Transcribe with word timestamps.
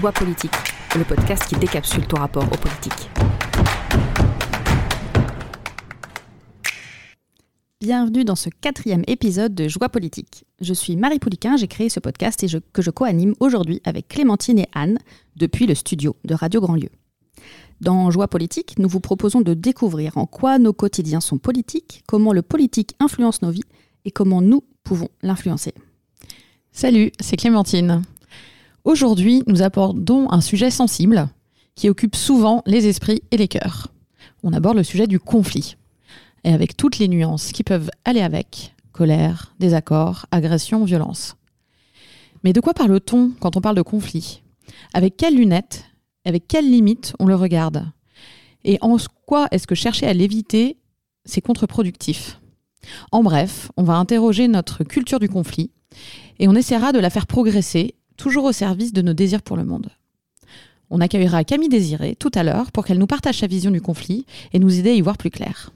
Joie 0.00 0.12
politique, 0.12 0.54
le 0.96 1.04
podcast 1.04 1.44
qui 1.46 1.56
décapsule 1.56 2.06
ton 2.06 2.16
rapport 2.16 2.44
aux 2.44 2.56
politiques. 2.56 3.10
Bienvenue 7.82 8.24
dans 8.24 8.34
ce 8.34 8.48
quatrième 8.48 9.04
épisode 9.08 9.54
de 9.54 9.68
Joie 9.68 9.90
politique. 9.90 10.46
Je 10.62 10.72
suis 10.72 10.96
Marie 10.96 11.18
Pouliquin, 11.18 11.58
j'ai 11.58 11.68
créé 11.68 11.90
ce 11.90 12.00
podcast 12.00 12.42
et 12.42 12.46
que 12.72 12.80
je 12.80 12.90
co-anime 12.90 13.34
aujourd'hui 13.40 13.82
avec 13.84 14.08
Clémentine 14.08 14.60
et 14.60 14.68
Anne 14.72 14.98
depuis 15.36 15.66
le 15.66 15.74
studio 15.74 16.16
de 16.24 16.32
Radio 16.32 16.62
Grandlieu. 16.62 16.88
Dans 17.82 18.10
Joie 18.10 18.28
politique, 18.28 18.78
nous 18.78 18.88
vous 18.88 19.00
proposons 19.00 19.42
de 19.42 19.52
découvrir 19.52 20.16
en 20.16 20.24
quoi 20.24 20.58
nos 20.58 20.72
quotidiens 20.72 21.20
sont 21.20 21.36
politiques, 21.36 22.04
comment 22.06 22.32
le 22.32 22.40
politique 22.40 22.94
influence 23.00 23.42
nos 23.42 23.50
vies 23.50 23.64
et 24.06 24.12
comment 24.12 24.40
nous 24.40 24.64
pouvons 24.82 25.08
l'influencer. 25.20 25.74
Salut, 26.72 27.12
c'est 27.20 27.36
Clémentine. 27.36 28.02
Aujourd'hui, 28.84 29.42
nous 29.46 29.60
abordons 29.60 30.30
un 30.30 30.40
sujet 30.40 30.70
sensible 30.70 31.28
qui 31.74 31.90
occupe 31.90 32.16
souvent 32.16 32.62
les 32.64 32.86
esprits 32.86 33.22
et 33.30 33.36
les 33.36 33.48
cœurs. 33.48 33.88
On 34.42 34.54
aborde 34.54 34.76
le 34.76 34.82
sujet 34.82 35.06
du 35.06 35.20
conflit, 35.20 35.76
et 36.44 36.52
avec 36.52 36.76
toutes 36.76 36.98
les 36.98 37.08
nuances 37.08 37.52
qui 37.52 37.62
peuvent 37.62 37.90
aller 38.06 38.22
avec, 38.22 38.74
colère, 38.92 39.54
désaccord, 39.58 40.24
agression, 40.30 40.84
violence. 40.84 41.36
Mais 42.42 42.54
de 42.54 42.60
quoi 42.60 42.72
parle-t-on 42.72 43.32
quand 43.38 43.56
on 43.56 43.60
parle 43.60 43.76
de 43.76 43.82
conflit? 43.82 44.42
Avec 44.94 45.18
quelles 45.18 45.36
lunettes, 45.36 45.84
avec 46.24 46.48
quelles 46.48 46.70
limites 46.70 47.14
on 47.18 47.26
le 47.26 47.34
regarde? 47.34 47.86
Et 48.64 48.78
en 48.80 48.96
quoi 49.26 49.48
est-ce 49.50 49.66
que 49.66 49.74
chercher 49.74 50.06
à 50.06 50.14
l'éviter, 50.14 50.78
c'est 51.26 51.42
contre-productif? 51.42 52.40
En 53.12 53.22
bref, 53.22 53.70
on 53.76 53.82
va 53.82 53.96
interroger 53.96 54.48
notre 54.48 54.84
culture 54.84 55.20
du 55.20 55.28
conflit 55.28 55.70
et 56.38 56.48
on 56.48 56.54
essaiera 56.54 56.92
de 56.92 56.98
la 56.98 57.10
faire 57.10 57.26
progresser 57.26 57.94
toujours 58.20 58.44
au 58.44 58.52
service 58.52 58.92
de 58.92 59.00
nos 59.00 59.14
désirs 59.14 59.40
pour 59.40 59.56
le 59.56 59.64
monde. 59.64 59.88
On 60.90 61.00
accueillera 61.00 61.42
Camille 61.42 61.70
Désiré 61.70 62.16
tout 62.16 62.30
à 62.34 62.42
l'heure 62.42 62.70
pour 62.70 62.84
qu'elle 62.84 62.98
nous 62.98 63.06
partage 63.06 63.38
sa 63.38 63.46
vision 63.46 63.70
du 63.70 63.80
conflit 63.80 64.26
et 64.52 64.58
nous 64.58 64.78
aider 64.78 64.90
à 64.90 64.94
y 64.94 65.00
voir 65.00 65.16
plus 65.16 65.30
clair. 65.30 65.72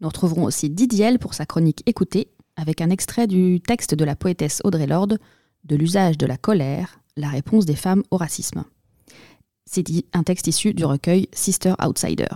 Nous 0.00 0.08
retrouverons 0.08 0.44
aussi 0.44 0.68
Didiel 0.68 1.20
pour 1.20 1.34
sa 1.34 1.46
chronique 1.46 1.84
Écoutez, 1.86 2.26
avec 2.56 2.80
un 2.80 2.90
extrait 2.90 3.28
du 3.28 3.60
texte 3.60 3.94
de 3.94 4.04
la 4.04 4.16
poétesse 4.16 4.60
Audrey 4.64 4.88
Lorde, 4.88 5.20
De 5.62 5.76
l'usage 5.76 6.18
de 6.18 6.26
la 6.26 6.36
colère, 6.36 7.00
la 7.16 7.28
réponse 7.28 7.66
des 7.66 7.76
femmes 7.76 8.02
au 8.10 8.16
racisme. 8.16 8.64
C'est 9.64 9.84
un 10.14 10.24
texte 10.24 10.48
issu 10.48 10.74
du 10.74 10.84
recueil 10.84 11.28
Sister 11.32 11.74
Outsider. 11.80 12.34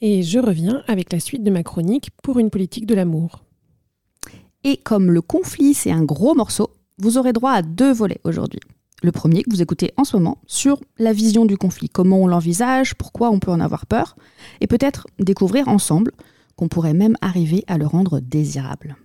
Et 0.00 0.22
je 0.22 0.38
reviens 0.38 0.82
avec 0.86 1.12
la 1.12 1.20
suite 1.20 1.44
de 1.44 1.50
ma 1.50 1.62
chronique 1.62 2.10
pour 2.22 2.38
une 2.38 2.50
politique 2.50 2.86
de 2.86 2.94
l'amour. 2.94 3.44
Et 4.62 4.78
comme 4.78 5.10
le 5.10 5.20
conflit, 5.20 5.74
c'est 5.74 5.90
un 5.90 6.04
gros 6.04 6.34
morceau, 6.34 6.70
vous 6.98 7.18
aurez 7.18 7.32
droit 7.32 7.52
à 7.52 7.62
deux 7.62 7.92
volets 7.92 8.20
aujourd'hui. 8.24 8.60
Le 9.02 9.12
premier 9.12 9.42
que 9.42 9.50
vous 9.50 9.60
écoutez 9.60 9.92
en 9.96 10.04
ce 10.04 10.16
moment 10.16 10.38
sur 10.46 10.80
la 10.98 11.12
vision 11.12 11.44
du 11.44 11.58
conflit, 11.58 11.88
comment 11.88 12.22
on 12.22 12.26
l'envisage, 12.26 12.94
pourquoi 12.94 13.30
on 13.30 13.38
peut 13.38 13.50
en 13.50 13.60
avoir 13.60 13.86
peur, 13.86 14.16
et 14.60 14.66
peut-être 14.66 15.06
découvrir 15.18 15.68
ensemble 15.68 16.12
qu'on 16.56 16.68
pourrait 16.68 16.94
même 16.94 17.16
arriver 17.20 17.64
à 17.66 17.76
le 17.76 17.86
rendre 17.86 18.20
désirable. 18.20 18.96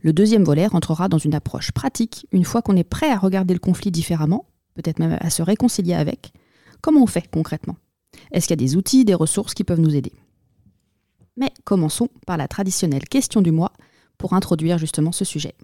Le 0.00 0.12
deuxième 0.12 0.44
volet 0.44 0.66
rentrera 0.66 1.08
dans 1.08 1.18
une 1.18 1.34
approche 1.34 1.70
pratique 1.70 2.26
une 2.32 2.44
fois 2.44 2.62
qu'on 2.62 2.76
est 2.76 2.84
prêt 2.84 3.10
à 3.10 3.18
regarder 3.18 3.54
le 3.54 3.60
conflit 3.60 3.90
différemment, 3.90 4.46
peut-être 4.74 4.98
même 4.98 5.16
à 5.20 5.30
se 5.30 5.42
réconcilier 5.42 5.94
avec. 5.94 6.32
Comment 6.80 7.02
on 7.02 7.06
fait 7.06 7.30
concrètement? 7.30 7.76
Est-ce 8.32 8.46
qu'il 8.46 8.60
y 8.60 8.62
a 8.62 8.66
des 8.66 8.76
outils, 8.76 9.04
des 9.04 9.14
ressources 9.14 9.54
qui 9.54 9.64
peuvent 9.64 9.80
nous 9.80 9.94
aider? 9.94 10.12
Mais 11.36 11.52
commençons 11.64 12.08
par 12.26 12.36
la 12.36 12.48
traditionnelle 12.48 13.08
question 13.08 13.40
du 13.40 13.52
mois 13.52 13.72
pour 14.18 14.34
introduire 14.34 14.78
justement 14.78 15.12
ce 15.12 15.24
sujet. 15.24 15.54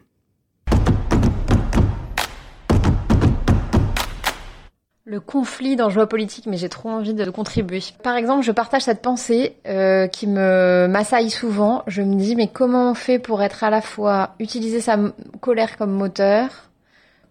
Le 5.08 5.20
conflit 5.20 5.74
dans 5.74 5.88
Joie 5.88 6.06
politique, 6.06 6.46
mais 6.46 6.58
j'ai 6.58 6.69
trop 6.69 6.91
envie 6.91 7.14
de 7.14 7.30
contribuer. 7.30 7.82
Par 8.02 8.16
exemple, 8.16 8.44
je 8.44 8.52
partage 8.52 8.82
cette 8.82 9.00
pensée 9.00 9.56
euh, 9.66 10.06
qui 10.06 10.26
me 10.26 10.86
m'assaille 10.86 11.30
souvent. 11.30 11.82
Je 11.86 12.02
me 12.02 12.14
dis, 12.14 12.36
mais 12.36 12.48
comment 12.48 12.91
on 12.91 12.94
fait 12.94 13.18
pour 13.18 13.42
être 13.42 13.64
à 13.64 13.70
la 13.70 13.80
fois 13.80 14.34
utiliser 14.38 14.80
sa 14.80 14.98
colère 15.41 15.78
comme 15.78 15.92
moteur, 15.92 16.50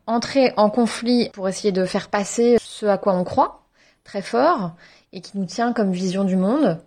entrer 0.07 0.53
en 0.57 0.71
conflit 0.71 1.29
pour 1.33 1.47
essayer 1.47 1.71
de 1.71 1.85
faire 1.85 2.09
passer 2.09 2.57
ce 2.59 2.87
à 2.87 2.97
quoi 2.97 3.13
on 3.13 3.23
croit 3.23 3.61
très 4.03 4.23
fort 4.23 4.71
et 5.13 5.21
qui 5.21 5.37
nous 5.37 5.45
tient 5.45 5.71
comme 5.71 5.91
vision 5.91 6.23
du 6.23 6.35
monde, 6.35 6.79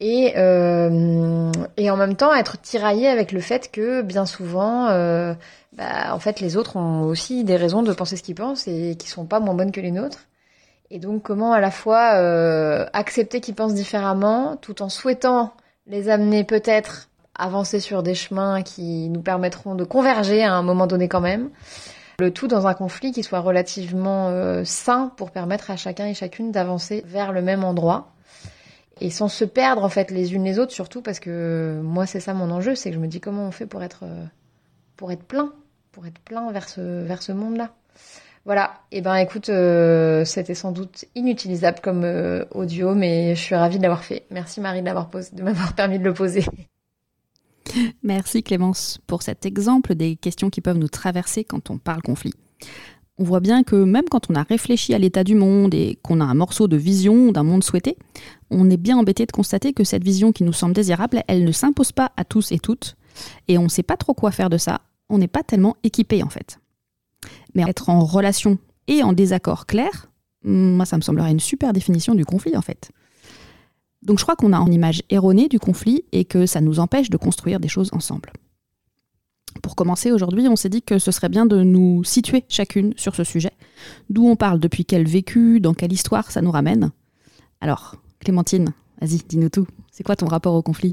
et, 0.00 0.34
euh, 0.36 1.52
et 1.76 1.90
en 1.90 1.96
même 1.96 2.16
temps 2.16 2.34
être 2.34 2.60
tiraillé 2.60 3.08
avec 3.08 3.32
le 3.32 3.40
fait 3.40 3.70
que 3.70 4.02
bien 4.02 4.26
souvent, 4.26 4.88
euh, 4.88 5.34
bah, 5.72 6.12
en 6.12 6.18
fait, 6.18 6.40
les 6.40 6.56
autres 6.56 6.76
ont 6.76 7.02
aussi 7.04 7.44
des 7.44 7.56
raisons 7.56 7.82
de 7.82 7.92
penser 7.92 8.16
ce 8.16 8.22
qu'ils 8.22 8.34
pensent 8.34 8.66
et 8.66 8.96
qui 8.98 9.08
sont 9.08 9.24
pas 9.24 9.40
moins 9.40 9.54
bonnes 9.54 9.72
que 9.72 9.80
les 9.80 9.92
nôtres. 9.92 10.26
Et 10.90 10.98
donc, 10.98 11.22
comment 11.22 11.52
à 11.52 11.60
la 11.60 11.70
fois 11.70 12.14
euh, 12.16 12.86
accepter 12.92 13.40
qu'ils 13.40 13.54
pensent 13.54 13.74
différemment, 13.74 14.56
tout 14.56 14.82
en 14.82 14.88
souhaitant 14.88 15.52
les 15.86 16.08
amener 16.08 16.44
peut-être 16.44 17.08
avancer 17.36 17.80
sur 17.80 18.02
des 18.02 18.14
chemins 18.14 18.62
qui 18.62 19.08
nous 19.08 19.22
permettront 19.22 19.74
de 19.74 19.84
converger 19.84 20.42
à 20.42 20.54
un 20.54 20.62
moment 20.62 20.86
donné 20.86 21.08
quand 21.08 21.20
même. 21.20 21.50
Le 22.20 22.30
tout 22.30 22.46
dans 22.46 22.66
un 22.68 22.74
conflit 22.74 23.10
qui 23.10 23.24
soit 23.24 23.40
relativement 23.40 24.30
sain 24.64 25.12
pour 25.16 25.32
permettre 25.32 25.72
à 25.72 25.76
chacun 25.76 26.06
et 26.06 26.14
chacune 26.14 26.52
d'avancer 26.52 27.02
vers 27.06 27.32
le 27.32 27.42
même 27.42 27.64
endroit 27.64 28.13
et 29.00 29.10
sans 29.10 29.28
se 29.28 29.44
perdre 29.44 29.84
en 29.84 29.88
fait 29.88 30.10
les 30.10 30.34
unes 30.34 30.44
les 30.44 30.58
autres 30.58 30.72
surtout 30.72 31.02
parce 31.02 31.20
que 31.20 31.80
moi 31.82 32.06
c'est 32.06 32.20
ça 32.20 32.34
mon 32.34 32.50
enjeu, 32.50 32.74
c'est 32.74 32.90
que 32.90 32.96
je 32.96 33.00
me 33.00 33.08
dis 33.08 33.20
comment 33.20 33.46
on 33.46 33.50
fait 33.50 33.66
pour 33.66 33.82
être 33.82 34.04
euh, 34.04 34.24
pour 34.96 35.10
être 35.12 35.24
plein, 35.24 35.52
pour 35.92 36.06
être 36.06 36.18
plein 36.20 36.50
vers 36.52 36.68
ce 36.68 37.02
vers 37.04 37.22
ce 37.22 37.32
monde-là. 37.32 37.74
Voilà, 38.46 38.74
et 38.92 38.98
eh 38.98 39.00
ben 39.00 39.16
écoute, 39.16 39.48
euh, 39.48 40.26
c'était 40.26 40.54
sans 40.54 40.70
doute 40.70 41.06
inutilisable 41.14 41.80
comme 41.80 42.04
euh, 42.04 42.44
audio, 42.50 42.94
mais 42.94 43.34
je 43.34 43.40
suis 43.40 43.54
ravie 43.54 43.78
de 43.78 43.82
l'avoir 43.82 44.04
fait. 44.04 44.26
Merci 44.30 44.60
Marie 44.60 44.80
de 44.80 44.84
m'avoir 44.84 45.08
de 45.08 45.42
m'avoir 45.42 45.72
permis 45.76 45.98
de 45.98 46.04
le 46.04 46.12
poser. 46.12 46.44
Merci 48.02 48.42
Clémence 48.42 49.00
pour 49.06 49.22
cet 49.22 49.46
exemple 49.46 49.94
des 49.94 50.16
questions 50.16 50.50
qui 50.50 50.60
peuvent 50.60 50.76
nous 50.76 50.88
traverser 50.88 51.42
quand 51.42 51.70
on 51.70 51.78
parle 51.78 52.02
conflit. 52.02 52.34
On 53.16 53.24
voit 53.24 53.40
bien 53.40 53.62
que 53.62 53.76
même 53.76 54.08
quand 54.10 54.28
on 54.28 54.34
a 54.34 54.42
réfléchi 54.42 54.92
à 54.92 54.98
l'état 54.98 55.22
du 55.22 55.36
monde 55.36 55.72
et 55.72 55.98
qu'on 56.02 56.20
a 56.20 56.24
un 56.24 56.34
morceau 56.34 56.66
de 56.66 56.76
vision 56.76 57.30
d'un 57.30 57.44
monde 57.44 57.62
souhaité, 57.62 57.96
on 58.50 58.68
est 58.70 58.76
bien 58.76 58.98
embêté 58.98 59.24
de 59.24 59.30
constater 59.30 59.72
que 59.72 59.84
cette 59.84 60.02
vision 60.02 60.32
qui 60.32 60.42
nous 60.42 60.52
semble 60.52 60.74
désirable, 60.74 61.22
elle 61.28 61.44
ne 61.44 61.52
s'impose 61.52 61.92
pas 61.92 62.10
à 62.16 62.24
tous 62.24 62.50
et 62.50 62.58
toutes, 62.58 62.96
et 63.46 63.56
on 63.56 63.64
ne 63.64 63.68
sait 63.68 63.84
pas 63.84 63.96
trop 63.96 64.14
quoi 64.14 64.32
faire 64.32 64.50
de 64.50 64.58
ça, 64.58 64.80
on 65.08 65.18
n'est 65.18 65.28
pas 65.28 65.44
tellement 65.44 65.76
équipé 65.84 66.24
en 66.24 66.28
fait. 66.28 66.58
Mais 67.54 67.62
être 67.68 67.88
en 67.88 68.04
relation 68.04 68.58
et 68.88 69.04
en 69.04 69.12
désaccord 69.12 69.66
clair, 69.66 70.10
moi 70.42 70.84
ça 70.84 70.96
me 70.96 71.02
semblerait 71.02 71.30
une 71.30 71.40
super 71.40 71.72
définition 71.72 72.16
du 72.16 72.24
conflit 72.24 72.56
en 72.56 72.62
fait. 72.62 72.90
Donc 74.02 74.18
je 74.18 74.24
crois 74.24 74.36
qu'on 74.36 74.52
a 74.52 74.58
une 74.58 74.74
image 74.74 75.02
erronée 75.08 75.48
du 75.48 75.60
conflit 75.60 76.04
et 76.10 76.24
que 76.24 76.46
ça 76.46 76.60
nous 76.60 76.80
empêche 76.80 77.10
de 77.10 77.16
construire 77.16 77.60
des 77.60 77.68
choses 77.68 77.90
ensemble. 77.92 78.32
Pour 79.62 79.76
commencer 79.76 80.12
aujourd'hui, 80.12 80.48
on 80.48 80.56
s'est 80.56 80.68
dit 80.68 80.82
que 80.82 80.98
ce 80.98 81.10
serait 81.10 81.28
bien 81.28 81.46
de 81.46 81.62
nous 81.62 82.04
situer 82.04 82.44
chacune 82.48 82.92
sur 82.96 83.14
ce 83.14 83.24
sujet, 83.24 83.52
d'où 84.10 84.26
on 84.26 84.36
parle, 84.36 84.60
depuis 84.60 84.84
quel 84.84 85.06
vécu, 85.06 85.60
dans 85.60 85.74
quelle 85.74 85.92
histoire 85.92 86.30
ça 86.30 86.42
nous 86.42 86.50
ramène. 86.50 86.90
Alors, 87.60 87.96
Clémentine, 88.20 88.72
vas-y, 89.00 89.22
dis-nous 89.28 89.48
tout. 89.48 89.66
C'est 89.90 90.02
quoi 90.02 90.16
ton 90.16 90.26
rapport 90.26 90.54
au 90.54 90.62
conflit? 90.62 90.92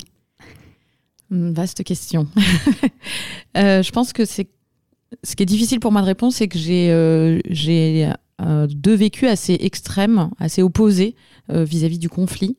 Vaste 1.29 1.83
question. 1.83 2.27
Euh, 3.57 3.83
je 3.83 3.91
pense 3.91 4.13
que 4.13 4.23
c'est 4.23 4.47
ce 5.23 5.35
qui 5.35 5.43
est 5.43 5.47
difficile 5.47 5.79
pour 5.79 5.91
moi 5.91 6.01
de 6.01 6.05
répondre, 6.05 6.33
c'est 6.33 6.47
que 6.47 6.57
j'ai 6.57 6.89
euh, 6.91 7.39
euh, 8.41 8.67
deux 8.67 8.95
vécus 8.95 9.29
assez 9.29 9.57
extrêmes, 9.59 10.29
assez 10.39 10.61
opposés 10.61 11.15
euh, 11.49 11.63
vis-à-vis 11.63 11.99
du 11.99 12.09
conflit. 12.09 12.57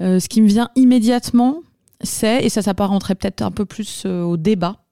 ce 0.00 0.26
qui 0.28 0.42
me 0.42 0.46
vient 0.46 0.70
immédiatement, 0.76 1.62
c'est, 2.02 2.44
et 2.44 2.48
ça 2.48 2.62
s'apparenterait 2.62 3.14
peut-être 3.14 3.42
un 3.42 3.50
peu 3.50 3.64
plus 3.64 4.04
au 4.06 4.36
débat, 4.36 4.84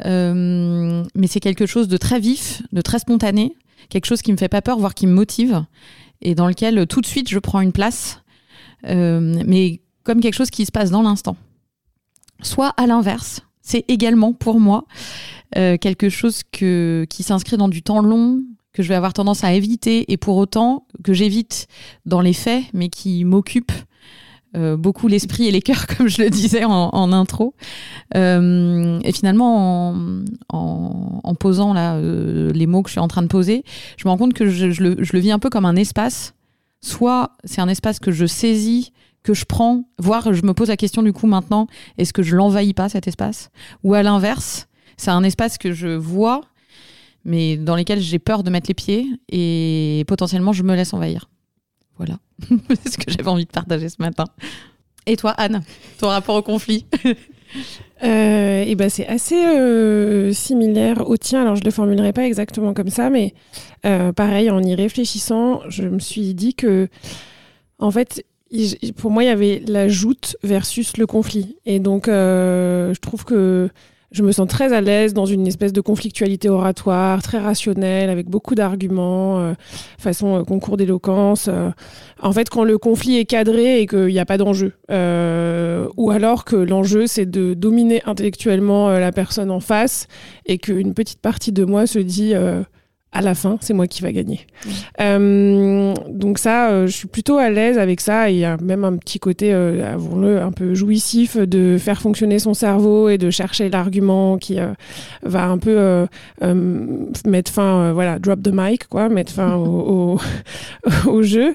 mais 0.00 1.26
c'est 1.26 1.40
quelque 1.40 1.66
chose 1.66 1.88
de 1.88 1.96
très 1.96 2.20
vif, 2.20 2.62
de 2.72 2.80
très 2.80 2.98
spontané, 2.98 3.56
quelque 3.88 4.06
chose 4.06 4.22
qui 4.22 4.32
me 4.32 4.36
fait 4.36 4.48
pas 4.48 4.62
peur, 4.62 4.78
voire 4.78 4.94
qui 4.94 5.06
me 5.06 5.12
motive, 5.12 5.64
et 6.22 6.34
dans 6.34 6.48
lequel 6.48 6.86
tout 6.86 7.00
de 7.00 7.06
suite 7.06 7.28
je 7.28 7.38
prends 7.38 7.60
une 7.60 7.72
place, 7.72 8.20
mais 8.82 9.80
comme 10.02 10.20
quelque 10.20 10.34
chose 10.34 10.50
qui 10.50 10.66
se 10.66 10.72
passe 10.72 10.90
dans 10.90 11.02
l'instant. 11.02 11.36
Soit 12.42 12.74
à 12.76 12.86
l'inverse, 12.86 13.40
c'est 13.62 13.84
également 13.88 14.32
pour 14.32 14.60
moi 14.60 14.84
euh, 15.56 15.78
quelque 15.78 16.08
chose 16.08 16.42
qui 16.50 17.06
s'inscrit 17.22 17.56
dans 17.56 17.68
du 17.68 17.82
temps 17.82 18.02
long, 18.02 18.42
que 18.72 18.82
je 18.82 18.88
vais 18.88 18.94
avoir 18.94 19.12
tendance 19.12 19.44
à 19.44 19.52
éviter, 19.52 20.12
et 20.12 20.16
pour 20.16 20.36
autant 20.36 20.86
que 21.02 21.12
j'évite 21.12 21.68
dans 22.06 22.20
les 22.20 22.32
faits, 22.32 22.64
mais 22.74 22.88
qui 22.88 23.24
m'occupe 23.24 23.72
euh, 24.56 24.76
beaucoup 24.76 25.08
l'esprit 25.08 25.46
et 25.46 25.50
les 25.50 25.62
cœurs, 25.62 25.86
comme 25.96 26.08
je 26.08 26.22
le 26.22 26.30
disais 26.30 26.64
en, 26.64 27.12
intro. 27.12 27.54
Euh, 28.14 29.00
et 29.02 29.12
finalement, 29.12 29.94
en, 30.48 31.34
posant 31.34 31.74
là, 31.74 32.00
les 32.00 32.66
mots 32.66 32.82
que 32.82 32.88
je 32.88 32.92
suis 32.92 33.00
en 33.00 33.08
train 33.08 33.22
de 33.22 33.28
poser, 33.28 33.64
je 33.96 34.06
me 34.06 34.10
rends 34.10 34.18
compte 34.18 34.34
que 34.34 34.48
je, 34.48 34.66
le, 34.82 34.96
je 34.98 35.12
le 35.12 35.18
vis 35.18 35.32
un 35.32 35.38
peu 35.38 35.50
comme 35.50 35.64
un 35.64 35.76
espace. 35.76 36.34
Soit 36.80 37.32
c'est 37.44 37.60
un 37.60 37.68
espace 37.68 37.98
que 37.98 38.12
je 38.12 38.26
saisis, 38.26 38.92
que 39.24 39.34
je 39.34 39.46
prends, 39.46 39.88
voire 39.98 40.32
je 40.32 40.44
me 40.44 40.52
pose 40.52 40.68
la 40.68 40.76
question 40.76 41.02
du 41.02 41.12
coup 41.12 41.26
maintenant, 41.26 41.66
est-ce 41.98 42.12
que 42.12 42.22
je 42.22 42.36
l'envahis 42.36 42.74
pas 42.74 42.88
cet 42.88 43.08
espace? 43.08 43.50
Ou 43.82 43.94
à 43.94 44.02
l'inverse, 44.02 44.68
c'est 44.96 45.10
un 45.10 45.24
espace 45.24 45.58
que 45.58 45.72
je 45.72 45.88
vois, 45.88 46.42
mais 47.24 47.56
dans 47.56 47.74
lesquels 47.74 48.00
j'ai 48.00 48.18
peur 48.18 48.42
de 48.42 48.50
mettre 48.50 48.68
les 48.68 48.74
pieds 48.74 49.06
et 49.30 50.04
potentiellement 50.06 50.52
je 50.52 50.62
me 50.62 50.76
laisse 50.76 50.92
envahir. 50.92 51.28
Voilà, 51.96 52.18
c'est 52.82 52.92
ce 52.92 52.98
que 52.98 53.10
j'avais 53.10 53.28
envie 53.28 53.44
de 53.44 53.50
partager 53.50 53.88
ce 53.88 53.96
matin. 54.00 54.24
Et 55.06 55.16
toi, 55.16 55.30
Anne, 55.32 55.62
ton 55.98 56.08
rapport 56.08 56.36
au 56.36 56.42
conflit 56.42 56.86
euh, 58.04 58.62
et 58.62 58.74
ben 58.74 58.88
c'est 58.88 59.06
assez 59.06 59.44
euh, 59.44 60.32
similaire 60.32 61.08
au 61.08 61.16
tien. 61.16 61.42
Alors 61.42 61.56
je 61.56 61.64
le 61.64 61.70
formulerai 61.70 62.12
pas 62.12 62.24
exactement 62.24 62.72
comme 62.72 62.88
ça, 62.88 63.10
mais 63.10 63.34
euh, 63.84 64.12
pareil, 64.12 64.50
en 64.50 64.62
y 64.62 64.74
réfléchissant, 64.74 65.60
je 65.68 65.84
me 65.84 65.98
suis 65.98 66.34
dit 66.34 66.54
que, 66.54 66.88
en 67.78 67.90
fait, 67.90 68.24
pour 68.96 69.10
moi, 69.10 69.24
il 69.24 69.26
y 69.26 69.30
avait 69.30 69.62
la 69.66 69.88
joute 69.88 70.36
versus 70.42 70.96
le 70.96 71.06
conflit. 71.06 71.56
Et 71.66 71.80
donc, 71.80 72.06
je 72.06 72.98
trouve 73.00 73.24
que 73.24 73.68
je 74.14 74.22
me 74.22 74.30
sens 74.30 74.46
très 74.46 74.72
à 74.72 74.80
l'aise 74.80 75.12
dans 75.12 75.26
une 75.26 75.46
espèce 75.46 75.72
de 75.72 75.80
conflictualité 75.80 76.48
oratoire, 76.48 77.20
très 77.20 77.38
rationnelle, 77.38 78.10
avec 78.10 78.28
beaucoup 78.28 78.54
d'arguments, 78.54 79.40
euh, 79.40 79.54
façon 79.98 80.36
euh, 80.36 80.44
concours 80.44 80.76
d'éloquence. 80.76 81.48
Euh. 81.48 81.70
en 82.22 82.32
fait, 82.32 82.48
quand 82.48 82.62
le 82.62 82.78
conflit 82.78 83.18
est 83.18 83.24
cadré 83.24 83.80
et 83.80 83.86
qu'il 83.86 84.06
n'y 84.06 84.20
a 84.20 84.24
pas 84.24 84.38
d'enjeu, 84.38 84.72
ou 85.96 86.10
alors 86.10 86.44
que 86.44 86.56
l'enjeu 86.56 87.06
c'est 87.06 87.26
de 87.26 87.54
dominer 87.54 88.02
intellectuellement 88.06 88.90
la 88.90 89.10
personne 89.10 89.50
en 89.50 89.60
face 89.60 90.06
et 90.46 90.58
qu'une 90.58 90.94
petite 90.94 91.20
partie 91.20 91.52
de 91.52 91.64
moi 91.64 91.86
se 91.86 91.98
dit 91.98 92.34
à 93.14 93.22
la 93.22 93.36
fin, 93.36 93.58
c'est 93.60 93.74
moi 93.74 93.86
qui 93.86 94.02
va 94.02 94.10
gagner. 94.10 94.40
Euh, 95.00 95.94
donc 96.08 96.38
ça, 96.38 96.70
euh, 96.70 96.86
je 96.88 96.92
suis 96.92 97.06
plutôt 97.06 97.38
à 97.38 97.48
l'aise 97.48 97.78
avec 97.78 98.00
ça. 98.00 98.28
Il 98.28 98.38
y 98.38 98.44
a 98.44 98.56
même 98.56 98.84
un 98.84 98.96
petit 98.96 99.20
côté, 99.20 99.54
euh, 99.54 99.94
avouons-le, 99.94 100.42
un 100.42 100.50
peu 100.50 100.74
jouissif 100.74 101.36
de 101.36 101.76
faire 101.78 102.00
fonctionner 102.00 102.40
son 102.40 102.54
cerveau 102.54 103.08
et 103.08 103.16
de 103.16 103.30
chercher 103.30 103.68
l'argument 103.68 104.36
qui 104.36 104.58
va 105.22 105.44
un 105.44 105.58
peu 105.58 106.06
mettre 107.24 107.52
fin, 107.52 107.92
voilà, 107.92 108.18
drop 108.18 108.42
the 108.42 108.50
mic, 108.52 108.88
quoi, 108.88 109.08
mettre 109.08 109.32
fin 109.32 109.54
au, 109.56 110.18
au, 111.06 111.22
jeu. 111.22 111.54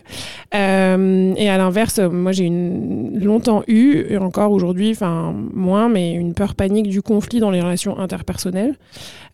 et 0.53 1.49
à 1.49 1.57
l'inverse, 1.57 1.99
moi 1.99 2.31
j'ai 2.31 2.45
une, 2.45 3.19
longtemps 3.21 3.63
eu, 3.67 4.05
et 4.09 4.17
encore 4.17 4.51
aujourd'hui, 4.51 4.91
enfin 4.91 5.35
moins, 5.53 5.89
mais 5.89 6.13
une 6.13 6.33
peur 6.33 6.55
panique 6.55 6.87
du 6.87 7.01
conflit 7.01 7.41
dans 7.41 7.51
les 7.51 7.59
relations 7.59 7.99
interpersonnelles. 7.99 8.75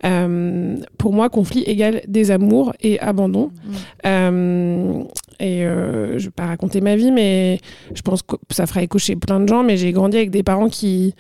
pour 0.02 1.14
moi, 1.14 1.30
conflit 1.30 1.62
égale 1.64 2.02
désamour 2.16 2.74
et 2.82 2.98
abandon. 3.00 3.52
Mmh. 3.52 3.72
Euh, 4.06 5.04
et 5.42 5.66
euh, 5.66 6.12
je 6.12 6.14
ne 6.14 6.20
vais 6.20 6.32
pas 6.32 6.46
raconter 6.46 6.80
ma 6.80 6.96
vie, 6.96 7.12
mais 7.12 7.60
je 7.94 8.02
pense 8.02 8.22
que 8.22 8.38
ça 8.52 8.66
fera 8.66 8.82
écho 8.82 8.98
chez 8.98 9.18
plein 9.18 9.42
de 9.42 9.48
gens, 9.48 9.64
mais 9.64 9.76
j'ai 9.76 9.92
grandi 9.92 10.16
avec 10.16 10.32
des 10.32 10.44
parents 10.44 10.70
qui 10.70 11.14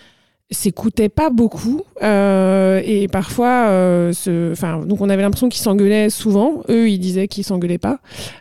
s'écoutaient 0.51 1.09
pas 1.09 1.31
beaucoup 1.31 1.81
euh, 2.03 2.80
et 2.86 3.07
parfois 3.07 3.63
enfin 4.51 4.86
donc 4.86 5.01
on 5.01 5.09
avait 5.09 5.24
l'impression 5.24 5.50
qu'ils 5.50 5.63
s'engueulaient 5.63 6.12
souvent 6.12 6.62
eux 6.69 6.88
ils 6.88 7.00
disaient 7.00 7.27
qu'ils 7.27 7.44
s'engueulaient 7.44 7.80
pas 7.80 7.98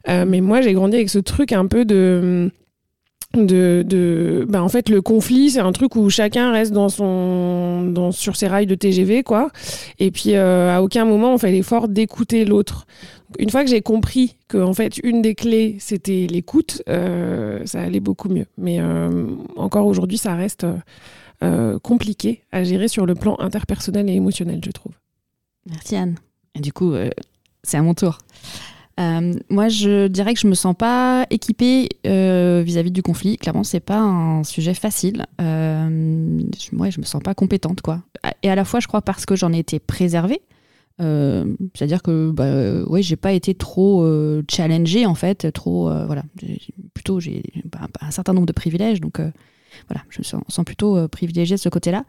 mais 0.07 0.43
moi 0.43 0.61
j'ai 0.61 0.75
grandi 0.75 0.97
avec 0.97 1.09
ce 1.09 1.19
truc 1.19 1.53
un 1.53 1.67
peu 1.67 1.87
de 1.87 2.51
de, 3.37 3.85
de 3.87 4.47
bah 4.49 4.63
en 4.63 4.69
fait 4.69 4.89
le 4.89 5.03
conflit 5.03 5.51
c'est 5.51 5.61
un 5.61 5.73
truc 5.73 5.97
où 5.97 6.11
chacun 6.11 6.53
reste 6.53 6.73
dans 6.73 6.89
son 6.89 7.83
dans 7.85 8.13
sur 8.13 8.37
ses 8.37 8.47
rails 8.47 8.67
de 8.67 8.75
TGV 8.75 9.23
quoi. 9.23 9.51
Et 9.99 10.11
puis 10.11 10.35
euh, 10.35 10.75
à 10.75 10.83
aucun 10.83 11.05
moment 11.05 11.35
on 11.35 11.39
fait 11.39 11.51
l'effort 11.51 11.89
d'écouter 11.89 12.45
l'autre. 12.45 12.87
Une 13.39 13.51
fois 13.51 13.65
que 13.65 13.71
j'ai 13.71 13.83
compris 13.83 14.37
que 14.49 14.59
en 14.59 14.73
fait 14.73 14.99
une 15.03 15.23
des 15.23 15.35
clés 15.35 15.77
c'était 15.81 16.27
l'écoute 16.29 16.83
euh, 16.89 17.61
ça 17.65 17.83
allait 17.83 18.01
beaucoup 18.01 18.29
mieux. 18.29 18.47
Mais 18.59 18.81
euh, 18.81 19.27
encore 19.57 19.87
aujourd'hui 19.87 20.19
ça 20.19 20.35
reste 20.35 20.67
compliqué 21.83 22.41
à 22.53 22.65
gérer 22.65 22.89
sur 22.89 23.05
le 23.05 23.15
plan 23.15 23.37
interpersonnel 23.39 24.09
et 24.09 24.15
émotionnel 24.15 24.61
je 24.65 24.71
trouve. 24.71 24.93
Merci 25.69 25.95
Anne. 25.97 26.15
Et 26.55 26.61
du 26.61 26.73
coup 26.73 26.95
c'est 27.63 27.77
à 27.77 27.83
mon 27.83 27.93
tour 27.93 28.19
euh, 29.01 29.35
moi, 29.51 29.69
je 29.69 30.07
dirais 30.07 30.35
que 30.35 30.41
je 30.41 30.47
me 30.47 30.55
sens 30.55 30.75
pas 30.77 31.27
équipée 31.31 31.89
euh, 32.07 32.63
vis-à-vis 32.65 32.93
du 32.93 33.03
conflit. 33.03 33.37
Clairement, 33.37 33.65
c'est 33.65 33.81
pas 33.81 33.99
un 33.99 34.45
sujet 34.45 34.75
facile. 34.75 35.27
Euh, 35.41 36.41
je, 36.59 36.91
je 36.91 37.01
me 37.01 37.05
sens 37.05 37.23
pas 37.23 37.35
compétente, 37.35 37.81
quoi. 37.81 38.03
Et 38.43 38.51
à 38.51 38.55
la 38.55 38.65
fois, 38.65 38.81
je 38.81 38.87
crois 38.87 39.03
parce 39.03 39.27
que 39.27 39.35
j'en 39.35 39.53
ai 39.53 39.59
été 39.59 39.81
préservée. 39.81 40.43
Euh, 41.01 41.45
c'est-à-dire 41.75 42.03
que, 42.03 42.31
bah, 42.31 42.85
ouais, 42.89 43.03
j'ai 43.03 43.17
pas 43.17 43.33
été 43.33 43.55
trop 43.55 44.09
challengée 44.49 45.07
en 45.07 45.17
fait, 45.17 45.51
trop, 45.53 45.91
voilà. 46.07 46.23
Plutôt, 46.95 47.19
j'ai 47.19 47.43
un 48.01 48.11
certain 48.13 48.33
nombre 48.33 48.47
de 48.47 48.53
privilèges, 48.53 49.01
donc 49.01 49.21
voilà, 49.89 50.05
je 50.09 50.21
me 50.21 50.23
sens, 50.23 50.65
plutôt 50.65 51.09
privilégiée 51.09 51.57
de 51.57 51.61
ce 51.61 51.69
côté-là. 51.69 52.05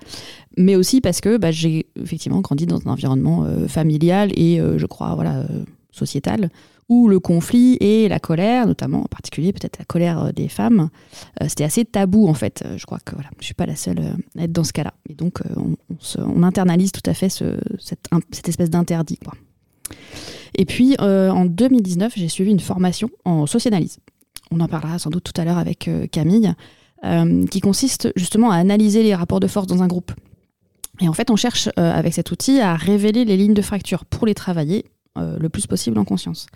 Mais 0.56 0.76
aussi 0.76 1.02
parce 1.02 1.20
que 1.20 1.38
bah, 1.38 1.50
j'ai 1.50 1.88
effectivement 2.00 2.42
grandi 2.42 2.68
dans 2.68 2.80
un 2.88 2.92
environnement 2.92 3.48
familial 3.68 4.30
et 4.40 4.62
je 4.78 4.86
crois, 4.86 5.16
voilà, 5.16 5.48
sociétal 5.92 6.52
où 6.88 7.08
le 7.08 7.20
conflit 7.20 7.78
et 7.80 8.08
la 8.08 8.20
colère, 8.20 8.68
notamment 8.68 9.02
en 9.02 9.08
particulier 9.08 9.54
peut-être 9.54 9.80
la 9.80 9.86
colère 9.86 10.26
euh, 10.26 10.32
des 10.32 10.48
femmes, 10.48 10.90
euh, 11.42 11.48
c'était 11.48 11.64
assez 11.64 11.86
tabou 11.86 12.28
en 12.28 12.34
fait. 12.34 12.64
Euh, 12.66 12.78
je 12.78 12.86
crois 12.86 13.00
que 13.04 13.16
voilà, 13.16 13.30
je 13.40 13.46
suis 13.46 13.54
pas 13.54 13.66
la 13.66 13.76
seule 13.76 14.00
à 14.38 14.44
être 14.44 14.52
dans 14.52 14.64
ce 14.64 14.74
cas-là. 14.74 14.94
Et 15.10 15.16
donc 15.16 15.42
on, 15.56 16.44
internalise 16.44 16.92
tout 16.92 17.10
à 17.10 17.14
fait 17.14 17.30
cette, 17.30 18.48
espèce 18.48 18.70
d'interdit. 18.70 19.18
Et 20.54 20.66
puis 20.66 20.96
en 21.00 21.46
2019, 21.46 22.14
j'ai 22.16 22.30
suivi 22.30 22.52
une 22.52 22.60
formation 22.60 23.10
en 23.24 23.48
socianalyse. 23.48 23.98
On 24.52 24.60
en 24.60 24.68
parlera 24.68 25.00
sans 25.00 25.10
doute 25.10 25.24
tout 25.24 25.42
à 25.42 25.46
l'heure 25.46 25.58
avec 25.58 25.90
Camille, 26.12 26.54
qui 27.50 27.62
consiste 27.62 28.12
justement 28.16 28.52
à 28.52 28.58
analyser 28.58 29.02
les 29.02 29.16
rapports 29.16 29.40
de 29.40 29.48
force 29.48 29.66
dans 29.66 29.82
un 29.82 29.88
groupe. 29.88 30.12
Et 31.02 31.10
en 31.10 31.14
fait, 31.14 31.32
on 31.32 31.36
cherche 31.36 31.70
avec 31.78 32.14
cet 32.14 32.32
outil 32.32 32.60
à 32.60 32.76
révéler 32.76 33.26
les 33.26 33.38
lignes 33.38 33.56
de 33.56 33.62
fracture 33.64 34.06
pour 34.06 34.28
les 34.28 34.36
travailler 34.36 34.86
le 35.18 35.50
plus 35.50 35.68
possible 35.68 35.98
en 36.00 36.06
conscience. 36.06 36.48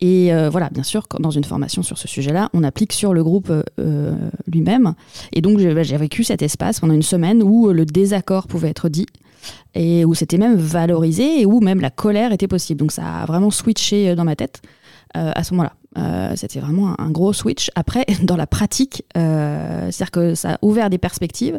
Et 0.00 0.32
euh, 0.32 0.48
voilà, 0.48 0.70
bien 0.70 0.82
sûr, 0.82 1.06
dans 1.18 1.30
une 1.30 1.44
formation 1.44 1.82
sur 1.82 1.98
ce 1.98 2.08
sujet-là, 2.08 2.48
on 2.54 2.64
applique 2.64 2.92
sur 2.92 3.12
le 3.12 3.22
groupe 3.22 3.52
euh, 3.78 4.14
lui-même. 4.46 4.94
Et 5.32 5.42
donc, 5.42 5.60
bah, 5.60 5.82
j'ai 5.82 5.96
vécu 5.96 6.24
cet 6.24 6.40
espace 6.42 6.80
pendant 6.80 6.94
une 6.94 7.02
semaine 7.02 7.42
où 7.42 7.70
le 7.70 7.84
désaccord 7.84 8.46
pouvait 8.46 8.70
être 8.70 8.88
dit 8.88 9.06
et 9.74 10.04
où 10.04 10.14
c'était 10.14 10.38
même 10.38 10.56
valorisé 10.56 11.40
et 11.40 11.46
où 11.46 11.60
même 11.60 11.80
la 11.80 11.90
colère 11.90 12.32
était 12.32 12.48
possible. 12.48 12.80
Donc, 12.80 12.92
ça 12.92 13.20
a 13.20 13.26
vraiment 13.26 13.50
switché 13.50 14.14
dans 14.14 14.24
ma 14.24 14.36
tête 14.36 14.62
à 15.14 15.42
ce 15.42 15.54
moment-là. 15.54 15.72
Euh, 15.98 16.34
c'était 16.36 16.60
vraiment 16.60 16.98
un, 17.00 17.10
gros 17.10 17.32
switch. 17.32 17.70
Après, 17.74 18.06
dans 18.22 18.36
la 18.36 18.46
pratique, 18.46 19.04
euh, 19.16 19.90
c'est-à-dire 19.90 20.10
que 20.10 20.34
ça 20.34 20.54
a 20.54 20.58
ouvert 20.62 20.90
des 20.90 20.98
perspectives, 20.98 21.58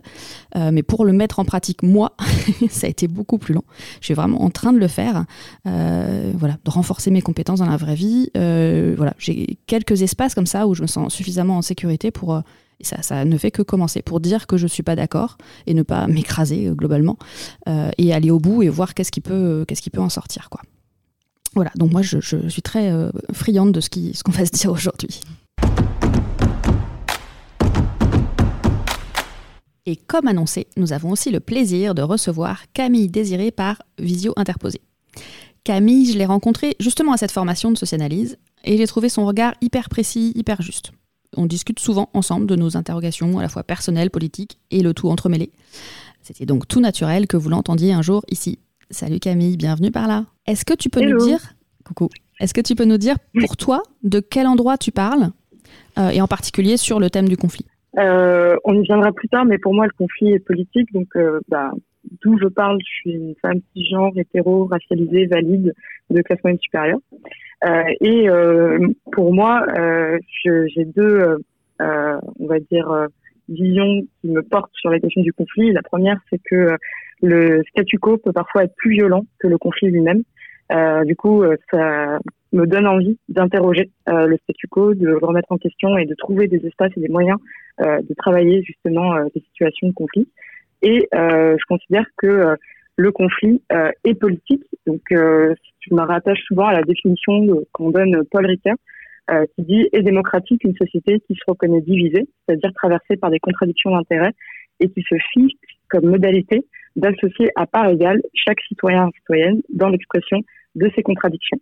euh, 0.55 0.71
mais 0.71 0.83
pour 0.83 1.05
le 1.05 1.13
mettre 1.13 1.39
en 1.39 1.45
pratique, 1.45 1.83
moi, 1.83 2.15
ça 2.69 2.87
a 2.87 2.89
été 2.89 3.07
beaucoup 3.07 3.37
plus 3.37 3.53
long. 3.53 3.63
Je 3.99 4.05
suis 4.05 4.13
vraiment 4.13 4.41
en 4.41 4.49
train 4.49 4.73
de 4.73 4.79
le 4.79 4.87
faire, 4.87 5.25
voilà, 5.65 6.57
de 6.63 6.69
renforcer 6.69 7.11
mes 7.11 7.21
compétences 7.21 7.59
dans 7.59 7.69
la 7.69 7.77
vraie 7.77 7.95
vie. 7.95 8.29
voilà, 8.33 9.13
j'ai 9.17 9.57
quelques 9.67 10.01
espaces 10.01 10.35
comme 10.35 10.45
ça 10.45 10.67
où 10.67 10.73
je 10.73 10.81
me 10.81 10.87
sens 10.87 11.13
suffisamment 11.13 11.57
en 11.57 11.61
sécurité 11.61 12.11
pour 12.11 12.41
ça, 12.81 13.01
ça, 13.01 13.25
ne 13.25 13.37
fait 13.37 13.51
que 13.51 13.61
commencer 13.61 14.01
pour 14.01 14.19
dire 14.19 14.47
que 14.47 14.57
je 14.57 14.65
suis 14.65 14.81
pas 14.81 14.95
d'accord 14.95 15.37
et 15.67 15.73
ne 15.73 15.83
pas 15.83 16.07
m'écraser 16.07 16.71
globalement 16.71 17.17
et 17.97 18.13
aller 18.13 18.31
au 18.31 18.39
bout 18.39 18.63
et 18.63 18.69
voir 18.69 18.93
qu'est-ce 18.93 19.11
qui 19.11 19.21
peut, 19.21 19.65
qu'est-ce 19.67 19.81
qui 19.81 19.89
peut 19.89 20.01
en 20.01 20.09
sortir, 20.09 20.49
quoi. 20.49 20.61
Voilà, 21.53 21.71
donc 21.75 21.91
moi 21.91 22.01
je, 22.01 22.19
suis 22.19 22.61
très 22.61 22.91
euh, 22.91 23.11
friande 23.33 23.73
de 23.73 23.81
ce 23.81 23.89
qu'on 23.89 24.31
ce 24.31 24.37
va 24.37 24.45
se 24.45 24.51
dire 24.51 24.71
aujourd'hui. 24.71 25.19
Et 29.85 29.95
comme 29.95 30.27
annoncé, 30.27 30.67
nous 30.77 30.93
avons 30.93 31.09
aussi 31.11 31.31
le 31.31 31.39
plaisir 31.39 31.95
de 31.95 32.01
recevoir 32.01 32.63
Camille 32.71 33.09
Désiré 33.09 33.51
par 33.51 33.81
Visio 33.97 34.31
Interposé. 34.37 34.79
Camille, 35.63 36.11
je 36.11 36.17
l'ai 36.17 36.25
rencontrée 36.25 36.75
justement 36.79 37.13
à 37.13 37.17
cette 37.17 37.31
formation 37.31 37.71
de 37.71 37.77
socianalyse 37.77 38.37
et 38.63 38.77
j'ai 38.77 38.87
trouvé 38.87 39.09
son 39.09 39.25
regard 39.25 39.53
hyper 39.59 39.89
précis, 39.89 40.31
hyper 40.35 40.61
juste. 40.61 40.91
On 41.35 41.45
discute 41.45 41.79
souvent 41.79 42.09
ensemble 42.13 42.45
de 42.45 42.55
nos 42.55 42.77
interrogations 42.77 43.39
à 43.39 43.41
la 43.41 43.49
fois 43.49 43.63
personnelles, 43.63 44.09
politiques 44.09 44.59
et 44.69 44.81
le 44.81 44.93
tout 44.93 45.09
entremêlé. 45.09 45.51
C'était 46.21 46.45
donc 46.45 46.67
tout 46.67 46.79
naturel 46.79 47.27
que 47.27 47.37
vous 47.37 47.49
l'entendiez 47.49 47.93
un 47.93 48.01
jour 48.01 48.23
ici. 48.29 48.59
Salut 48.91 49.19
Camille, 49.19 49.55
bienvenue 49.55 49.89
par 49.89 50.05
là. 50.05 50.25
Est-ce 50.45 50.65
que 50.65 50.73
tu 50.73 50.89
peux 50.89 50.99
nous 50.99 51.17
dire, 51.17 51.39
coucou, 51.85 52.09
est-ce 52.41 52.53
que 52.53 52.59
tu 52.59 52.75
peux 52.75 52.83
nous 52.83 52.97
dire 52.97 53.15
pour 53.39 53.55
toi 53.55 53.83
de 54.03 54.19
quel 54.19 54.47
endroit 54.47 54.77
tu 54.77 54.91
parles 54.91 55.29
euh, 55.97 56.09
et 56.09 56.21
en 56.21 56.27
particulier 56.27 56.75
sur 56.75 56.99
le 56.99 57.09
thème 57.09 57.29
du 57.29 57.37
conflit? 57.37 57.65
Euh, 57.97 58.57
On 58.65 58.73
y 58.73 58.83
viendra 58.83 59.13
plus 59.13 59.29
tard, 59.29 59.45
mais 59.45 59.57
pour 59.59 59.73
moi 59.73 59.85
le 59.85 59.93
conflit 59.97 60.33
est 60.33 60.39
politique, 60.39 60.91
donc 60.91 61.07
euh, 61.15 61.39
bah, 61.47 61.71
d'où 62.21 62.37
je 62.37 62.47
parle, 62.47 62.79
je 62.81 62.93
suis 62.99 63.11
une 63.11 63.33
femme 63.41 63.61
cisgenre, 63.73 64.11
hétéro, 64.17 64.65
racialisée, 64.65 65.25
valide, 65.27 65.73
de 66.09 66.21
classe 66.21 66.39
moyenne 66.43 66.59
supérieure. 66.59 66.99
et 68.01 68.27
pour 69.13 69.33
moi, 69.33 69.65
j'ai 70.43 70.83
deux, 70.83 71.37
on 71.79 72.45
va 72.45 72.59
dire, 72.59 73.07
visions 73.47 74.01
qui 74.19 74.27
me 74.27 74.41
portent 74.41 74.73
sur 74.73 74.89
la 74.89 74.99
question 74.99 75.21
du 75.21 75.31
conflit. 75.31 75.71
La 75.71 75.81
première, 75.81 76.19
c'est 76.29 76.41
que 76.43 76.75
le 77.21 77.61
statu 77.69 77.99
quo 77.99 78.17
peut 78.17 78.33
parfois 78.33 78.63
être 78.63 78.75
plus 78.75 78.91
violent 78.91 79.25
que 79.39 79.47
le 79.47 79.57
conflit 79.57 79.89
lui-même. 79.89 80.23
Euh, 80.71 81.03
du 81.03 81.15
coup, 81.15 81.43
euh, 81.43 81.55
ça 81.69 82.19
me 82.53 82.65
donne 82.65 82.87
envie 82.87 83.17
d'interroger 83.29 83.89
euh, 84.09 84.27
le 84.27 84.37
statu 84.37 84.67
quo, 84.67 84.93
de 84.93 85.05
le 85.05 85.17
remettre 85.17 85.51
en 85.51 85.57
question 85.57 85.97
et 85.97 86.05
de 86.05 86.15
trouver 86.15 86.47
des 86.47 86.65
espaces 86.65 86.91
et 86.95 86.99
des 86.99 87.09
moyens 87.09 87.37
de 87.79 88.13
travailler 88.13 88.61
justement 88.61 89.15
des 89.33 89.39
situations 89.39 89.87
de 89.87 89.93
conflit. 89.93 90.27
Et 90.83 91.07
je 91.11 91.65
considère 91.67 92.05
que 92.15 92.55
le 92.95 93.11
conflit 93.11 93.59
est 94.03 94.13
politique. 94.13 94.63
Donc, 94.85 95.01
je 95.09 95.55
me 95.89 96.01
rattache 96.01 96.37
souvent 96.43 96.67
à 96.67 96.73
la 96.73 96.83
définition 96.83 97.63
qu'on 97.71 97.89
donne 97.89 98.23
Paul 98.29 98.45
Ricoeur, 98.45 98.75
qui 99.55 99.63
dit 99.63 99.89
est 99.93 100.03
démocratique 100.03 100.63
une 100.63 100.75
société 100.75 101.21
qui 101.21 101.33
se 101.33 101.41
reconnaît 101.47 101.81
divisée, 101.81 102.27
c'est-à-dire 102.45 102.71
traversée 102.75 103.17
par 103.17 103.31
des 103.31 103.39
contradictions 103.39 103.95
d'intérêts 103.95 104.33
et 104.79 104.87
qui 104.89 105.01
se 105.09 105.15
fixe 105.33 105.55
comme 105.91 106.09
modalité 106.09 106.65
d'associer 106.95 107.49
à 107.55 107.67
part 107.67 107.89
égale 107.89 108.21
chaque 108.33 108.59
citoyen 108.67 109.07
et 109.07 109.19
citoyenne 109.19 109.61
dans 109.73 109.89
l'expression 109.89 110.41
de 110.75 110.89
ces 110.95 111.03
contradictions. 111.03 111.59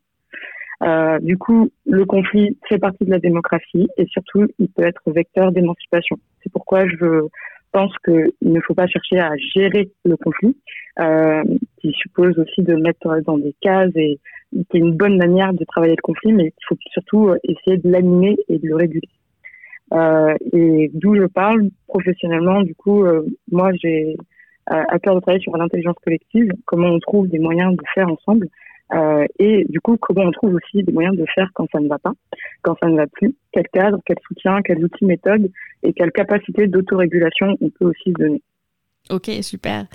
Euh, 0.82 1.20
du 1.20 1.38
coup, 1.38 1.70
le 1.86 2.06
conflit 2.06 2.58
fait 2.68 2.78
partie 2.78 3.04
de 3.04 3.12
la 3.12 3.20
démocratie 3.20 3.88
et 3.98 4.06
surtout, 4.06 4.48
il 4.60 4.70
peut 4.70 4.86
être 4.86 5.02
vecteur 5.08 5.52
d'émancipation. 5.52 6.18
C'est 6.42 6.52
pourquoi 6.52 6.88
je 6.88 7.28
pense 7.72 7.92
qu'il 8.06 8.32
ne 8.42 8.60
faut 8.62 8.74
pas 8.74 8.88
chercher 8.88 9.20
à 9.20 9.32
gérer 9.54 9.92
le 10.06 10.16
conflit, 10.16 10.58
euh, 11.00 11.44
qui 11.80 11.92
suppose 11.92 12.38
aussi 12.40 12.64
de 12.64 12.76
mettre 12.76 13.22
dans 13.26 13.38
des 13.38 13.54
cases 13.62 13.92
et 13.96 14.20
qui 14.52 14.78
est 14.78 14.80
une 14.80 14.96
bonne 14.96 15.18
manière 15.18 15.54
de 15.54 15.64
travailler 15.66 15.96
le 15.96 16.02
conflit, 16.02 16.34
mais 16.34 16.46
il 16.46 16.66
faut 16.68 16.78
surtout 16.92 17.32
essayer 17.44 17.78
de 17.78 17.92
l'animer 17.92 18.38
et 18.48 18.58
de 18.58 18.68
le 18.68 18.76
réguler. 18.76 19.10
Euh, 19.94 20.36
et 20.54 20.92
d'où 20.94 21.16
je 21.16 21.26
parle 21.26 21.70
professionnellement, 21.88 22.62
du 22.62 22.76
coup, 22.76 23.04
euh, 23.04 23.26
moi 23.52 23.72
j'ai 23.82 24.16
à 24.72 25.00
cœur 25.00 25.16
de 25.16 25.20
travailler 25.20 25.42
sur 25.42 25.58
l'intelligence 25.58 25.96
collective, 26.04 26.52
comment 26.66 26.90
on 26.90 27.00
trouve 27.00 27.28
des 27.28 27.40
moyens 27.40 27.76
de 27.76 27.82
faire 27.96 28.08
ensemble 28.08 28.48
euh, 28.94 29.26
et 29.38 29.66
du 29.70 29.80
coup, 29.80 29.98
comment 30.00 30.24
on 30.24 30.32
trouve 30.32 30.56
aussi 30.56 30.84
des 30.84 30.92
moyens 30.92 31.16
de 31.16 31.26
faire 31.36 31.50
quand 31.54 31.68
ça 31.72 31.80
ne 31.80 31.88
va 31.88 32.00
pas, 32.00 32.14
quand 32.64 32.76
ça 32.82 32.90
ne 32.90 32.96
va 32.96 33.08
plus, 33.08 33.36
quel 33.52 33.68
cadre, 33.72 34.00
quel 34.06 34.18
soutien, 34.28 34.62
quels 34.64 34.84
outils, 34.84 35.06
méthodes 35.06 35.52
et 35.84 35.94
quelle 35.94 36.12
capacité 36.12 36.68
d'autorégulation 36.68 37.56
on 37.62 37.70
peut 37.70 37.86
aussi 37.86 38.10
se 38.10 38.24
donner. 38.24 38.42
Ok, 39.12 39.30
super. 39.42 39.86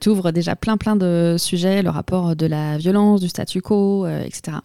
Tu 0.00 0.08
ouvres 0.08 0.30
déjà 0.30 0.56
plein 0.56 0.76
plein 0.76 0.96
de 0.96 1.36
sujets, 1.38 1.82
le 1.82 1.90
rapport 1.90 2.36
de 2.36 2.46
la 2.46 2.76
violence, 2.76 3.20
du 3.20 3.28
statu 3.28 3.60
quo, 3.60 4.04
euh, 4.04 4.22
etc. 4.22 4.58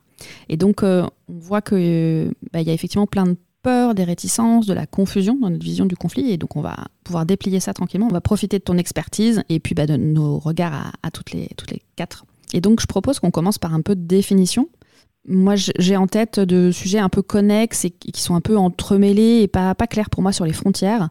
Et 0.50 0.58
donc, 0.58 0.84
euh, 0.84 1.04
on 1.30 1.34
voit 1.34 1.62
qu'il 1.62 2.32
bah, 2.52 2.62
y 2.62 2.70
a 2.70 2.74
effectivement 2.74 3.08
plein 3.08 3.26
de 3.26 3.36
des 3.68 4.04
réticences, 4.04 4.66
de 4.66 4.74
la 4.74 4.86
confusion 4.86 5.38
dans 5.40 5.50
notre 5.50 5.64
vision 5.64 5.86
du 5.86 5.96
conflit. 5.96 6.32
Et 6.32 6.38
donc, 6.38 6.56
on 6.56 6.62
va 6.62 6.76
pouvoir 7.04 7.26
déplier 7.26 7.60
ça 7.60 7.74
tranquillement. 7.74 8.08
On 8.10 8.14
va 8.14 8.22
profiter 8.22 8.60
de 8.60 8.64
ton 8.64 8.78
expertise 8.78 9.44
et 9.50 9.60
puis 9.60 9.76
bah, 9.76 9.86
de 9.86 9.98
nos 9.98 10.40
regards 10.40 10.94
à, 11.04 11.12
toutes, 11.12 11.32
les, 11.32 11.50
quatre. 11.96 12.26
Et 12.54 12.62
donc, 12.62 12.80
je 12.82 12.86
propose 12.86 13.20
qu'on 13.20 13.32
commence 13.32 13.58
par 13.58 13.74
un 13.74 13.82
peu 13.82 13.96
de 13.96 14.02
définition. 14.02 14.70
Moi, 15.30 15.56
j'ai 15.58 15.98
en 15.98 16.08
tête 16.08 16.40
de 16.40 16.72
sujets 16.72 17.00
un 17.00 17.10
peu 17.10 17.22
connexes 17.22 17.84
et 17.84 17.90
qui 17.90 18.22
sont 18.22 18.36
un 18.36 18.42
peu 18.42 18.58
entremêlés 18.58 19.42
et 19.42 19.48
pas, 19.50 19.76
clairs 19.76 20.10
pour 20.10 20.24
moi 20.24 20.32
sur 20.32 20.46
les 20.46 20.54
frontières. 20.54 21.10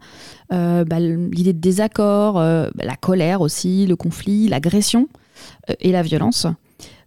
Euh, 0.53 0.85
bah, 0.85 1.01
l'idée 1.01 1.53
de 1.53 1.61
désaccord, 1.61 2.39
euh, 2.39 2.71
bah, 2.75 2.85
la 2.87 2.97
colère 2.97 3.43
aussi, 3.43 3.87
le 3.87 3.97
conflit, 3.97 4.49
l'agression 4.49 5.09
euh, 5.69 5.75
et 5.81 5.93
la 5.93 6.03
violence. 6.03 6.47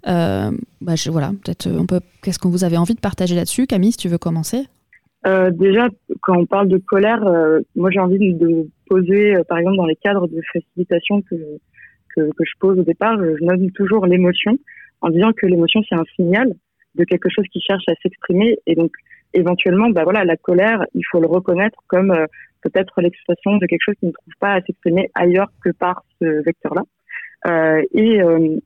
voilà, 0.06 0.52
peut-être 1.44 1.68
on 1.68 1.88
peut. 1.88 2.02
Qu'est-ce 2.22 2.38
que 2.38 2.48
vous 2.48 2.64
avez 2.64 2.78
envie 2.78 2.94
de 2.94 3.00
partager 3.00 3.34
là-dessus, 3.34 3.66
Camille, 3.66 3.94
si 3.94 3.98
tu 3.98 4.10
veux 4.10 4.20
commencer? 4.20 4.68
Déjà, 5.26 5.90
quand 6.22 6.38
on 6.38 6.46
parle 6.46 6.70
de 6.70 6.78
colère, 6.78 7.22
moi 7.76 7.90
j'ai 7.92 8.00
envie 8.00 8.34
de 8.34 8.68
poser, 8.88 9.36
par 9.48 9.58
exemple, 9.58 9.78
dans 9.78 9.86
les 9.86 9.98
cadres 9.98 10.28
de 10.28 10.42
facilitation 10.54 11.22
que 11.22 11.36
que, 12.16 12.22
que 12.22 12.44
je 12.44 12.54
pose 12.60 12.80
au 12.80 12.84
départ, 12.84 13.18
je 13.18 13.44
nomme 13.44 13.72
toujours 13.72 14.06
l'émotion 14.06 14.58
en 15.02 15.10
disant 15.10 15.32
que 15.34 15.46
l'émotion 15.46 15.82
c'est 15.88 15.96
un 15.96 16.06
signal 16.16 16.54
de 16.96 17.04
quelque 17.04 17.30
chose 17.30 17.46
qui 17.52 17.62
cherche 17.62 17.84
à 17.88 17.94
s'exprimer 18.02 18.58
et 18.66 18.76
donc 18.76 18.92
éventuellement, 19.34 19.90
bah 19.90 20.04
voilà, 20.04 20.24
la 20.26 20.38
colère, 20.38 20.86
il 20.96 21.04
faut 21.12 21.20
le 21.20 21.28
reconnaître 21.28 21.80
comme 21.88 22.12
euh, 22.12 22.26
peut-être 22.62 23.00
l'expression 23.02 23.58
de 23.58 23.66
quelque 23.66 23.84
chose 23.84 23.96
qui 24.00 24.08
ne 24.08 24.12
trouve 24.12 24.34
pas 24.40 24.54
à 24.54 24.62
s'exprimer 24.62 25.10
ailleurs 25.14 25.52
que 25.64 25.70
par 25.70 26.04
ce 26.20 26.44
vecteur-là. 26.44 26.84
Euh, 27.48 27.84
et 27.94 28.22
euh, 28.22 28.58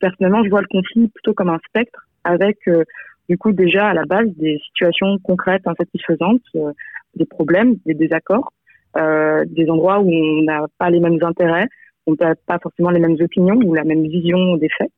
personnellement, 0.00 0.44
je 0.44 0.50
vois 0.50 0.62
le 0.62 0.68
conflit 0.68 1.08
plutôt 1.08 1.34
comme 1.34 1.50
un 1.50 1.58
spectre 1.68 2.08
avec 2.24 2.56
euh, 2.68 2.84
du 3.28 3.38
coup 3.38 3.52
déjà 3.52 3.88
à 3.88 3.94
la 3.94 4.04
base 4.04 4.28
des 4.36 4.58
situations 4.66 5.18
concrètes 5.22 5.66
insatisfaisantes, 5.66 6.42
des 7.14 7.26
problèmes, 7.26 7.76
des 7.86 7.94
désaccords, 7.94 8.52
des 8.96 9.70
endroits 9.70 10.00
où 10.00 10.10
on 10.10 10.42
n'a 10.42 10.66
pas 10.78 10.90
les 10.90 11.00
mêmes 11.00 11.18
intérêts, 11.22 11.68
on 12.08 12.14
n'a 12.18 12.34
pas 12.46 12.58
forcément 12.58 12.90
les 12.90 13.00
mêmes 13.00 13.16
opinions 13.20 13.56
ou 13.64 13.74
la 13.74 13.84
même 13.84 14.02
vision 14.02 14.56
des 14.56 14.68
faits. 14.76 14.90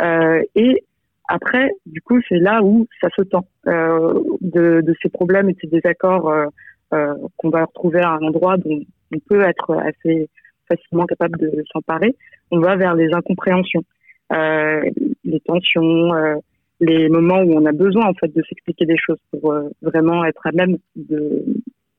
Euh, 0.00 0.42
et 0.54 0.84
après, 1.28 1.70
du 1.86 2.00
coup, 2.00 2.20
c'est 2.28 2.38
là 2.38 2.62
où 2.62 2.86
ça 3.00 3.08
se 3.16 3.22
tend 3.22 3.46
euh, 3.66 4.14
de, 4.40 4.80
de, 4.80 4.94
ces 5.02 5.08
problèmes 5.08 5.50
et 5.50 5.54
de 5.54 5.58
ces 5.60 5.66
désaccords 5.66 6.30
euh, 6.30 6.46
euh 6.94 7.14
qu'on 7.36 7.50
va 7.50 7.64
retrouver 7.64 8.00
à 8.00 8.12
un 8.12 8.22
endroit 8.22 8.56
dont 8.56 8.80
on 9.14 9.18
peut 9.28 9.42
être 9.42 9.74
assez 9.74 10.28
facilement 10.68 11.06
capable 11.06 11.38
de 11.38 11.64
s'emparer. 11.72 12.14
On 12.50 12.60
va 12.60 12.76
vers 12.76 12.94
les 12.94 13.12
incompréhensions, 13.12 13.84
euh, 14.32 14.82
les 15.24 15.40
tensions, 15.40 16.14
euh, 16.14 16.36
les 16.80 17.08
moments 17.08 17.42
où 17.42 17.54
on 17.54 17.66
a 17.66 17.72
besoin 17.72 18.06
en 18.06 18.14
fait 18.14 18.28
de 18.34 18.42
s'expliquer 18.48 18.86
des 18.86 18.96
choses 18.98 19.18
pour 19.30 19.54
vraiment 19.82 20.24
être 20.24 20.46
à 20.46 20.52
même 20.52 20.78
de 20.96 21.44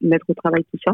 mettre 0.02 0.26
au 0.30 0.34
travail 0.34 0.64
tout 0.72 0.80
ça. 0.86 0.94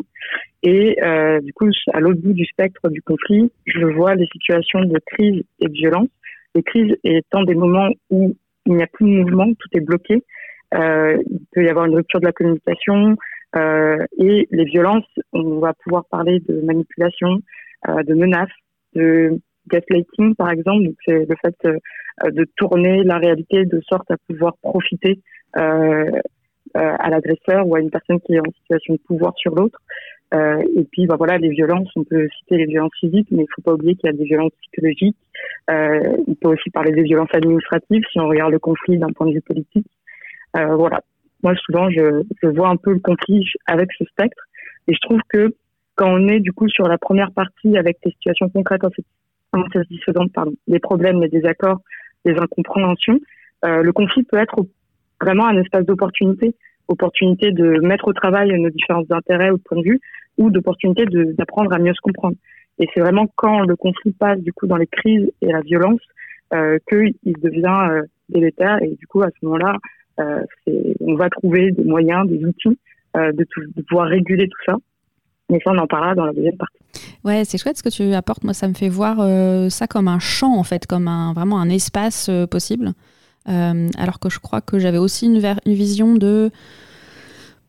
Et 0.63 0.97
euh, 1.03 1.39
du 1.41 1.53
coup, 1.53 1.69
à 1.93 1.99
l'autre 1.99 2.21
bout 2.21 2.33
du 2.33 2.45
spectre 2.45 2.89
du 2.89 3.01
conflit, 3.01 3.51
je 3.65 3.85
vois 3.85 4.15
les 4.15 4.27
situations 4.27 4.81
de 4.81 4.99
crise 5.05 5.43
et 5.59 5.67
de 5.67 5.73
violence. 5.73 6.09
Les 6.55 6.63
crises 6.63 6.95
étant 7.03 7.43
des 7.43 7.55
moments 7.55 7.89
où 8.09 8.35
il 8.65 8.73
n'y 8.73 8.83
a 8.83 8.87
plus 8.87 9.05
de 9.05 9.17
mouvement, 9.19 9.53
tout 9.53 9.69
est 9.73 9.81
bloqué. 9.81 10.23
Euh, 10.73 11.21
il 11.29 11.39
peut 11.51 11.63
y 11.63 11.69
avoir 11.69 11.85
une 11.85 11.95
rupture 11.95 12.19
de 12.19 12.25
la 12.25 12.31
communication 12.31 13.15
euh, 13.55 13.97
et 14.17 14.47
les 14.51 14.65
violences. 14.65 15.05
On 15.33 15.59
va 15.59 15.73
pouvoir 15.73 16.05
parler 16.05 16.39
de 16.39 16.61
manipulation, 16.61 17.39
euh, 17.87 18.03
de 18.03 18.13
menaces, 18.13 18.49
de 18.95 19.39
gaslighting 19.67 20.35
par 20.35 20.51
exemple. 20.51 20.87
C'est 21.05 21.25
le 21.25 21.35
fait 21.41 21.55
euh, 21.65 22.31
de 22.31 22.45
tourner 22.55 23.03
la 23.03 23.17
réalité 23.17 23.65
de 23.65 23.81
sorte 23.81 24.09
à 24.09 24.15
pouvoir 24.27 24.55
profiter 24.61 25.19
euh, 25.57 26.09
euh, 26.77 26.95
à 26.99 27.09
l'agresseur 27.09 27.65
ou 27.67 27.75
à 27.75 27.79
une 27.79 27.89
personne 27.89 28.19
qui 28.21 28.33
est 28.33 28.39
en 28.39 28.51
situation 28.61 28.95
de 28.95 28.99
pouvoir 28.99 29.33
sur 29.37 29.55
l'autre. 29.55 29.79
Euh, 30.33 30.61
et 30.75 30.83
puis, 30.91 31.07
bah, 31.07 31.15
voilà, 31.17 31.37
les 31.37 31.49
violences, 31.49 31.89
on 31.95 32.03
peut 32.03 32.27
citer 32.39 32.57
les 32.57 32.65
violences 32.65 32.95
physiques, 32.99 33.27
mais 33.31 33.43
il 33.43 33.47
faut 33.55 33.61
pas 33.61 33.73
oublier 33.73 33.95
qu'il 33.95 34.09
y 34.09 34.13
a 34.13 34.17
des 34.17 34.25
violences 34.25 34.51
psychologiques. 34.61 35.17
On 35.69 36.35
peut 36.35 36.49
aussi 36.49 36.69
parler 36.71 36.91
des 36.91 37.03
violences 37.03 37.33
administratives 37.33 38.03
si 38.11 38.19
on 38.19 38.27
regarde 38.27 38.51
le 38.51 38.59
conflit 38.59 38.97
d'un 38.97 39.11
point 39.13 39.27
de 39.27 39.33
vue 39.33 39.41
politique. 39.41 39.87
Voilà. 40.53 41.01
Moi, 41.43 41.53
souvent, 41.57 41.89
je, 41.89 42.23
je 42.41 42.47
vois 42.47 42.69
un 42.69 42.77
peu 42.77 42.91
le 42.91 42.99
conflit 42.99 43.45
avec 43.67 43.89
ce 43.97 44.03
spectre, 44.05 44.43
et 44.87 44.93
je 44.93 44.99
trouve 44.99 45.21
que 45.29 45.53
quand 45.95 46.09
on 46.09 46.27
est 46.27 46.39
du 46.39 46.51
coup 46.51 46.67
sur 46.67 46.87
la 46.87 46.97
première 46.97 47.31
partie 47.31 47.77
avec 47.77 47.97
des 48.03 48.11
situations 48.11 48.49
concrètes 48.49 48.83
insatisfaisantes, 49.63 50.31
pardon, 50.33 50.53
des 50.67 50.79
problèmes, 50.79 51.19
des 51.19 51.29
désaccords, 51.29 51.79
des 52.25 52.35
incompréhensions, 52.37 53.19
euh, 53.63 53.81
le 53.81 53.91
conflit 53.93 54.23
peut 54.23 54.37
être 54.37 54.65
vraiment 55.21 55.47
un 55.47 55.57
espace 55.57 55.85
d'opportunité, 55.85 56.55
opportunité 56.87 57.51
de 57.51 57.79
mettre 57.81 58.07
au 58.07 58.13
travail 58.13 58.49
nos 58.59 58.69
différences 58.69 59.07
d'intérêts 59.07 59.51
ou 59.51 59.57
de 59.57 59.63
point 59.63 59.77
de 59.77 59.83
vue, 59.83 60.01
ou 60.37 60.51
d'opportunité 60.51 61.05
d'apprendre 61.05 61.73
à 61.73 61.79
mieux 61.79 61.93
se 61.93 62.01
comprendre. 62.01 62.35
Et 62.79 62.87
c'est 62.93 62.99
vraiment 62.99 63.27
quand 63.35 63.61
le 63.61 63.75
conflit 63.75 64.11
passe 64.11 64.39
du 64.41 64.51
coup 64.51 64.67
dans 64.67 64.77
les 64.77 64.87
crises 64.87 65.31
et 65.41 65.51
la 65.51 65.61
violence 65.61 66.01
euh, 66.53 66.77
qu'il 66.89 67.15
devient 67.23 67.89
euh, 67.89 68.01
délétère 68.29 68.81
et 68.83 68.95
du 68.95 69.07
coup 69.07 69.21
à 69.21 69.29
ce 69.29 69.45
moment-là, 69.45 69.77
euh, 70.19 70.43
on 70.99 71.15
va 71.15 71.29
trouver 71.29 71.71
des 71.71 71.83
moyens, 71.83 72.27
des 72.27 72.43
outils 72.45 72.77
de, 73.15 73.81
pouvoir 73.87 74.09
réguler 74.09 74.49
tout 74.49 74.63
ça. 74.65 74.75
Mais 75.49 75.59
ça, 75.63 75.71
on 75.71 75.77
en 75.77 75.87
parlera 75.87 76.15
dans 76.15 76.25
la 76.25 76.33
deuxième 76.33 76.57
partie. 76.57 76.77
Ouais, 77.23 77.43
c'est 77.45 77.57
chouette 77.57 77.77
ce 77.77 77.83
que 77.83 77.89
tu 77.89 78.13
apportes. 78.13 78.43
Moi, 78.43 78.53
ça 78.53 78.67
me 78.67 78.73
fait 78.73 78.89
voir 78.89 79.17
euh, 79.19 79.69
ça 79.69 79.87
comme 79.87 80.07
un 80.07 80.19
champ, 80.19 80.55
en 80.55 80.63
fait, 80.63 80.87
comme 80.87 81.07
un, 81.07 81.33
vraiment 81.33 81.59
un 81.59 81.69
espace 81.69 82.27
euh, 82.29 82.47
possible. 82.47 82.93
Euh, 83.47 83.89
alors 83.97 84.19
que 84.19 84.29
je 84.29 84.39
crois 84.39 84.61
que 84.61 84.79
j'avais 84.79 84.97
aussi 84.97 85.27
une, 85.27 85.39
vision 85.65 86.15
de, 86.15 86.51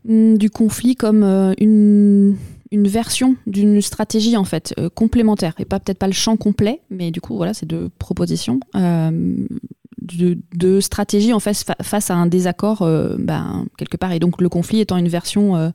mm, 0.06 0.38
du 0.38 0.48
conflit 0.48 0.96
comme 0.96 1.22
une, 1.58 2.36
une, 2.70 2.88
version 2.88 3.36
d'une 3.46 3.82
stratégie 3.82 4.38
en 4.38 4.44
fait 4.44 4.74
complémentaire 4.94 5.52
et 5.58 5.66
pas 5.66 5.78
peut-être 5.78 5.98
pas 5.98 6.06
le 6.06 6.14
champ 6.14 6.38
complet, 6.38 6.80
mais 6.88 7.10
du 7.10 7.20
coup 7.20 7.36
voilà 7.36 7.52
c'est 7.52 7.66
deux 7.66 7.90
propositions 7.98 8.58
de, 8.72 10.38
de, 10.54 10.80
stratégie 10.80 11.34
en 11.34 11.40
fait 11.40 11.70
face 11.82 12.10
à 12.10 12.14
un 12.14 12.26
désaccord 12.26 12.78
ben, 13.18 13.66
quelque 13.76 13.98
part 13.98 14.12
et 14.12 14.18
donc 14.18 14.40
le 14.40 14.48
conflit 14.48 14.80
étant 14.80 14.96
une 14.96 15.08
version 15.08 15.72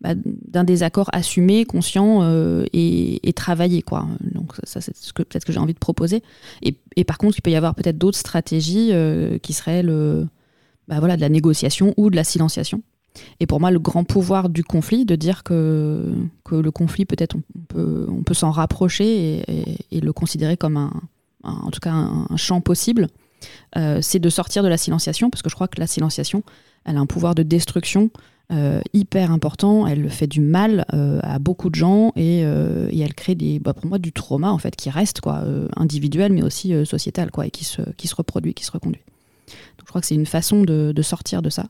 bah, 0.00 0.14
d'un 0.14 0.64
désaccord 0.64 1.08
assumé, 1.12 1.64
conscient 1.64 2.20
euh, 2.22 2.64
et, 2.72 3.32
travaillé. 3.34 3.82
Quoi. 3.82 4.06
Donc 4.20 4.52
ça, 4.64 4.80
c'est 4.80 4.96
ce 4.96 5.12
que 5.12 5.22
peut-être 5.22 5.50
j'ai 5.50 5.58
envie 5.58 5.74
de 5.74 5.78
proposer. 5.78 6.22
Et, 6.62 7.04
par 7.04 7.18
contre, 7.18 7.38
il 7.38 7.42
peut 7.42 7.50
y 7.50 7.56
avoir 7.56 7.74
peut-être 7.74 7.98
d'autres 7.98 8.18
stratégies 8.18 8.90
euh, 8.92 9.38
qui 9.38 9.52
seraient 9.52 9.82
le, 9.82 10.26
bah, 10.86 10.98
voilà, 10.98 11.16
de 11.16 11.20
la 11.20 11.28
négociation 11.28 11.94
ou 11.96 12.10
de 12.10 12.16
la 12.16 12.24
silenciation. 12.24 12.82
Et 13.40 13.46
pour 13.46 13.58
moi, 13.58 13.70
le 13.70 13.78
grand 13.80 14.04
pouvoir 14.04 14.48
du 14.48 14.62
conflit, 14.62 15.04
de 15.04 15.16
dire 15.16 15.42
que, 15.42 16.14
que 16.44 16.54
le 16.54 16.70
conflit, 16.70 17.04
peut-être 17.04 17.36
on 17.36 17.60
peut, 17.68 18.06
on 18.08 18.22
peut 18.22 18.34
s'en 18.34 18.50
rapprocher 18.50 19.42
et, 19.90 20.00
le 20.00 20.12
considérer 20.12 20.56
comme 20.56 20.76
un, 20.76 20.92
en 21.42 21.70
tout 21.70 21.80
cas 21.80 21.92
un 21.92 22.36
champ 22.36 22.60
possible, 22.60 23.08
euh, 23.76 23.98
c'est 24.02 24.18
de 24.18 24.30
sortir 24.30 24.62
de 24.62 24.68
la 24.68 24.76
silenciation, 24.76 25.30
parce 25.30 25.42
que 25.42 25.50
je 25.50 25.54
crois 25.54 25.68
que 25.68 25.80
la 25.80 25.86
silenciation, 25.86 26.42
elle 26.84 26.96
a 26.96 27.00
un 27.00 27.06
pouvoir 27.06 27.34
de 27.34 27.42
destruction 27.42 28.10
hyper 28.92 29.30
important. 29.30 29.86
Elle 29.86 30.08
fait 30.08 30.26
du 30.26 30.40
mal 30.40 30.86
à 30.90 31.38
beaucoup 31.38 31.70
de 31.70 31.74
gens 31.74 32.12
et, 32.16 32.40
elle 32.40 33.14
crée 33.14 33.34
des, 33.34 33.58
bah, 33.58 33.74
pour 33.74 33.86
moi 33.86 33.98
du 33.98 34.12
trauma 34.12 34.50
en 34.50 34.58
fait 34.58 34.74
qui 34.74 34.90
reste 34.90 35.20
quoi, 35.20 35.44
individuel 35.76 36.32
mais 36.32 36.42
aussi 36.42 36.74
sociétal 36.86 37.30
quoi, 37.30 37.46
et 37.46 37.50
qui 37.50 37.64
se, 37.64 37.82
qui 37.96 38.08
se 38.08 38.14
reproduit, 38.14 38.54
qui 38.54 38.64
se 38.64 38.72
reconduit. 38.72 39.02
Donc 39.78 39.84
je 39.84 39.88
crois 39.88 40.00
que 40.00 40.06
c'est 40.06 40.14
une 40.14 40.26
façon 40.26 40.62
de, 40.62 40.92
de 40.92 41.02
sortir 41.02 41.42
de 41.42 41.50
ça. 41.50 41.66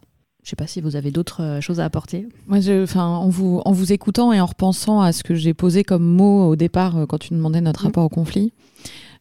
Je 0.48 0.54
ne 0.54 0.56
sais 0.56 0.64
pas 0.64 0.66
si 0.66 0.80
vous 0.80 0.96
avez 0.96 1.10
d'autres 1.10 1.42
euh, 1.42 1.60
choses 1.60 1.78
à 1.78 1.84
apporter. 1.84 2.26
Moi, 2.46 2.60
je, 2.60 2.98
en, 2.98 3.28
vous, 3.28 3.60
en 3.66 3.72
vous 3.72 3.92
écoutant 3.92 4.32
et 4.32 4.40
en 4.40 4.46
repensant 4.46 5.02
à 5.02 5.12
ce 5.12 5.22
que 5.22 5.34
j'ai 5.34 5.52
posé 5.52 5.84
comme 5.84 6.02
mot 6.02 6.48
au 6.48 6.56
départ 6.56 6.96
euh, 6.96 7.04
quand 7.04 7.18
tu 7.18 7.34
demandais 7.34 7.60
notre 7.60 7.82
mm. 7.82 7.86
rapport 7.86 8.04
au 8.04 8.08
conflit, 8.08 8.54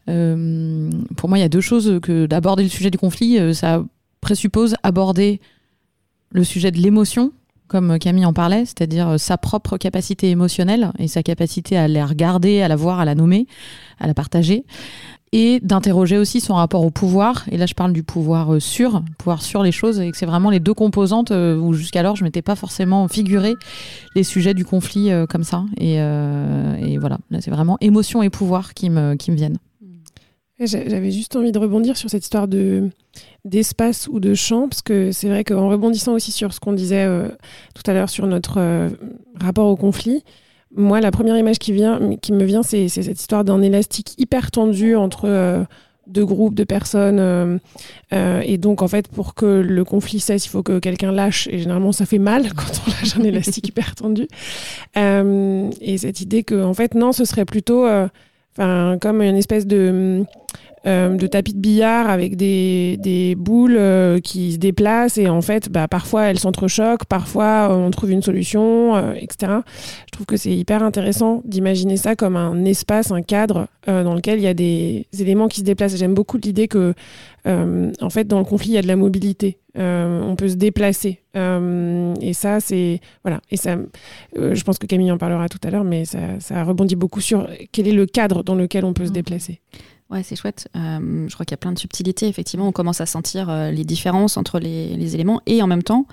euh, 0.10 0.90
pour 1.18 1.28
moi, 1.28 1.38
il 1.38 1.42
y 1.42 1.44
a 1.44 1.50
deux 1.50 1.60
choses 1.60 2.00
que 2.02 2.28
d'aborder 2.28 2.64
le 2.64 2.70
sujet 2.70 2.92
du 2.92 2.98
conflit, 2.98 3.54
ça 3.54 3.84
présuppose 4.22 4.76
aborder 4.84 5.42
le 6.32 6.46
sujet 6.46 6.72
de 6.72 6.78
l'émotion, 6.78 7.34
comme 7.68 8.00
Camille 8.00 8.26
en 8.26 8.34
parlait, 8.34 8.66
c'est-à-dire 8.66 9.20
sa 9.20 9.38
propre 9.38 9.78
capacité 9.78 10.30
émotionnelle 10.30 10.92
et 11.00 11.08
sa 11.08 11.24
capacité 11.24 11.78
à 11.78 11.88
la 11.88 12.06
regarder, 12.06 12.62
à 12.62 12.68
la 12.68 12.76
voir, 12.76 13.00
à 13.00 13.06
la 13.06 13.16
nommer, 13.16 13.48
à 14.00 14.08
la 14.08 14.14
partager 14.14 14.66
et 15.32 15.60
d'interroger 15.62 16.18
aussi 16.18 16.40
son 16.42 16.56
rapport 16.56 16.84
au 16.84 16.90
pouvoir. 16.90 17.46
Et 17.52 17.58
là, 17.58 17.66
je 17.66 17.74
parle 17.74 17.94
du 17.94 18.04
pouvoir 18.04 18.54
euh, 18.54 18.60
sur, 18.60 19.04
pouvoir 19.18 19.42
sur 19.42 19.64
les 19.64 19.72
choses, 19.72 20.00
et 20.00 20.12
que 20.12 20.18
c'est 20.18 20.26
vraiment 20.26 20.50
les 20.50 20.60
deux 20.60 20.74
composantes 20.74 21.32
euh, 21.32 21.58
où 21.58 21.74
jusqu'alors 21.74 22.16
je 22.16 22.24
m'étais 22.24 22.42
pas 22.42 22.56
forcément 22.56 23.08
figuré 23.08 23.54
les 24.16 24.24
sujets 24.24 24.54
du 24.54 24.66
conflit 24.66 25.12
euh, 25.12 25.26
comme 25.26 25.44
ça. 25.44 25.66
Et, 25.78 25.98
voilà, 27.00 27.18
là, 27.30 27.42
c'est 27.42 27.52
vraiment 27.52 27.78
émotion 27.82 28.24
et 28.24 28.30
pouvoir 28.30 28.74
qui 28.74 28.90
me 28.90 29.16
viennent. 29.30 29.58
J'avais 30.60 31.12
juste 31.12 31.36
envie 31.36 31.52
de 31.52 31.60
rebondir 31.60 31.98
sur 31.98 32.10
cette 32.10 32.24
histoire 32.24 32.48
de 32.48 32.90
d'espace 33.46 34.08
ou 34.12 34.20
de 34.20 34.34
champ, 34.34 34.68
parce 34.68 34.82
que 34.82 35.12
c'est 35.12 35.30
vrai 35.30 35.44
qu'en 35.44 35.70
rebondissant 35.70 36.14
aussi 36.14 36.32
sur 36.32 36.54
ce 36.54 36.60
qu'on 36.60 36.74
disait 36.74 37.08
tout 37.76 37.84
à 37.86 37.94
l'heure 37.94 38.10
sur 38.10 38.26
notre 38.26 38.90
rapport 39.40 39.68
au 39.68 39.76
conflit, 39.76 40.24
moi, 40.76 41.00
la 41.02 41.12
première 41.12 41.38
image 41.38 41.60
qui, 41.60 41.72
vient, 41.72 42.16
qui 42.22 42.34
me 42.34 42.44
vient, 42.44 42.64
c'est 42.64 42.90
cette 42.90 43.20
histoire 43.20 43.44
d'un 43.44 43.62
élastique 43.62 44.14
hyper 44.18 44.52
tendu 44.52 44.96
entre 44.96 45.26
euh, 45.26 45.64
deux 46.08 46.26
groupes 46.26 46.56
de 46.56 46.64
personnes. 46.64 47.20
Euh, 47.20 47.58
euh, 48.14 48.42
et 48.46 48.58
donc, 48.58 48.82
en 48.82 48.88
fait, 48.88 49.08
pour 49.08 49.34
que 49.34 49.46
le 49.46 49.84
conflit 49.86 50.20
cesse, 50.20 50.46
il 50.46 50.50
faut 50.50 50.64
que 50.64 50.80
quelqu'un 50.80 51.12
lâche. 51.12 51.48
Et 51.48 51.60
généralement, 51.60 51.94
ça 51.94 52.06
fait 52.06 52.20
mal 52.20 52.54
quand 52.56 52.82
on 52.86 52.92
lâche 52.92 53.18
un 53.18 53.24
élastique 53.24 53.70
hyper 53.70 53.96
tendu. 53.96 54.28
et 54.96 55.98
cette 55.98 56.22
idée 56.22 56.44
que, 56.44 56.64
en 56.64 56.74
fait, 56.74 56.96
non, 56.96 57.14
ce 57.14 57.24
serait 57.24 57.46
plutôt 57.46 57.86
comme 58.58 59.22
une 59.22 59.36
espèce 59.36 59.66
de 59.68 59.78
euh, 59.78 60.24
de 60.88 61.28
tapis 61.28 61.54
de 61.54 61.60
billard 61.60 62.10
avec 62.10 62.38
des, 62.38 63.36
boules 63.38 63.76
euh, 63.78 64.20
qui 64.20 64.54
se 64.54 64.58
déplacent 64.58 65.18
et 65.18 65.28
en 65.28 65.42
fait, 65.42 65.70
bah, 65.70 65.88
parfois 65.88 66.24
elles 66.24 66.40
s'entrechoquent, 66.40 67.06
parfois 67.06 67.70
on 67.72 67.92
trouve 67.92 68.12
une 68.12 68.22
solution, 68.22 68.96
euh, 68.96 69.14
etc. 69.14 69.52
Je 70.06 70.12
trouve 70.12 70.26
que 70.26 70.38
c'est 70.38 70.52
hyper 70.52 70.84
intéressant 70.84 71.42
d'imaginer 71.46 71.98
ça 71.98 72.16
comme 72.16 72.38
un 72.38 72.64
espace, 72.66 73.12
un 73.12 73.22
cadre 73.22 73.68
dans 73.86 74.14
lequel 74.16 74.40
il 74.40 74.44
y 74.44 74.48
a 74.48 74.54
des 74.54 75.08
éléments 75.18 75.48
qui 75.48 75.62
se 75.62 75.66
déplacent. 75.66 75.96
J'aime 75.96 76.14
beaucoup 76.14 76.38
l'idée 76.38 76.68
que, 76.68 76.94
en 77.46 78.10
fait, 78.10 78.28
dans 78.28 78.40
le 78.40 78.44
conflit, 78.44 78.72
il 78.72 78.74
y 78.74 78.78
a 78.78 78.82
de 78.82 78.88
la 78.88 78.98
mobilité. 78.98 79.60
on 79.76 80.36
peut 80.38 80.50
se 80.50 80.56
déplacer. 80.56 81.22
et 81.36 82.34
ça, 82.34 82.60
c'est. 82.60 83.00
Voilà. 83.24 83.40
Et 83.50 83.56
ça, 83.56 83.78
je 84.36 84.62
pense 84.64 84.78
que 84.78 84.88
Camille 84.88 85.12
en 85.12 85.18
parlera 85.18 85.48
tout 85.48 85.60
à 85.64 85.70
l'heure, 85.70 85.86
mais 85.86 86.04
ça, 86.04 86.20
ça 86.40 86.64
rebondit 86.66 86.98
beaucoup 86.98 87.22
sur 87.22 87.48
quel 87.72 87.88
est 87.88 87.94
le 87.94 88.06
cadre 88.06 88.44
dans 88.44 88.56
lequel 88.56 88.84
on 88.84 88.92
peut 88.92 89.06
se 89.06 89.12
mmh. 89.12 89.14
déplacer. 89.14 89.62
Ouais, 90.10 90.24
c'est 90.24 90.38
chouette. 90.38 90.70
Euh, 90.76 91.28
je 91.28 91.34
crois 91.34 91.46
qu'il 91.46 91.52
y 91.54 91.56
a 91.56 91.58
plein 91.58 91.74
de 91.74 91.80
subtilités. 91.80 92.28
Effectivement, 92.28 92.68
on 92.68 92.72
commence 92.72 93.02
à 93.02 93.06
sentir 93.06 93.50
euh, 93.50 93.72
les 93.72 93.84
différences 93.84 94.38
entre 94.38 94.60
les, 94.60 95.16
éléments 95.16 95.42
et 95.46 95.62
en 95.62 95.68
même 95.68 95.84
temps 95.84 96.06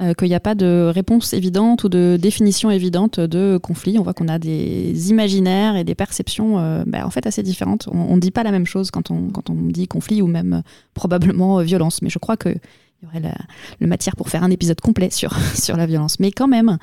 euh, 0.00 0.14
qu'il 0.14 0.28
n'y 0.28 0.34
a 0.34 0.40
pas 0.40 0.54
de 0.54 0.90
réponse 0.92 1.34
évidente 1.34 1.84
ou 1.84 1.90
de 1.90 2.18
définition 2.20 2.70
évidente 2.70 3.20
de 3.20 3.58
conflit. 3.62 3.98
On 3.98 4.04
voit 4.04 4.14
qu'on 4.14 4.28
a 4.28 4.38
des 4.38 5.10
imaginaires 5.10 5.76
et 5.76 5.84
des 5.84 5.94
perceptions 5.94 6.84
bah, 6.86 7.06
en 7.06 7.10
fait 7.10 7.26
assez 7.26 7.42
différentes. 7.42 7.88
On 7.92 8.14
ne 8.14 8.20
dit 8.20 8.30
pas 8.30 8.42
la 8.42 8.52
même 8.52 8.66
chose 8.66 8.90
quand 8.90 9.10
on, 9.10 9.30
dit 9.50 9.86
conflit 9.86 10.22
ou 10.22 10.28
même 10.28 10.62
probablement 10.94 11.58
violence. 11.60 12.00
Mais 12.00 12.08
je 12.08 12.18
crois 12.18 12.38
que 12.38 12.48
il 12.48 13.06
y 13.06 13.08
aurait 13.08 13.20
la, 13.20 13.86
matière 13.86 14.16
pour 14.16 14.30
faire 14.30 14.44
un 14.44 14.50
épisode 14.50 14.80
complet 14.80 15.10
sur 15.10 15.36
la 15.76 15.86
violence. 15.86 16.20
Mais 16.20 16.30
quand 16.30 16.48
même, 16.48 16.78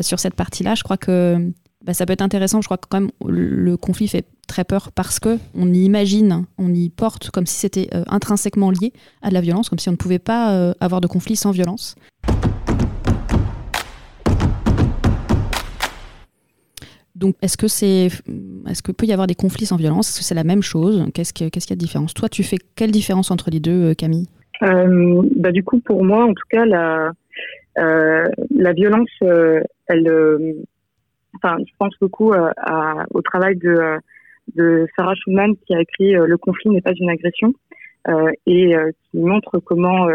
sur 0.00 0.18
cette 0.20 0.34
partie-là, 0.34 0.74
je 0.74 0.84
crois 0.84 0.96
que 0.96 1.52
bah, 1.84 1.94
ça 1.94 2.06
peut 2.06 2.12
être 2.12 2.22
intéressant. 2.22 2.60
Je 2.60 2.66
crois 2.66 2.76
que 2.76 2.86
quand 2.88 3.00
même 3.00 3.10
le 3.24 3.76
conflit 3.76 4.08
fait 4.08 4.26
très 4.48 4.64
peur 4.64 4.90
parce 4.92 5.20
que 5.20 5.38
on 5.54 5.72
y 5.72 5.84
imagine, 5.84 6.44
on 6.58 6.74
y 6.74 6.90
porte 6.90 7.30
comme 7.30 7.46
si 7.46 7.56
c'était 7.56 7.88
euh, 7.94 8.02
intrinsèquement 8.08 8.70
lié 8.70 8.92
à 9.22 9.28
de 9.28 9.34
la 9.34 9.40
violence, 9.40 9.68
comme 9.68 9.78
si 9.78 9.88
on 9.88 9.92
ne 9.92 9.96
pouvait 9.96 10.18
pas 10.18 10.54
euh, 10.54 10.74
avoir 10.80 11.00
de 11.00 11.06
conflit 11.06 11.36
sans 11.36 11.52
violence. 11.52 11.94
Donc, 17.14 17.34
est-ce 17.42 17.56
que 17.56 17.66
c'est, 17.66 18.06
est-ce 18.68 18.82
que 18.82 18.92
peut 18.92 19.06
y 19.06 19.12
avoir 19.12 19.26
des 19.26 19.34
conflits 19.34 19.66
sans 19.66 19.76
violence? 19.76 20.08
Est-ce 20.08 20.18
que 20.20 20.24
c'est 20.24 20.36
la 20.36 20.44
même 20.44 20.62
chose? 20.62 21.04
Qu'est-ce 21.12 21.32
qu'il 21.32 21.46
y 21.46 21.72
a 21.72 21.74
de 21.74 21.80
différence? 21.80 22.14
Toi, 22.14 22.28
tu 22.28 22.44
fais 22.44 22.58
quelle 22.76 22.92
différence 22.92 23.32
entre 23.32 23.50
les 23.50 23.58
deux, 23.58 23.90
euh, 23.90 23.94
Camille? 23.94 24.28
Bah, 24.60 25.50
du 25.50 25.64
coup, 25.64 25.80
pour 25.80 26.04
moi, 26.04 26.24
en 26.24 26.34
tout 26.34 26.46
cas, 26.50 26.64
la 26.64 27.12
la 27.76 28.72
violence, 28.72 29.08
elle 29.20 30.56
enfin, 31.36 31.56
je 31.58 31.72
pense 31.78 31.94
beaucoup 32.00 32.32
euh, 32.32 32.50
à, 32.56 33.04
au 33.10 33.22
travail 33.22 33.56
de, 33.56 33.68
euh, 33.68 33.98
de 34.54 34.86
Sarah 34.96 35.14
Schulman 35.14 35.54
qui 35.66 35.74
a 35.74 35.80
écrit 35.80 36.16
euh, 36.16 36.26
Le 36.26 36.38
conflit 36.38 36.70
n'est 36.70 36.80
pas 36.80 36.92
une 36.98 37.10
agression 37.10 37.52
et 38.46 38.74
qui 39.10 39.18
montre 39.18 39.58
comment, 39.58 40.06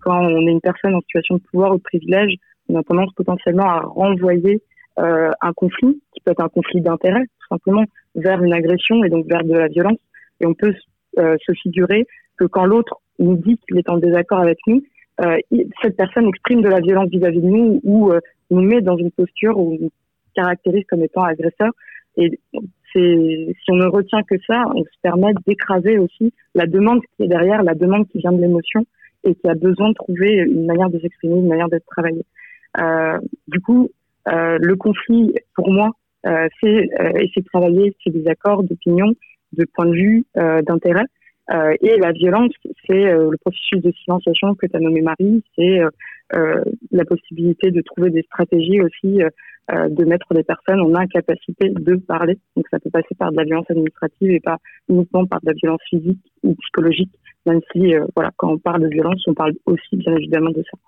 quand 0.00 0.20
on 0.20 0.46
est 0.46 0.50
une 0.50 0.60
personne 0.60 0.94
en 0.94 1.00
situation 1.00 1.36
de 1.36 1.40
pouvoir 1.50 1.72
ou 1.72 1.78
de 1.78 1.82
privilège, 1.82 2.34
on 2.68 2.78
a 2.78 2.82
tendance 2.82 3.10
potentiellement 3.14 3.70
à 3.70 3.80
renvoyer 3.80 4.60
un 4.98 5.52
conflit, 5.56 5.98
qui 6.12 6.20
peut 6.20 6.32
être 6.32 6.42
un 6.42 6.50
conflit 6.50 6.82
d'intérêt, 6.82 7.22
tout 7.22 7.46
simplement, 7.48 7.84
vers 8.16 8.42
une 8.42 8.52
agression 8.52 9.02
et 9.02 9.08
donc 9.08 9.24
vers 9.28 9.44
de 9.44 9.54
la 9.54 9.68
violence. 9.68 9.96
Et 10.42 10.46
on 10.46 10.52
peut 10.52 10.74
se 11.16 11.52
figurer 11.62 12.06
que 12.36 12.44
quand 12.44 12.66
l'autre 12.66 13.00
nous 13.18 13.36
dit 13.36 13.56
qu'il 13.66 13.78
est 13.78 13.88
en 13.88 13.96
désaccord 13.96 14.40
avec 14.40 14.58
nous, 14.66 14.82
cette 15.80 15.96
personne 15.96 16.28
exprime 16.28 16.60
de 16.60 16.68
la 16.68 16.80
violence 16.80 17.08
vis-à-vis 17.08 17.40
de 17.40 17.46
nous 17.46 17.80
ou 17.82 18.12
nous 18.50 18.62
met 18.62 18.82
dans 18.82 18.98
une 18.98 19.10
posture 19.10 19.56
où 19.56 19.90
caractérise 20.38 20.84
comme 20.88 21.02
étant 21.02 21.24
agresseur. 21.24 21.70
Et 22.16 22.38
si 22.92 23.70
on 23.70 23.76
ne 23.76 23.86
retient 23.86 24.22
que 24.22 24.36
ça, 24.46 24.64
on 24.74 24.82
se 24.82 24.98
permet 25.02 25.32
d'écraser 25.46 25.98
aussi 25.98 26.32
la 26.54 26.66
demande 26.66 27.00
qui 27.16 27.24
est 27.24 27.28
derrière, 27.28 27.62
la 27.62 27.74
demande 27.74 28.08
qui 28.08 28.18
vient 28.18 28.32
de 28.32 28.40
l'émotion 28.40 28.84
et 29.24 29.34
qui 29.34 29.48
a 29.48 29.54
besoin 29.54 29.90
de 29.90 29.94
trouver 29.94 30.32
une 30.34 30.66
manière 30.66 30.90
de 30.90 30.98
s'exprimer, 30.98 31.38
une 31.38 31.48
manière 31.48 31.68
d'être 31.68 31.86
travaillé. 31.86 32.24
Euh, 32.80 33.18
du 33.48 33.60
coup, 33.60 33.90
euh, 34.28 34.58
le 34.60 34.76
conflit, 34.76 35.34
pour 35.54 35.70
moi, 35.70 35.90
euh, 36.26 36.48
c'est 36.60 36.88
essayer 37.16 37.42
de 37.42 37.48
travailler 37.52 37.96
ces 38.02 38.10
désaccords 38.10 38.62
d'opinion, 38.62 39.12
de 39.52 39.64
point 39.74 39.86
de 39.86 39.94
vue, 39.94 40.26
d'intérêt. 40.34 41.04
Et 41.50 41.96
la 41.98 42.12
violence, 42.12 42.52
c'est 42.86 43.04
le 43.12 43.36
processus 43.40 43.80
de 43.80 43.92
silenciation 43.92 44.54
que 44.54 44.66
tu 44.66 44.76
as 44.76 44.80
nommé 44.80 45.00
Marie, 45.00 45.42
c'est 45.56 45.80
la 46.32 47.04
possibilité 47.04 47.70
de 47.70 47.80
trouver 47.80 48.10
des 48.10 48.22
stratégies 48.22 48.82
aussi 48.82 49.22
euh, 49.70 49.90
de 49.90 50.02
mettre 50.06 50.32
les 50.32 50.44
personnes 50.44 50.80
en 50.80 50.94
incapacité 50.94 51.68
de 51.68 51.96
parler. 51.96 52.38
Donc 52.56 52.64
ça 52.70 52.78
peut 52.80 52.88
passer 52.88 53.14
par 53.18 53.30
de 53.32 53.36
la 53.36 53.44
violence 53.44 53.70
administrative 53.70 54.30
et 54.30 54.40
pas 54.40 54.56
uniquement 54.88 55.26
par 55.26 55.42
de 55.42 55.46
la 55.46 55.52
violence 55.52 55.82
physique 55.90 56.22
ou 56.42 56.54
psychologique, 56.54 57.12
même 57.44 57.60
si 57.70 57.94
euh, 57.94 58.06
voilà, 58.16 58.30
quand 58.38 58.50
on 58.50 58.58
parle 58.58 58.80
de 58.80 58.88
violence, 58.88 59.22
on 59.26 59.34
parle 59.34 59.52
aussi 59.66 59.96
bien 59.96 60.16
évidemment 60.16 60.52
de 60.52 60.62
ça. 60.62 60.78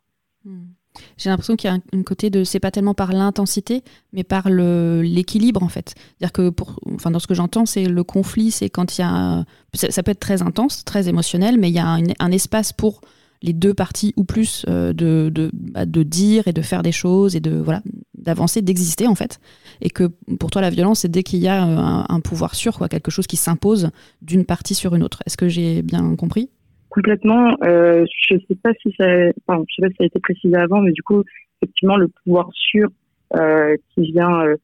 Hmm. 0.47 0.69
J'ai 1.17 1.31
l'impression 1.31 1.57
qu'il 1.57 1.71
y 1.71 1.73
a 1.73 1.79
un, 1.93 2.03
côté 2.03 2.31
de 2.31 2.45
c'est 2.45 2.61
pas 2.61 2.71
tellement 2.71 2.95
par 2.95 3.13
l'intensité, 3.13 3.83
mais 4.13 4.25
par 4.25 4.49
l'équilibre 4.51 5.63
en 5.63 5.69
fait. 5.69 5.95
C'est-à-dire 5.97 6.33
que 6.33 6.51
pour, 6.51 6.81
enfin 6.95 7.11
dans 7.11 7.19
ce 7.19 7.27
que 7.27 7.35
j'entends, 7.35 7.67
c'est 7.67 7.85
le 7.85 8.05
conflit, 8.05 8.51
c'est 8.51 8.71
quand 8.71 8.99
il 8.99 9.03
y 9.03 9.05
a 9.05 9.45
ça, 9.75 10.03
peut 10.03 10.11
être 10.11 10.21
très 10.21 10.43
intense, 10.43 10.85
très 10.85 11.09
émotionnel, 11.09 11.57
mais 11.59 11.71
il 11.71 11.75
y 11.75 11.79
a 11.79 11.87
un 12.19 12.33
espace 12.33 12.73
pour 12.73 13.01
les 13.43 13.53
deux 13.53 13.75
parties 13.75 14.13
ou 14.17 14.25
plus 14.25 14.65
euh, 14.69 14.93
de, 14.93 15.31
de, 15.33 15.51
bah, 15.53 15.87
de, 15.87 16.03
dire 16.03 16.47
et 16.49 16.53
de 16.53 16.63
faire 16.63 16.83
des 16.83 16.93
choses 16.93 17.37
et 17.37 17.41
de 17.41 17.53
voilà 17.53 17.83
d'avancer, 18.15 18.61
d'exister 18.61 19.07
en 19.07 19.15
fait. 19.15 19.41
Et 19.81 19.91
que 19.91 20.11
pour 20.39 20.51
toi 20.51 20.61
la 20.61 20.71
violence 20.71 21.01
c'est 21.01 21.11
dès 21.11 21.23
qu'il 21.23 21.39
y 21.41 21.49
a 21.49 21.67
euh, 21.67 22.05
un, 22.09 22.21
pouvoir 22.21 22.55
sûr, 22.55 22.77
quoi, 22.77 22.89
quelque 22.89 23.11
chose 23.11 23.27
qui 23.27 23.37
s'impose 23.37 23.91
d'une 24.21 24.45
partie 24.45 24.75
sur 24.75 24.95
une 24.95 25.03
autre. 25.03 25.23
Est-ce 25.27 25.37
que 25.37 25.49
j'ai 25.49 25.83
bien 25.83 26.17
compris? 26.17 26.51
Complètement. 26.91 27.57
Euh, 27.65 28.05
je 28.29 28.37
sais 28.49 28.57
pas 28.63 28.73
si 28.83 28.93
ça, 28.99 29.07
enfin, 29.47 29.65
je 29.69 29.75
sais 29.75 29.83
pas 29.83 29.89
si 29.89 29.97
ça 29.97 30.05
a 30.05 30.07
été 30.07 30.21
précisé 30.21 30.57
avant, 30.57 30.81
mais 30.81 30.93
du 30.93 31.03
coup 31.03 31.23
effectivement 31.63 31.97
le 31.97 32.09
pouvoir 32.09 32.51
sûr 32.53 32.89
euh, 33.37 33.77
qui 33.95 34.13
vient 34.13 34.55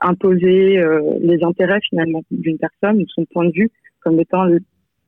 imposer 0.00 0.80
les 1.20 1.42
intérêts 1.42 1.80
finalement 1.90 2.22
d'une 2.30 2.56
personne, 2.56 3.04
son 3.08 3.24
point 3.24 3.46
de 3.46 3.52
vue 3.52 3.70
comme 4.00 4.20
étant 4.20 4.44
le, 4.44 4.60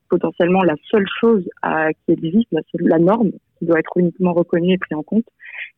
potentiellement 0.09 0.63
la 0.63 0.75
seule 0.89 1.05
chose 1.19 1.47
à, 1.61 1.91
qui 1.93 2.13
existe, 2.13 2.47
la, 2.51 2.61
la, 2.79 2.99
norme 2.99 3.31
qui 3.57 3.65
doit 3.65 3.79
être 3.79 3.97
uniquement 3.97 4.33
reconnue 4.33 4.73
et 4.73 4.77
prise 4.77 4.97
en 4.97 5.03
compte. 5.03 5.25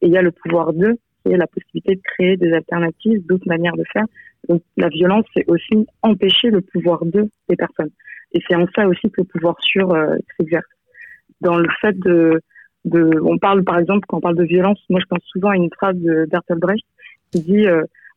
Et 0.02 0.08
il 0.08 0.13
y 0.13 0.17
a 0.17 0.21
le 0.21 0.32
pouvoir 0.32 0.73
d'eux, 0.73 0.97
qui 1.23 1.34
est 1.34 1.38
la 1.38 1.47
possibilité 1.47 1.95
de 1.95 2.02
créer 2.04 2.38
des 2.38 2.52
alternatives, 2.54 3.26
d'autres 3.26 3.47
manières 3.47 3.76
de 3.76 3.84
faire. 3.91 4.06
Donc 4.50 4.62
la 4.78 4.89
violence, 4.89 5.26
c'est 5.36 5.45
aussi 5.47 5.88
empêcher 6.02 6.50
le 6.50 6.62
pouvoir 6.62 7.06
d'eux 7.06 7.30
des 7.50 7.56
personnes. 7.56 7.91
Et 8.34 8.39
c'est 8.47 8.56
en 8.56 8.67
ça 8.76 8.88
aussi 8.88 9.10
que 9.10 9.21
le 9.21 9.26
pouvoir 9.26 9.56
sur 9.62 9.93
euh, 9.93 10.15
s'exerce. 10.38 10.65
Dans 11.41 11.58
le 11.58 11.67
fait 11.82 11.97
de 12.00 12.41
de, 12.86 13.19
on 13.21 13.38
parle 13.38 13.65
par 13.65 13.78
exemple 13.80 14.06
quand 14.08 14.17
on 14.17 14.21
parle 14.21 14.38
de 14.38 14.43
violence, 14.43 14.80
moi 14.89 15.02
je 15.02 15.06
pense 15.10 15.19
souvent 15.26 15.50
à 15.50 15.56
une 15.58 15.69
phrase 15.76 15.97
Bertolt 16.30 16.60
Brecht 16.60 16.86
qui 17.32 17.41
dit 17.41 17.65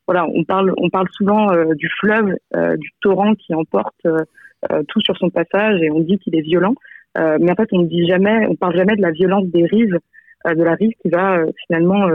voilà, 0.07 0.27
on 0.27 0.45
parle, 0.45 0.73
on 0.77 0.91
parle 0.91 1.09
souvent 1.11 1.51
du 1.75 1.89
fleuve, 1.99 2.37
du 2.77 2.91
torrent 3.01 3.35
qui 3.35 3.53
emporte 3.53 4.07
tout 4.87 5.01
sur 5.01 5.17
son 5.17 5.31
passage 5.31 5.83
et 5.83 5.91
on 5.91 6.01
dit 6.01 6.19
qu'il 6.19 6.37
est 6.37 6.43
violent. 6.43 6.75
Euh, 7.19 7.39
mais 7.41 7.51
en 7.51 7.55
fait, 7.55 7.69
on 7.73 7.81
ne 7.81 7.87
dit 7.87 8.07
jamais, 8.07 8.47
on 8.47 8.57
parle 8.57 8.77
jamais 8.77 8.97
de 8.97 9.03
la 9.03 9.11
violence 9.11 9.47
des 9.47 9.65
rives, 9.65 9.99
euh, 10.47 10.55
de 10.55 10.63
la 10.63 10.75
rive 10.75 10.93
qui 11.03 11.11
va 11.11 11.39
euh, 11.39 11.51
finalement 11.67 12.09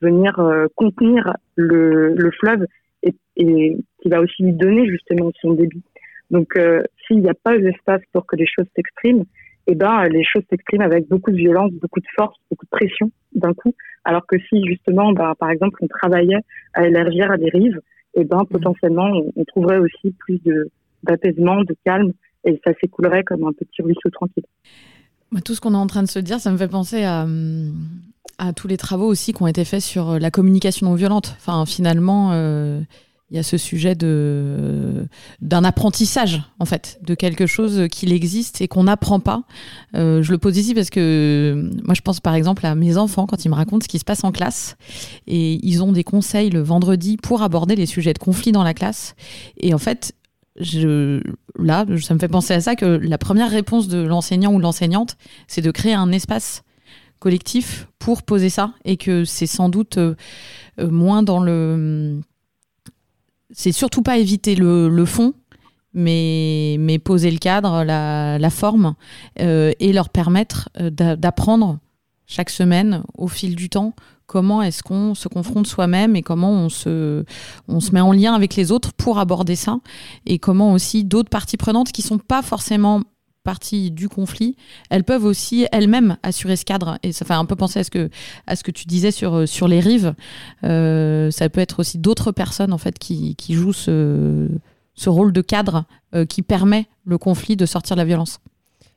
venir 0.00 0.40
contenir 0.76 1.34
le, 1.56 2.14
le 2.14 2.30
fleuve 2.30 2.66
et, 3.02 3.12
et, 3.36 3.76
qui 4.00 4.08
va 4.08 4.20
aussi 4.20 4.44
lui 4.44 4.52
donner 4.52 4.86
justement 4.86 5.32
son 5.40 5.54
débit. 5.54 5.82
Donc, 6.30 6.56
s'il 7.04 7.18
n'y 7.18 7.28
a 7.28 7.34
pas 7.34 7.58
d'espace 7.58 8.02
pour 8.12 8.26
que 8.26 8.36
les 8.36 8.46
choses 8.46 8.66
s'expriment, 8.76 9.24
eh 9.66 9.74
ben, 9.74 10.04
les 10.08 10.24
choses 10.24 10.42
s'expriment 10.50 10.82
avec 10.82 11.08
beaucoup 11.08 11.30
de 11.30 11.36
violence, 11.36 11.72
beaucoup 11.80 12.00
de 12.00 12.06
force, 12.14 12.36
beaucoup 12.50 12.66
de 12.66 12.70
pression 12.70 13.10
d'un 13.34 13.54
coup. 13.54 13.74
Alors 14.04 14.26
que 14.26 14.36
si 14.38 14.64
justement, 14.66 15.12
bah, 15.12 15.34
par 15.38 15.50
exemple, 15.50 15.78
on 15.80 15.86
travaillait 15.86 16.40
à 16.74 16.86
élargir 16.86 17.30
à 17.30 17.36
des 17.36 17.48
rives, 17.48 17.80
eh 18.14 18.24
ben, 18.24 18.44
potentiellement, 18.44 19.06
on, 19.06 19.32
on 19.36 19.44
trouverait 19.44 19.78
aussi 19.78 20.12
plus 20.18 20.40
de 20.44 20.70
d'apaisement, 21.04 21.62
de 21.62 21.76
calme 21.84 22.12
et 22.44 22.60
ça 22.64 22.72
s'écoulerait 22.80 23.24
comme 23.24 23.44
un 23.44 23.52
petit 23.52 23.82
ruisseau 23.82 24.10
tranquille. 24.10 24.44
Tout 25.44 25.54
ce 25.54 25.60
qu'on 25.60 25.74
est 25.74 25.78
en 25.78 25.86
train 25.86 26.02
de 26.02 26.08
se 26.08 26.18
dire, 26.18 26.40
ça 26.40 26.50
me 26.50 26.56
fait 26.56 26.68
penser 26.68 27.02
à, 27.04 27.26
à, 28.38 28.52
tous 28.52 28.68
les 28.68 28.76
travaux 28.76 29.06
aussi 29.06 29.32
qui 29.32 29.42
ont 29.42 29.46
été 29.46 29.64
faits 29.64 29.80
sur 29.80 30.18
la 30.18 30.30
communication 30.30 30.88
non 30.88 30.94
violente. 30.94 31.34
Enfin, 31.36 31.66
finalement, 31.66 32.30
euh, 32.32 32.80
il 33.30 33.36
y 33.36 33.38
a 33.40 33.42
ce 33.42 33.56
sujet 33.56 33.94
de 33.94 35.06
d'un 35.40 35.64
apprentissage 35.64 36.42
en 36.58 36.66
fait 36.66 36.98
de 37.02 37.14
quelque 37.14 37.46
chose 37.46 37.88
qu'il 37.90 38.12
existe 38.12 38.60
et 38.60 38.68
qu'on 38.68 38.84
n'apprend 38.84 39.18
pas. 39.20 39.42
Euh, 39.96 40.22
je 40.22 40.30
le 40.30 40.38
pose 40.38 40.56
ici 40.56 40.74
parce 40.74 40.90
que 40.90 41.70
moi 41.84 41.94
je 41.94 42.02
pense 42.02 42.20
par 42.20 42.34
exemple 42.34 42.66
à 42.66 42.74
mes 42.74 42.96
enfants 42.96 43.26
quand 43.26 43.44
ils 43.44 43.48
me 43.48 43.54
racontent 43.54 43.82
ce 43.82 43.88
qui 43.88 43.98
se 43.98 44.04
passe 44.04 44.24
en 44.24 44.32
classe 44.32 44.76
et 45.26 45.58
ils 45.66 45.82
ont 45.82 45.92
des 45.92 46.04
conseils 46.04 46.50
le 46.50 46.60
vendredi 46.60 47.16
pour 47.16 47.42
aborder 47.42 47.76
les 47.76 47.86
sujets 47.86 48.12
de 48.12 48.18
conflit 48.18 48.52
dans 48.52 48.64
la 48.64 48.74
classe 48.74 49.14
et 49.56 49.72
en 49.74 49.78
fait 49.78 50.14
je, 50.60 51.20
là, 51.58 51.84
ça 52.00 52.14
me 52.14 52.18
fait 52.18 52.28
penser 52.28 52.54
à 52.54 52.60
ça 52.60 52.76
que 52.76 52.84
la 52.84 53.18
première 53.18 53.50
réponse 53.50 53.88
de 53.88 53.98
l'enseignant 53.98 54.52
ou 54.52 54.58
l'enseignante, 54.58 55.16
c'est 55.48 55.62
de 55.62 55.70
créer 55.70 55.94
un 55.94 56.12
espace 56.12 56.62
collectif 57.18 57.88
pour 57.98 58.22
poser 58.22 58.50
ça 58.50 58.74
et 58.84 58.96
que 58.96 59.24
c'est 59.24 59.46
sans 59.46 59.68
doute 59.68 59.98
euh, 59.98 60.14
euh, 60.78 60.90
moins 60.90 61.22
dans 61.22 61.40
le. 61.40 62.20
C'est 63.50 63.72
surtout 63.72 64.02
pas 64.02 64.18
éviter 64.18 64.54
le, 64.54 65.04
fond, 65.04 65.34
mais, 65.92 66.76
mais 66.80 66.98
poser 66.98 67.30
le 67.30 67.38
cadre, 67.38 67.84
la, 67.84 68.50
forme 68.50 68.94
euh, 69.40 69.72
et 69.80 69.92
leur 69.92 70.08
permettre 70.08 70.68
d'apprendre 70.78 71.78
chaque 72.26 72.50
semaine 72.50 73.02
au 73.16 73.28
fil 73.28 73.54
du 73.54 73.68
temps 73.68 73.94
comment 74.26 74.62
est-ce 74.62 74.82
qu'on 74.82 75.14
se 75.14 75.28
confronte 75.28 75.66
soi-même 75.66 76.16
et 76.16 76.22
comment 76.22 76.50
on 76.50 76.68
se, 76.68 77.24
on 77.68 77.80
se 77.80 77.92
met 77.92 78.00
en 78.00 78.12
lien 78.12 78.34
avec 78.34 78.56
les 78.56 78.72
autres 78.72 78.92
pour 78.92 79.18
aborder 79.18 79.56
ça 79.56 79.78
et 80.26 80.38
comment 80.38 80.72
aussi 80.72 81.04
d'autres 81.04 81.30
parties 81.30 81.56
prenantes 81.56 81.92
qui 81.92 82.02
sont 82.02 82.18
pas 82.18 82.42
forcément 82.42 83.02
partie 83.44 83.90
du 83.90 84.08
conflit, 84.08 84.56
elles 84.90 85.04
peuvent 85.04 85.24
aussi 85.24 85.66
elles-mêmes 85.70 86.16
assurer 86.22 86.56
ce 86.56 86.64
cadre. 86.64 86.98
Et 87.02 87.12
ça 87.12 87.24
fait 87.24 87.34
un 87.34 87.44
peu 87.44 87.54
penser 87.54 87.78
à 87.78 87.84
ce 87.84 87.90
que, 87.90 88.10
à 88.46 88.56
ce 88.56 88.64
que 88.64 88.70
tu 88.70 88.86
disais 88.86 89.10
sur, 89.10 89.46
sur 89.46 89.68
les 89.68 89.80
rives. 89.80 90.14
Euh, 90.64 91.30
ça 91.30 91.48
peut 91.48 91.60
être 91.60 91.80
aussi 91.80 91.98
d'autres 91.98 92.32
personnes 92.32 92.72
en 92.72 92.78
fait 92.78 92.98
qui, 92.98 93.36
qui 93.36 93.54
jouent 93.54 93.72
ce, 93.72 94.48
ce, 94.94 95.08
rôle 95.10 95.32
de 95.32 95.42
cadre 95.42 95.84
euh, 96.14 96.24
qui 96.24 96.42
permet 96.42 96.86
le 97.04 97.18
conflit 97.18 97.56
de 97.56 97.66
sortir 97.66 97.94
de 97.96 98.00
la 98.00 98.06
violence. 98.06 98.40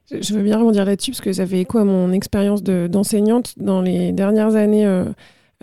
Je 0.10 0.33
veux 0.33 0.41
bien 0.41 0.57
rebondir 0.57 0.86
là-dessus 0.86 1.12
parce 1.12 1.21
que 1.21 1.33
ça 1.33 1.45
fait 1.45 1.60
écho 1.60 1.77
à 1.77 1.83
mon 1.83 2.13
expérience 2.13 2.63
d'enseignante 2.63 3.53
dans 3.57 3.81
les 3.81 4.13
dernières 4.13 4.55
années 4.55 4.86
euh, 4.86 5.05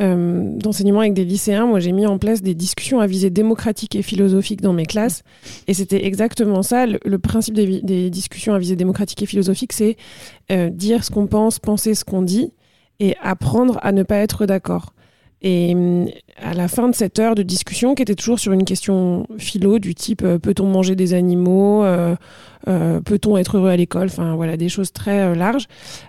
euh, 0.00 0.56
d'enseignement 0.56 1.00
avec 1.00 1.14
des 1.14 1.24
lycéens. 1.24 1.66
Moi, 1.66 1.78
j'ai 1.78 1.92
mis 1.92 2.04
en 2.04 2.18
place 2.18 2.42
des 2.42 2.54
discussions 2.54 2.98
à 2.98 3.06
visée 3.06 3.30
démocratique 3.30 3.94
et 3.94 4.02
philosophique 4.02 4.60
dans 4.60 4.72
mes 4.72 4.86
classes. 4.86 5.22
Et 5.68 5.74
c'était 5.74 6.04
exactement 6.04 6.62
ça. 6.62 6.86
Le, 6.86 7.18
principe 7.18 7.54
des, 7.54 8.10
discussions 8.10 8.54
à 8.54 8.58
visée 8.58 8.74
démocratique 8.74 9.22
et 9.22 9.26
philosophique, 9.26 9.72
c'est 9.72 9.96
euh, 10.50 10.68
dire 10.68 11.04
ce 11.04 11.12
qu'on 11.12 11.28
pense, 11.28 11.60
penser 11.60 11.94
ce 11.94 12.04
qu'on 12.04 12.22
dit 12.22 12.52
et 12.98 13.14
apprendre 13.22 13.78
à 13.82 13.92
ne 13.92 14.02
pas 14.02 14.16
être 14.16 14.46
d'accord. 14.46 14.94
Et 15.46 15.74
hum, 15.74 16.08
à 16.42 16.54
la 16.54 16.68
fin 16.68 16.88
de 16.88 16.94
cette 16.94 17.18
heure 17.18 17.34
de 17.34 17.42
discussion, 17.42 17.94
qui 17.94 18.02
était 18.02 18.14
toujours 18.14 18.38
sur 18.38 18.52
une 18.52 18.64
question 18.64 19.26
philo 19.38 19.78
du 19.78 19.94
type 19.94 20.22
euh, 20.22 20.38
peut-on 20.38 20.66
manger 20.66 20.96
des 20.96 21.12
animaux, 21.12 21.84
euh, 21.84 22.16
euh, 22.66 23.02
peut-on 23.02 23.36
être 23.36 23.58
heureux 23.58 23.68
à 23.68 23.76
l'école, 23.76 24.06
enfin 24.06 24.34
voilà 24.36 24.56
des 24.56 24.70
choses 24.70 24.90
très 24.90 25.34
larges, 25.34 25.66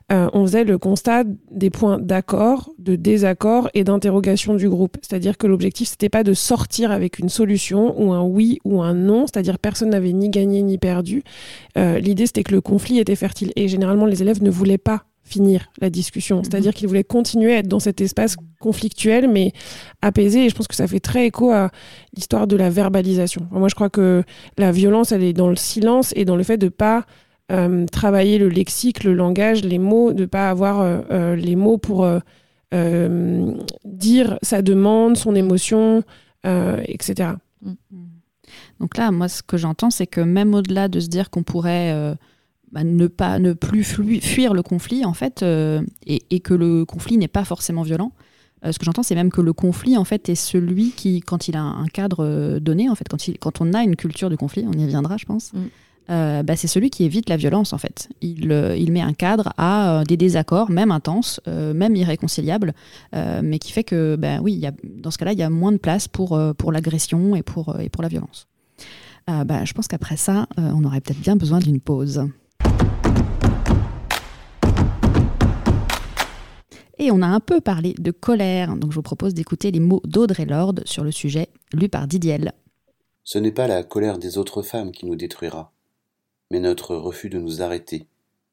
on 0.09 0.45
faisait 0.45 0.63
le 0.63 0.77
constat 0.77 1.25
des 1.51 1.69
points 1.69 1.99
d'accord, 1.99 2.71
de 2.79 2.95
désaccord 2.95 3.69
et 3.73 3.83
d'interrogation 3.83 4.55
du 4.55 4.69
groupe. 4.69 4.95
C'est-à-dire 5.01 5.37
que 5.37 5.47
l'objectif 5.47 5.89
c'était 5.89 6.07
pas 6.07 6.23
de 6.23 6.33
sortir 6.33 6.91
avec 6.91 7.19
une 7.19 7.27
solution 7.27 8.01
ou 8.01 8.13
un 8.13 8.23
oui 8.23 8.59
ou 8.63 8.81
un 8.81 8.93
non, 8.93 9.25
c'est-à-dire 9.27 9.59
personne 9.59 9.89
n'avait 9.89 10.13
ni 10.13 10.29
gagné 10.29 10.63
ni 10.63 10.77
perdu. 10.77 11.23
L'idée 11.75 12.25
c'était 12.25 12.43
que 12.43 12.53
le 12.53 12.61
conflit 12.61 12.99
était 12.99 13.17
fertile 13.17 13.51
et 13.57 13.67
généralement 13.67 14.05
les 14.05 14.21
élèves 14.21 14.41
ne 14.41 14.49
voulaient 14.49 14.77
pas 14.77 15.03
finir 15.25 15.69
la 15.81 15.89
discussion. 15.89 16.38
Mhm. 16.38 16.43
C'est-à-dire 16.45 16.73
qu'il 16.73 16.88
voulait 16.88 17.03
continuer 17.03 17.55
à 17.55 17.57
être 17.57 17.67
dans 17.67 17.79
cet 17.79 17.99
espace 17.99 18.38
conflictuel, 18.59 19.29
mais 19.29 19.51
apaisé. 20.01 20.45
Et 20.45 20.49
je 20.49 20.55
pense 20.55 20.67
que 20.67 20.75
ça 20.75 20.88
fait 20.88 20.99
très 20.99 21.25
écho 21.25 21.51
à 21.51 21.71
l'histoire 22.15 22.47
de 22.47 22.55
la 22.55 22.69
verbalisation. 22.69 23.47
moi, 23.51 23.67
je 23.67 23.75
crois 23.75 23.89
que 23.89 24.23
la 24.57 24.71
violence, 24.71 25.11
elle 25.11 25.23
est 25.23 25.33
dans 25.33 25.49
le 25.49 25.55
silence 25.55 26.13
et 26.15 26.25
dans 26.25 26.35
le 26.35 26.43
fait 26.43 26.57
de 26.57 26.69
pas 26.69 27.05
euh, 27.51 27.85
travailler 27.85 28.39
le 28.39 28.49
lexique, 28.49 29.03
le 29.03 29.13
langage, 29.13 29.63
les 29.63 29.77
mots, 29.77 30.13
de 30.13 30.25
pas 30.25 30.49
avoir 30.49 30.81
euh, 30.81 31.01
euh, 31.11 31.35
les 31.35 31.55
mots 31.55 31.77
pour 31.77 32.07
dire 33.85 34.38
sa 34.41 34.61
demande, 34.61 35.15
son 35.15 35.33
émotion, 35.33 36.03
etc. 36.43 37.29
Mm. 37.61 37.73
Donc 38.81 38.97
là, 38.97 39.11
moi, 39.11 39.29
ce 39.29 39.41
que 39.41 39.55
j'entends, 39.55 39.89
c'est 39.89 40.07
que 40.07 40.19
même 40.19 40.53
au-delà 40.53 40.89
de 40.89 40.99
se 40.99 41.07
dire 41.07 41.29
qu'on 41.29 41.43
pourrait 41.43 42.17
bah, 42.75 42.83
ne 42.83 43.07
pas 43.07 43.39
ne 43.39 43.53
plus 43.53 43.85
fuir 43.85 44.53
le 44.53 44.61
conflit 44.61 45.05
en 45.05 45.13
fait 45.13 45.43
euh, 45.43 45.81
et, 46.05 46.41
que 46.41 46.53
le 46.53 46.83
conflit 46.83 47.17
n'est 47.17 47.29
pas 47.29 47.45
forcément 47.45 47.83
violent. 47.83 48.11
Euh, 48.65 48.73
ce 48.73 48.79
que 48.79 48.83
j'entends, 48.83 49.01
c'est 49.01 49.15
même 49.15 49.31
que 49.31 49.39
le 49.39 49.53
conflit 49.53 49.95
en 49.95 50.03
fait 50.03 50.27
est 50.27 50.35
celui 50.35 50.91
qui, 50.91 51.21
quand 51.21 51.47
il 51.47 51.55
a 51.55 51.61
un 51.61 51.85
cadre 51.85 52.25
euh, 52.25 52.59
donné, 52.59 52.89
en 52.89 52.95
fait, 52.95 53.07
quand, 53.07 53.29
il, 53.29 53.39
quand 53.39 53.61
on 53.61 53.73
a 53.73 53.81
une 53.81 53.95
culture 53.95 54.29
du 54.29 54.35
conflit, 54.35 54.65
on 54.67 54.77
y 54.77 54.83
reviendra, 54.83 55.15
je 55.15 55.23
pense. 55.23 55.53
Mm. 55.53 56.41
bah, 56.43 56.57
c'est 56.57 56.67
celui 56.67 56.89
qui 56.89 57.05
évite 57.05 57.29
la 57.29 57.38
violence 57.38 57.71
en 57.71 57.77
fait. 57.77 58.09
Il, 58.19 58.51
il 58.77 58.91
met 58.91 58.99
un 58.99 59.13
cadre 59.13 59.53
à 59.57 60.03
des 60.05 60.17
désaccords, 60.17 60.69
même 60.69 60.91
intenses, 60.91 61.39
même 61.47 61.95
irréconciliables, 61.95 62.73
mais 63.13 63.57
qui 63.57 63.71
fait 63.71 63.85
que, 63.85 64.17
bah, 64.17 64.39
oui, 64.41 64.51
y 64.51 64.67
a, 64.67 64.73
dans 64.83 65.11
ce 65.11 65.17
cas-là, 65.17 65.31
il 65.31 65.39
y 65.39 65.43
a 65.43 65.49
moins 65.49 65.71
de 65.71 65.77
place 65.77 66.09
pour, 66.09 66.38
pour 66.57 66.73
l'agression 66.73 67.38
et 67.38 67.41
pour, 67.41 67.79
et 67.79 67.88
pour 67.88 68.03
la 68.03 68.09
violence. 68.09 68.49
bah, 69.27 69.63
je 69.63 69.71
pense 69.71 69.88
qu'après 69.88 70.17
ça, 70.17 70.49
on 70.57 70.83
aurait 70.83 70.99
peut-être 70.99 71.21
bien 71.21 71.38
besoin 71.38 71.59
d'une 71.59 71.79
pause. 71.79 72.27
Et 76.97 77.12
on 77.12 77.21
a 77.21 77.27
un 77.27 77.41
peu 77.41 77.60
parlé 77.60 77.93
de 77.97 78.12
colère, 78.12 78.75
donc 78.77 78.91
je 78.91 78.95
vous 78.95 79.01
propose 79.01 79.34
d'écouter 79.34 79.71
les 79.71 79.81
mots 79.81 80.01
d'Audrey 80.05 80.45
Lorde 80.45 80.84
sur 80.86 81.03
le 81.03 81.12
sujet, 81.12 81.49
lu 81.73 81.89
par 81.89 82.08
Didiel. 82.08 82.53
Ce 83.23 83.38
n'est 83.38 83.51
pas 83.51 83.67
la 83.67 83.84
colère 83.84 84.17
des 84.17 84.38
autres 84.38 84.62
femmes 84.62 84.91
qui 84.91 85.05
nous 85.05 85.15
détruira, 85.15 85.73
mais 86.51 86.60
notre 86.60 86.95
refus 86.95 87.29
de 87.29 87.39
nous 87.39 87.62
arrêter, 87.62 88.08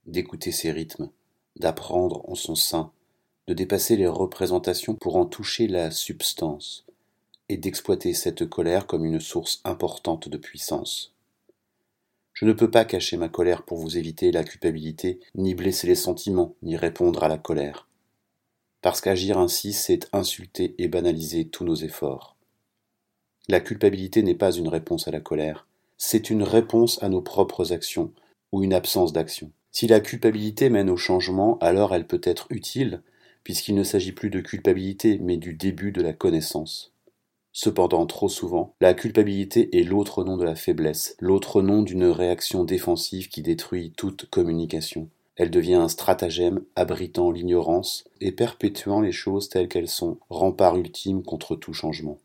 d'écouter 0.07 0.51
ses 0.51 0.73
rythmes, 0.73 1.11
d'apprendre 1.57 2.29
en 2.29 2.35
son 2.35 2.57
sein, 2.57 2.91
de 3.47 3.55
dépasser 3.55 3.97
les 3.97 4.09
représentations 4.09 4.95
pour 4.95 5.17
en 5.17 5.25
toucher 5.25 5.69
la 5.69 5.93
substance, 5.93 6.85
et 7.49 7.57
d'exploiter 7.57 8.13
cette 8.13 8.49
colère 8.49 8.87
comme 8.87 9.05
une 9.05 9.21
source 9.21 9.61
importante 9.65 10.29
de 10.29 10.39
puissance. 10.39 11.15
Je 12.33 12.45
ne 12.45 12.53
peux 12.53 12.71
pas 12.71 12.85
cacher 12.85 13.17
ma 13.17 13.29
colère 13.29 13.63
pour 13.63 13.79
vous 13.79 13.99
éviter 13.99 14.33
la 14.33 14.43
culpabilité, 14.43 15.21
ni 15.37 15.55
blesser 15.55 15.87
les 15.87 15.95
sentiments, 15.95 16.57
ni 16.63 16.77
répondre 16.77 17.23
à 17.23 17.29
la 17.29 17.39
colère 17.39 17.87
parce 18.83 19.01
qu'agir 19.01 19.39
ainsi, 19.39 19.73
c'est 19.73 20.09
insulter 20.13 20.75
et 20.79 20.89
banaliser 20.89 21.49
tous 21.49 21.65
nos 21.65 21.77
efforts. 21.77 22.37
La 23.49 23.61
culpabilité 23.61 24.23
n'est 24.23 24.35
pas 24.35 24.53
une 24.53 24.69
réponse 24.69 25.09
à 25.09 25.11
la 25.11 25.21
colère, 25.21 25.67
c'est 25.97 26.31
une 26.31 26.43
réponse 26.43 27.03
à 27.03 27.09
nos 27.09 27.23
propres 27.23 27.73
actions, 27.73 28.13
ou 28.51 28.63
une 28.63 28.75
absence 28.75 29.13
d'action. 29.13 29.51
Si 29.71 29.87
la 29.87 30.01
culpabilité 30.01 30.69
mène 30.69 30.91
au 30.91 30.97
changement, 30.97 31.59
alors 31.61 31.95
elle 31.95 32.07
peut 32.07 32.21
être 32.25 32.47
utile, 32.51 33.03
puisqu'il 33.45 33.75
ne 33.75 33.85
s'agit 33.85 34.13
plus 34.13 34.31
de 34.31 34.41
culpabilité, 34.41 35.19
mais 35.19 35.37
du 35.37 35.55
début 35.55 35.93
de 35.93 36.03
la 36.03 36.13
connaissance. 36.13 36.93
Cependant, 37.53 38.07
trop 38.07 38.29
souvent, 38.29 38.75
la 38.81 38.95
culpabilité 38.95 39.79
est 39.79 39.83
l'autre 39.83 40.25
nom 40.25 40.37
de 40.37 40.45
la 40.45 40.55
faiblesse, 40.55 41.17
l'autre 41.21 41.63
nom 41.63 41.83
d'une 41.83 42.07
réaction 42.07 42.65
défensive 42.65 43.29
qui 43.29 43.43
détruit 43.43 43.93
toute 43.97 44.29
communication. 44.31 45.09
Elle 45.37 45.51
devient 45.51 45.75
un 45.75 45.89
stratagème 45.89 46.63
abritant 46.77 47.31
l'ignorance 47.31 48.05
et 48.21 48.33
perpétuant 48.33 49.01
les 49.01 49.13
choses 49.13 49.49
telles 49.49 49.69
qu'elles 49.69 49.89
sont, 49.89 50.19
rempart 50.29 50.77
ultime 50.77 51.23
contre 51.23 51.57
tout 51.57 51.73
changement. 51.73 52.19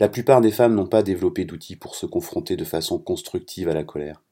La 0.00 0.08
plupart 0.08 0.40
des 0.40 0.50
femmes 0.50 0.74
n'ont 0.74 0.86
pas 0.86 1.02
développé 1.02 1.44
d'outils 1.44 1.76
pour 1.76 1.94
se 1.94 2.06
confronter 2.06 2.56
de 2.56 2.64
façon 2.64 2.98
constructive 2.98 3.68
à 3.68 3.74
la 3.74 3.84
colère. 3.84 4.22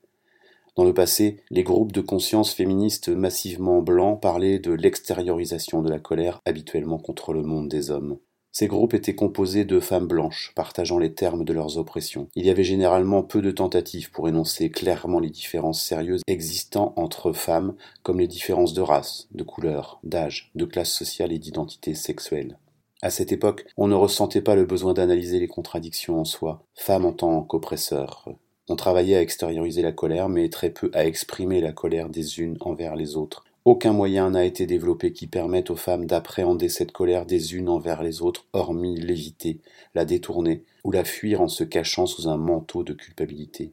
Dans 0.76 0.84
le 0.84 0.94
passé, 0.94 1.42
les 1.50 1.62
groupes 1.62 1.92
de 1.92 2.00
conscience 2.00 2.52
féministes 2.52 3.08
massivement 3.08 3.82
blancs 3.82 4.20
parlaient 4.20 4.58
de 4.58 4.72
l'extériorisation 4.72 5.82
de 5.82 5.90
la 5.90 5.98
colère 5.98 6.40
habituellement 6.44 6.98
contre 6.98 7.32
le 7.32 7.42
monde 7.42 7.68
des 7.68 7.90
hommes. 7.90 8.18
Ces 8.52 8.66
groupes 8.66 8.94
étaient 8.94 9.14
composés 9.14 9.64
de 9.64 9.78
femmes 9.78 10.08
blanches, 10.08 10.52
partageant 10.56 10.98
les 10.98 11.14
termes 11.14 11.44
de 11.44 11.52
leurs 11.52 11.78
oppressions. 11.78 12.28
Il 12.34 12.46
y 12.46 12.50
avait 12.50 12.64
généralement 12.64 13.22
peu 13.22 13.42
de 13.42 13.52
tentatives 13.52 14.10
pour 14.10 14.28
énoncer 14.28 14.70
clairement 14.70 15.20
les 15.20 15.30
différences 15.30 15.82
sérieuses 15.82 16.22
existant 16.26 16.92
entre 16.96 17.32
femmes, 17.32 17.74
comme 18.02 18.18
les 18.18 18.26
différences 18.26 18.74
de 18.74 18.80
race, 18.80 19.28
de 19.32 19.44
couleur, 19.44 20.00
d'âge, 20.02 20.50
de 20.56 20.64
classe 20.64 20.92
sociale 20.92 21.32
et 21.32 21.38
d'identité 21.38 21.94
sexuelle. 21.94 22.58
À 23.02 23.10
cette 23.10 23.32
époque, 23.32 23.66
on 23.76 23.86
ne 23.86 23.94
ressentait 23.94 24.42
pas 24.42 24.56
le 24.56 24.66
besoin 24.66 24.94
d'analyser 24.94 25.38
les 25.38 25.48
contradictions 25.48 26.20
en 26.20 26.24
soi, 26.24 26.64
femme 26.74 27.06
en 27.06 27.12
tant 27.12 27.42
qu'oppresseur. 27.42 28.28
On 28.68 28.76
travaillait 28.76 29.16
à 29.16 29.22
extérioriser 29.22 29.80
la 29.80 29.92
colère, 29.92 30.28
mais 30.28 30.48
très 30.48 30.70
peu 30.70 30.90
à 30.92 31.06
exprimer 31.06 31.60
la 31.60 31.72
colère 31.72 32.08
des 32.08 32.40
unes 32.40 32.58
envers 32.60 32.96
les 32.96 33.16
autres, 33.16 33.44
aucun 33.64 33.92
moyen 33.92 34.30
n'a 34.30 34.44
été 34.44 34.66
développé 34.66 35.12
qui 35.12 35.26
permette 35.26 35.70
aux 35.70 35.76
femmes 35.76 36.06
d'appréhender 36.06 36.68
cette 36.68 36.92
colère 36.92 37.26
des 37.26 37.54
unes 37.54 37.68
envers 37.68 38.02
les 38.02 38.22
autres, 38.22 38.46
hormis 38.52 38.98
l'éviter, 38.98 39.60
la 39.94 40.04
détourner 40.04 40.64
ou 40.84 40.90
la 40.90 41.04
fuir 41.04 41.40
en 41.42 41.48
se 41.48 41.64
cachant 41.64 42.06
sous 42.06 42.28
un 42.28 42.38
manteau 42.38 42.82
de 42.82 42.94
culpabilité. 42.94 43.72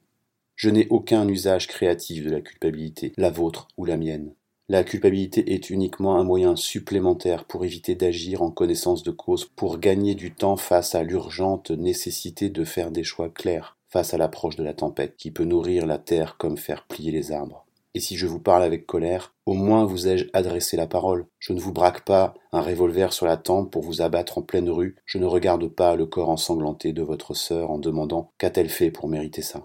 Je 0.56 0.70
n'ai 0.70 0.88
aucun 0.90 1.28
usage 1.28 1.68
créatif 1.68 2.26
de 2.26 2.32
la 2.32 2.42
culpabilité, 2.42 3.14
la 3.16 3.30
vôtre 3.30 3.68
ou 3.78 3.86
la 3.86 3.96
mienne. 3.96 4.34
La 4.70 4.84
culpabilité 4.84 5.54
est 5.54 5.70
uniquement 5.70 6.18
un 6.18 6.26
moyen 6.26 6.58
supplémentaire 6.58 7.46
pour 7.46 7.64
éviter 7.64 7.96
d'agir 7.96 8.42
en 8.42 8.52
connaissance 8.52 9.04
de 9.04 9.12
cause, 9.12 9.46
pour 9.46 9.78
gagner 9.78 10.16
du 10.16 10.34
temps 10.34 10.58
face 10.58 10.96
à 10.96 11.04
l'urgente 11.04 11.72
nécessité 11.72 12.50
de 12.50 12.66
faire 12.66 12.92
des 12.92 13.04
choix 13.04 13.30
clairs, 13.30 13.78
face 13.88 14.14
à 14.14 14.18
l'approche 14.18 14.56
de 14.58 14.64
la 14.64 14.74
tempête 14.74 15.16
qui 15.16 15.32
peut 15.32 15.46
nourrir 15.46 15.86
la 15.86 16.00
terre 16.00 16.36
comme 16.38 16.58
faire 16.58 16.86
plier 16.88 17.12
les 17.12 17.32
arbres. 17.32 17.67
Et 17.98 18.00
si 18.00 18.16
je 18.16 18.28
vous 18.28 18.40
parle 18.40 18.62
avec 18.62 18.86
colère, 18.86 19.34
au 19.48 19.56
moins 19.56 19.84
vous 19.84 20.08
ai-je 20.08 20.28
adressé 20.32 20.78
la 20.78 20.86
parole. 20.86 21.26
Je 21.40 21.52
ne 21.52 21.60
vous 21.60 21.74
braque 21.74 22.06
pas 22.06 22.36
un 22.52 22.62
revolver 22.62 23.12
sur 23.12 23.26
la 23.26 23.38
tempe 23.38 23.72
pour 23.72 23.82
vous 23.82 24.04
abattre 24.04 24.38
en 24.38 24.44
pleine 24.44 24.70
rue, 24.70 24.98
je 25.08 25.18
ne 25.18 25.26
regarde 25.26 25.68
pas 25.68 25.96
le 25.96 26.06
corps 26.06 26.30
ensanglanté 26.30 26.94
de 26.94 27.02
votre 27.02 27.34
sœur 27.34 27.72
en 27.72 27.80
demandant 27.80 28.30
qu'a-t-elle 28.38 28.70
fait 28.70 28.92
pour 28.92 29.10
mériter 29.10 29.42
ça. 29.42 29.64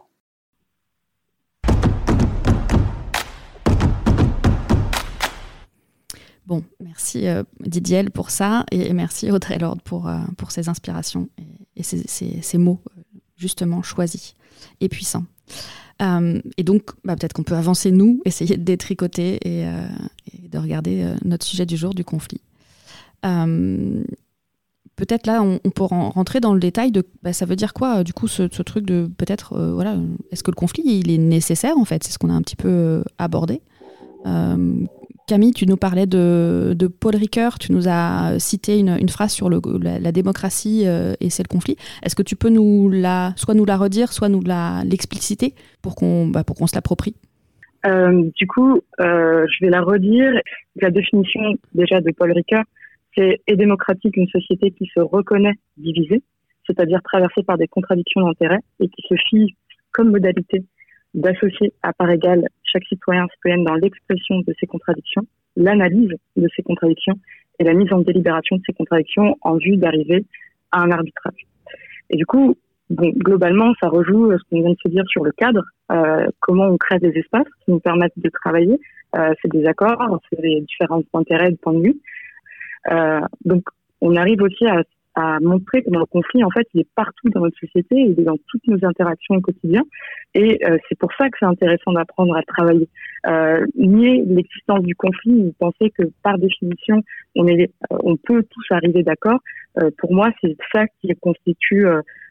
Bon, 6.46 6.64
merci 6.80 7.28
euh, 7.28 7.42
Didier 7.60 8.04
pour 8.04 8.30
ça 8.30 8.64
et 8.70 8.94
merci 8.94 9.30
Audrey 9.30 9.58
Lord 9.58 9.82
pour, 9.84 10.08
euh, 10.08 10.16
pour 10.38 10.52
ces 10.52 10.70
inspirations 10.70 11.28
et, 11.76 11.82
ces, 11.82 12.56
mots 12.56 12.80
euh, 12.96 13.02
justement 13.36 13.82
choisis 13.82 14.36
et 14.80 14.88
puissants. 14.88 15.26
Euh, 16.00 16.40
et 16.56 16.64
donc, 16.64 16.90
bah, 17.04 17.16
peut-être 17.16 17.32
qu'on 17.32 17.42
peut 17.42 17.54
avancer, 17.54 17.90
nous, 17.90 18.20
essayer 18.24 18.56
de 18.56 18.62
détricoter 18.62 19.38
et, 19.42 19.66
euh, 19.66 19.86
de 20.48 20.58
regarder 20.58 21.02
euh, 21.02 21.14
notre 21.24 21.44
sujet 21.44 21.66
du 21.66 21.76
jour, 21.76 21.94
du 21.94 22.04
conflit. 22.04 22.40
peut-être 23.22 25.26
là, 25.26 25.42
on, 25.42 25.58
pourra 25.70 26.10
rentrer 26.10 26.40
dans 26.40 26.54
le 26.54 26.60
détail 26.60 26.92
de 26.92 27.04
bah, 27.22 27.32
ça 27.32 27.46
veut 27.46 27.56
dire 27.56 27.74
quoi, 27.74 28.04
du 28.04 28.12
coup, 28.12 28.28
ce, 28.28 28.44
truc 28.44 28.86
de 28.86 29.10
peut-être, 29.18 29.58
voilà, 29.72 29.96
est-ce 30.30 30.42
que 30.42 30.50
le 30.50 30.56
conflit, 30.56 30.82
il 30.84 31.10
est 31.10 31.18
nécessaire, 31.18 31.76
en 31.76 31.84
fait? 31.84 32.04
C'est 32.04 32.12
ce 32.12 32.18
qu'on 32.18 32.30
a 32.30 32.34
un 32.34 32.42
petit 32.42 32.56
peu 32.56 33.02
abordé. 33.18 33.60
Camille, 35.28 35.52
tu 35.52 35.66
nous 35.66 35.76
parlais 35.76 36.06
de, 36.06 36.74
Paul 37.00 37.14
Ricoeur, 37.16 37.58
tu 37.58 37.72
nous 37.72 37.88
as 37.88 38.38
cité 38.38 38.78
une, 38.78 39.08
phrase 39.08 39.32
sur 39.32 39.48
la, 39.48 40.12
démocratie 40.12 40.82
euh, 40.86 41.14
et 41.20 41.30
c'est 41.30 41.42
le 41.42 41.48
conflit. 41.48 41.76
Est-ce 42.02 42.16
que 42.16 42.22
tu 42.22 42.36
peux 42.36 42.48
nous 42.48 42.90
la, 42.90 43.32
soit 43.36 43.54
nous 43.54 43.64
la 43.64 43.76
redire, 43.76 44.12
soit 44.12 44.28
nous 44.28 44.42
l'expliciter 44.84 45.54
pour 45.80 45.94
qu'on 45.94 46.26
bah, 46.26 46.44
pour 46.44 46.56
qu'on 46.56 46.66
se 46.66 46.74
l'approprie? 46.74 47.14
Euh, 47.86 48.30
Du 48.36 48.46
coup, 48.46 48.80
euh, 49.00 49.46
je 49.48 49.64
vais 49.64 49.70
la 49.70 49.80
redire. 49.80 50.32
La 50.76 50.90
définition 50.90 51.40
déjà 51.74 52.00
de 52.00 52.10
Paul 52.10 52.32
Ricoeur, 52.32 52.64
c'est 53.16 53.40
est 53.46 53.56
démocratique 53.56 54.16
une 54.16 54.28
société 54.28 54.70
qui 54.72 54.90
se 54.92 55.00
reconnaît 55.00 55.54
divisée, 55.76 56.22
c'est-à-dire 56.66 57.00
traversée 57.02 57.42
par 57.42 57.58
des 57.58 57.68
contradictions 57.68 58.22
d'intérêts 58.22 58.60
et 58.80 58.88
qui 58.88 59.02
se 59.08 59.14
fie 59.28 59.56
comme 59.92 60.10
modalité 60.10 60.64
d'associer 61.14 61.72
à 61.82 61.92
part 61.92 62.10
égale 62.10 62.48
chaque 62.72 62.84
citoyen 62.84 63.26
citoyenne 63.34 63.64
dans 63.64 63.74
l'expression 63.74 64.40
de 64.40 64.54
ces 64.58 64.66
contradictions, 64.66 65.22
l'analyse 65.56 66.14
de 66.36 66.48
ces 66.56 66.62
contradictions 66.62 67.18
et 67.58 67.64
la 67.64 67.74
mise 67.74 67.92
en 67.92 67.98
délibération 67.98 68.56
de 68.56 68.62
ces 68.66 68.72
contradictions 68.72 69.36
en 69.42 69.56
vue 69.56 69.76
d'arriver 69.76 70.24
à 70.70 70.82
un 70.82 70.90
arbitrage. 70.90 71.46
Et 72.10 72.16
du 72.16 72.26
coup, 72.26 72.56
globalement, 72.90 73.72
ça 73.80 73.88
rejoue 73.88 74.32
ce 74.32 74.42
qu'on 74.50 74.60
vient 74.60 74.70
de 74.70 74.78
se 74.82 74.88
dire 74.88 75.04
sur 75.08 75.24
le 75.24 75.32
cadre, 75.32 75.62
euh, 75.90 76.26
comment 76.40 76.66
on 76.66 76.76
crée 76.76 76.98
des 76.98 77.12
espaces 77.18 77.46
qui 77.64 77.70
nous 77.70 77.80
permettent 77.80 78.12
de 78.16 78.30
travailler, 78.42 78.78
euh, 79.16 79.32
c'est 79.40 79.50
des 79.50 79.66
accords, 79.66 80.20
c'est 80.30 80.40
des 80.40 80.60
différents 80.62 81.02
intérêts 81.14 81.50
de 81.50 81.56
point 81.56 81.74
de 81.74 81.82
vue. 81.82 81.96
Euh, 82.90 83.20
donc, 83.44 83.64
on 84.00 84.16
arrive 84.16 84.42
aussi 84.42 84.66
à 84.66 84.82
à 85.14 85.38
montrer 85.40 85.82
que 85.82 85.90
le 85.90 86.04
conflit, 86.06 86.42
en 86.42 86.50
fait, 86.50 86.66
il 86.74 86.80
est 86.80 86.88
partout 86.94 87.28
dans 87.30 87.40
notre 87.40 87.58
société, 87.58 87.96
il 87.96 88.18
est 88.18 88.24
dans 88.24 88.38
toutes 88.48 88.66
nos 88.66 88.78
interactions 88.86 89.34
au 89.34 89.40
quotidien. 89.40 89.82
Et 90.34 90.58
euh, 90.64 90.78
c'est 90.88 90.98
pour 90.98 91.10
ça 91.18 91.28
que 91.28 91.36
c'est 91.38 91.46
intéressant 91.46 91.92
d'apprendre 91.92 92.34
à 92.36 92.42
travailler. 92.42 92.88
Euh, 93.26 93.64
nier 93.76 94.24
l'existence 94.26 94.82
du 94.82 94.96
conflit 94.96 95.32
ou 95.32 95.54
penser 95.58 95.90
que 95.96 96.04
par 96.22 96.38
définition, 96.38 97.02
on, 97.36 97.46
est, 97.46 97.70
euh, 97.92 97.98
on 98.02 98.16
peut 98.16 98.42
tous 98.42 98.64
arriver 98.70 99.02
d'accord, 99.02 99.38
euh, 99.80 99.90
pour 99.98 100.12
moi, 100.12 100.30
c'est 100.40 100.56
ça 100.74 100.86
qui 101.00 101.08
constitue 101.20 101.86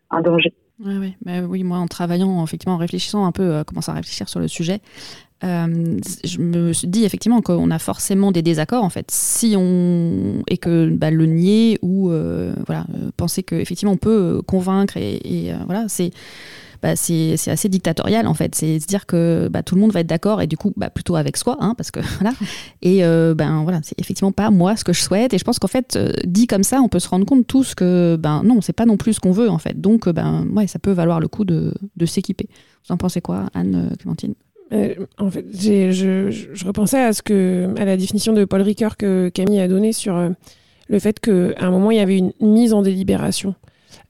un 0.09 0.21
danger. 0.21 0.53
Oui, 0.83 0.95
oui. 0.99 1.15
Bah, 1.21 1.41
oui, 1.47 1.63
moi, 1.63 1.77
en 1.77 1.87
travaillant, 1.87 2.43
effectivement, 2.43 2.75
en 2.75 2.79
réfléchissant 2.79 3.25
un 3.25 3.31
peu, 3.31 3.63
commençant 3.63 3.91
à 3.91 3.95
réfléchir 3.95 4.27
sur 4.27 4.39
le 4.39 4.47
sujet, 4.47 4.79
euh, 5.43 5.97
je 6.23 6.39
me 6.39 6.71
suis 6.71 6.87
dit 6.87 7.03
effectivement 7.03 7.41
qu'on 7.41 7.71
a 7.71 7.79
forcément 7.79 8.31
des 8.31 8.43
désaccords 8.43 8.83
en 8.83 8.91
fait 8.91 9.09
si 9.09 9.55
on 9.57 10.43
et 10.47 10.57
que 10.57 10.89
bah, 10.89 11.09
le 11.09 11.25
nier 11.25 11.79
ou 11.81 12.11
euh, 12.11 12.53
voilà 12.67 12.85
euh, 12.93 13.09
penser 13.17 13.41
que 13.41 13.55
effectivement 13.55 13.93
on 13.93 13.97
peut 13.97 14.43
convaincre 14.45 14.97
et, 14.97 15.53
voilà 15.65 15.85
c'est 15.87 16.11
bah, 16.83 16.95
c'est 16.95 17.35
assez 17.47 17.69
dictatorial 17.69 18.25
en 18.25 18.33
fait. 18.33 18.55
C'est 18.55 18.79
se 18.79 18.87
dire 18.87 19.05
que 19.05 19.47
bah, 19.51 19.61
tout 19.61 19.75
le 19.75 19.81
monde 19.81 19.91
va 19.91 19.99
être 19.99 20.07
d'accord 20.07 20.41
et 20.41 20.47
du 20.47 20.57
coup 20.57 20.73
plutôt 20.95 21.15
avec 21.15 21.37
soi, 21.37 21.57
hein, 21.59 21.75
parce 21.77 21.91
que 21.91 21.99
voilà. 22.19 22.35
Et 22.81 23.01
ben 23.35 23.61
voilà, 23.61 23.81
c'est 23.83 23.99
effectivement 23.99 24.31
pas 24.31 24.49
moi 24.49 24.75
ce 24.75 24.83
que 24.83 24.91
je 24.91 24.99
souhaite. 24.99 25.31
Et 25.35 25.37
je 25.37 25.43
pense 25.43 25.59
qu'en 25.59 25.67
fait, 25.67 25.99
dit 26.25 26.47
comme 26.47 26.63
ça, 26.63 26.81
on 26.81 26.89
peut 26.89 26.97
se 26.97 27.07
rendre 27.07 27.25
compte 27.25 27.45
tous 27.45 27.75
que 27.75 28.15
ben 28.19 28.41
non, 28.43 28.61
c'est 28.61 28.73
pas 28.73 28.87
non 28.87 28.97
plus 28.97 29.13
ce 29.13 29.19
qu'on 29.19 29.31
veut 29.31 29.49
en 29.49 29.59
fait. 29.59 29.79
Donc 29.79 30.09
ben 30.09 30.47
ouais, 30.55 30.65
ça 30.65 30.79
peut 30.79 30.91
valoir 30.91 31.19
le 31.19 31.27
coup 31.27 31.45
de, 31.45 31.71
de 31.97 32.05
s'équiper. 32.07 32.49
Vous 32.87 32.93
en 32.93 32.97
pensez 32.97 33.21
quoi, 33.21 33.45
Anne, 33.53 33.95
Clémentine? 33.99 34.33
Euh, 34.73 34.95
en 35.17 35.29
fait, 35.29 35.45
je, 35.53 36.65
repensais 36.65 36.99
à 36.99 37.85
la 37.85 37.97
définition 37.97 38.33
de 38.33 38.45
Paul 38.45 38.61
Ricoeur 38.61 38.95
que 38.97 39.29
Camille 39.29 39.59
a 39.59 39.67
donnée 39.67 39.91
sur 39.91 40.15
euh, 40.15 40.29
le 40.87 40.99
fait 40.99 41.19
qu'à 41.19 41.31
un 41.59 41.71
moment 41.71 41.91
il 41.91 41.97
y 41.97 42.01
avait 42.01 42.17
une 42.17 42.31
mise 42.39 42.73
en 42.73 42.81
délibération 42.81 43.55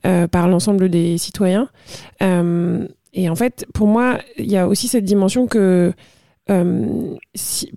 euh, 0.05 0.27
par 0.27 0.47
l'ensemble 0.47 0.89
des 0.89 1.17
citoyens. 1.17 1.69
et 2.21 3.29
en 3.29 3.35
fait, 3.35 3.65
pour 3.73 3.87
moi, 3.87 4.19
il 4.37 4.51
y 4.51 4.57
a 4.57 4.67
aussi 4.67 4.87
cette 4.87 5.05
dimension 5.05 5.47
que 5.47 5.93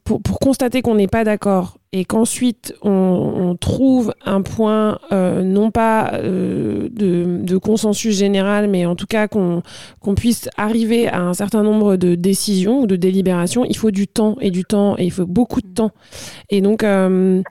pour, 0.05 0.41
constater 0.41 0.83
qu'on 0.83 0.97
n'est 0.97 1.07
pas 1.07 1.25
d'accord 1.25 1.79
et 1.95 2.05
qu'ensuite 2.05 2.75
on, 2.83 2.91
on, 2.91 3.55
trouve 3.55 4.13
un 4.25 4.43
point, 4.43 4.99
euh, 5.13 5.43
non 5.43 5.71
pas 5.71 6.15
euh, 6.15 6.89
de, 6.91 7.39
de, 7.41 7.57
consensus 7.57 8.19
général, 8.19 8.69
mais 8.69 8.85
en 8.85 8.97
tout 8.97 9.07
cas 9.07 9.29
qu'on 9.29 9.63
puisse 10.17 10.49
arriver 10.57 11.07
à 11.07 11.23
un 11.23 11.35
certain 11.35 11.63
nombre 11.63 11.95
de 11.95 12.17
décisions 12.17 12.81
ou 12.81 12.89
de 12.89 12.97
délibérations, 12.97 13.65
il 13.65 13.77
faut 13.77 13.93
du 13.93 14.09
temps 14.09 14.37
et 14.41 14.51
du 14.51 14.65
temps 14.65 14.97
et 14.99 15.05
il 15.05 15.13
faut 15.13 15.25
beaucoup 15.25 15.61
de 15.61 15.69
temps. 15.69 15.93
Et 16.51 16.61
donc, 16.61 16.83
euh, 16.83 17.43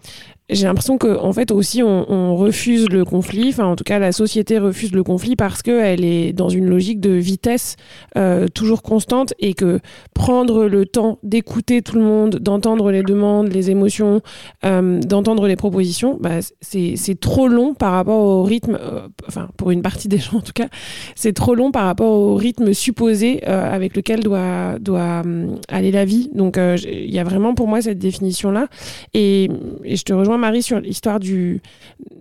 j'ai 0.49 0.65
l'impression 0.65 0.97
qu'en 0.97 1.23
en 1.23 1.31
fait 1.31 1.51
aussi 1.51 1.81
on, 1.83 2.35
refuse 2.35 2.89
le 2.89 3.05
conflit, 3.05 3.49
enfin 3.49 3.65
en 3.65 3.75
tout 3.75 3.83
cas 3.83 3.99
la 3.99 4.11
société 4.11 4.57
refuse 4.57 4.91
le 4.91 5.03
conflit 5.03 5.35
parce 5.35 5.61
qu'elle 5.61 6.03
est 6.03 6.33
dans 6.33 6.49
une 6.49 6.65
logique 6.65 6.99
de 6.99 7.11
vitesse 7.11 7.75
euh, 8.17 8.47
toujours 8.47 8.81
constante 8.81 9.33
et 9.39 9.53
que 9.53 9.79
prendre 10.13 10.65
le 10.65 10.85
temps 10.85 11.19
d'écouter 11.23 11.81
tout 11.81 11.95
le 11.95 12.01
monde, 12.01 12.37
d'entendre 12.37 12.91
les 12.91 13.03
demandes, 13.03 13.53
les 13.53 13.69
émotions, 13.69 14.21
euh, 14.65 14.99
d'entendre 14.99 15.47
les 15.47 15.55
propositions, 15.55 16.17
bah, 16.19 16.39
c'est 16.61 17.19
trop 17.19 17.47
long 17.47 17.73
par 17.73 17.93
rapport 17.93 18.19
au 18.19 18.43
rythme, 18.43 18.77
euh, 18.81 19.07
enfin 19.27 19.47
pour 19.57 19.71
une 19.71 19.81
partie 19.81 20.07
des 20.07 20.17
gens 20.17 20.37
en 20.37 20.41
tout 20.41 20.53
cas, 20.53 20.67
c'est 21.15 21.33
trop 21.33 21.55
long 21.55 21.71
par 21.71 21.85
rapport 21.85 22.11
au 22.11 22.35
rythme 22.35 22.73
supposé 22.73 23.43
avec 23.45 23.95
lequel 23.95 24.21
doit, 24.21 24.77
doit 24.79 25.23
aller 25.69 25.91
la 25.91 26.05
vie. 26.05 26.29
Donc 26.33 26.57
il 26.57 27.13
y 27.13 27.19
a 27.19 27.23
vraiment 27.23 27.53
pour 27.53 27.67
moi 27.67 27.81
cette 27.81 27.99
définition 27.99 28.51
là 28.51 28.67
et 29.13 29.49
je 29.85 30.03
te 30.03 30.13
rejoins 30.13 30.32
Marie 30.37 30.63
sur 30.63 30.79
l'histoire 30.79 31.19
du, 31.19 31.61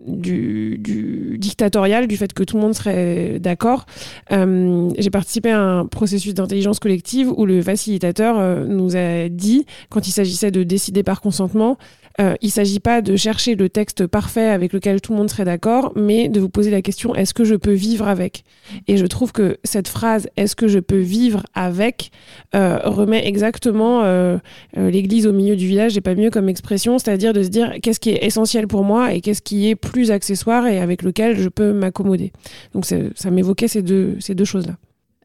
du, 0.06 1.36
dictatorial, 1.38 2.06
du 2.06 2.16
fait 2.16 2.32
que 2.32 2.42
tout 2.42 2.56
le 2.56 2.62
monde 2.62 2.74
serait 2.74 3.38
d'accord. 3.38 3.86
Euh, 4.30 4.90
j'ai 4.98 5.10
participé 5.10 5.50
à 5.50 5.60
un 5.60 5.86
processus 5.86 6.34
d'intelligence 6.34 6.78
collective 6.78 7.32
où 7.36 7.46
le 7.46 7.62
facilitateur 7.62 8.38
euh, 8.38 8.64
nous 8.66 8.96
a 8.96 9.28
dit, 9.28 9.66
quand 9.90 10.06
il 10.06 10.12
s'agissait 10.12 10.50
de 10.50 10.62
décider 10.62 11.02
par 11.02 11.20
consentement, 11.20 11.78
euh, 12.20 12.34
il 12.40 12.46
ne 12.46 12.52
s'agit 12.52 12.80
pas 12.80 13.00
de 13.02 13.16
chercher 13.16 13.54
le 13.54 13.68
texte 13.68 14.06
parfait 14.06 14.48
avec 14.48 14.72
lequel 14.72 15.00
tout 15.00 15.12
le 15.12 15.18
monde 15.18 15.30
serait 15.30 15.44
d'accord, 15.44 15.92
mais 15.96 16.28
de 16.28 16.40
vous 16.40 16.48
poser 16.48 16.70
la 16.70 16.82
question 16.82 17.14
est-ce 17.14 17.34
que 17.34 17.44
je 17.44 17.54
peux 17.54 17.72
vivre 17.72 18.08
avec? 18.08 18.44
Et 18.88 18.96
je 18.96 19.06
trouve 19.06 19.32
que 19.32 19.58
cette 19.64 19.88
phrase 19.88 20.28
est-ce 20.36 20.56
que 20.56 20.68
je 20.68 20.78
peux 20.78 20.98
vivre 20.98 21.42
avec 21.54 22.10
euh, 22.54 22.78
remet 22.84 23.26
exactement 23.26 24.02
euh, 24.04 24.38
l'église 24.76 25.26
au 25.26 25.32
milieu 25.32 25.56
du 25.56 25.66
village, 25.66 25.96
et 25.96 26.00
pas 26.00 26.14
mieux 26.14 26.30
comme 26.30 26.48
expression, 26.48 26.98
c'est-à-dire 26.98 27.32
de 27.32 27.42
se 27.42 27.48
dire 27.48 27.74
qu'est-ce 27.82 28.00
qui 28.00 28.10
est 28.10 28.24
essentiel 28.24 28.66
pour 28.66 28.84
moi 28.84 29.12
et 29.14 29.20
qu'est-ce 29.20 29.42
qui 29.42 29.68
est 29.68 29.76
plus 29.76 30.10
accessoire 30.10 30.66
et 30.66 30.78
avec 30.78 31.02
lequel 31.02 31.38
je 31.38 31.48
peux 31.48 31.72
m'accommoder? 31.72 32.32
Donc 32.74 32.84
ça 32.86 33.30
m'évoquait 33.30 33.68
ces 33.68 33.82
deux, 33.82 34.16
ces 34.20 34.34
deux 34.34 34.44
choses-là. 34.44 34.76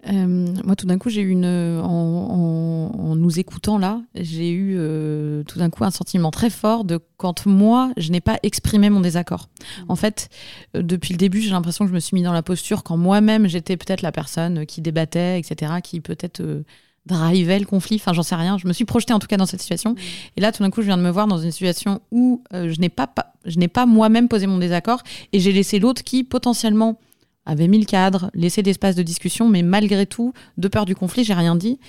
Euh, 0.05 0.53
moi, 0.63 0.75
tout 0.75 0.85
d'un 0.85 0.97
coup, 0.97 1.09
j'ai 1.09 1.21
eu 1.21 1.29
une. 1.29 1.45
En, 1.45 3.15
nous 3.15 3.39
écoutant 3.39 3.77
là, 3.77 4.01
j'ai 4.15 4.49
eu 4.51 4.75
euh, 4.77 5.43
tout 5.43 5.57
d'un 5.57 5.69
coup 5.69 5.83
un 5.83 5.91
sentiment 5.91 6.29
très 6.29 6.49
fort 6.49 6.83
de 6.83 6.99
quand 7.17 7.45
moi, 7.45 7.91
je 7.97 8.11
n'ai 8.11 8.21
pas 8.21 8.37
exprimé 8.43 8.89
mon 8.89 9.01
désaccord. 9.01 9.49
Mmh. 9.49 9.83
En 9.89 9.95
fait, 9.95 10.29
euh, 10.75 10.83
depuis 10.83 11.13
le 11.13 11.17
début, 11.17 11.41
j'ai 11.41 11.49
l'impression 11.49 11.85
que 11.85 11.89
je 11.89 11.95
me 11.95 11.99
suis 11.99 12.15
mis 12.15 12.21
dans 12.21 12.31
la 12.31 12.43
posture 12.43 12.83
quand 12.83 12.95
moi-même, 12.95 13.47
j'étais 13.47 13.75
peut-être 13.75 14.01
la 14.01 14.11
personne 14.11 14.65
qui 14.65 14.81
débattait, 14.81 15.39
etc., 15.39 15.73
qui 15.83 15.99
peut-être 15.99 16.43
drivait 17.05 17.59
le 17.59 17.65
conflit. 17.65 17.95
Enfin, 17.95 18.13
j'en 18.13 18.23
sais 18.23 18.35
rien. 18.35 18.57
Je 18.57 18.67
me 18.67 18.73
suis 18.73 18.85
projetée 18.85 19.13
en 19.13 19.19
tout 19.19 19.27
cas 19.27 19.37
dans 19.37 19.45
cette 19.45 19.61
situation. 19.61 19.91
Mmh. 19.91 19.97
Et 20.37 20.41
là, 20.41 20.51
tout 20.51 20.61
d'un 20.63 20.69
coup, 20.69 20.81
je 20.81 20.87
viens 20.87 20.97
de 20.97 21.03
me 21.03 21.11
voir 21.11 21.27
dans 21.27 21.39
une 21.39 21.51
situation 21.51 22.01
où 22.11 22.43
je 22.53 22.79
n'ai 22.79 22.89
pas, 22.89 23.09
je 23.45 23.57
n'ai 23.57 23.67
pas 23.67 23.85
moi-même 23.85 24.27
posé 24.27 24.45
mon 24.47 24.59
désaccord 24.59 25.01
et 25.33 25.39
j'ai 25.39 25.51
laissé 25.51 25.79
l'autre 25.79 26.03
qui 26.03 26.23
potentiellement 26.23 26.99
avait 27.47 27.67
mis 27.67 27.79
le 27.79 27.85
cadre, 27.85 28.29
laissé 28.33 28.61
d'espace 28.61 28.95
de 28.95 29.03
discussion, 29.03 29.47
mais 29.47 29.63
malgré 29.63 30.05
tout, 30.05 30.33
de 30.57 30.67
peur 30.67 30.85
du 30.85 30.95
conflit, 30.95 31.23
j'ai 31.23 31.33
rien 31.33 31.55
dit. 31.55 31.79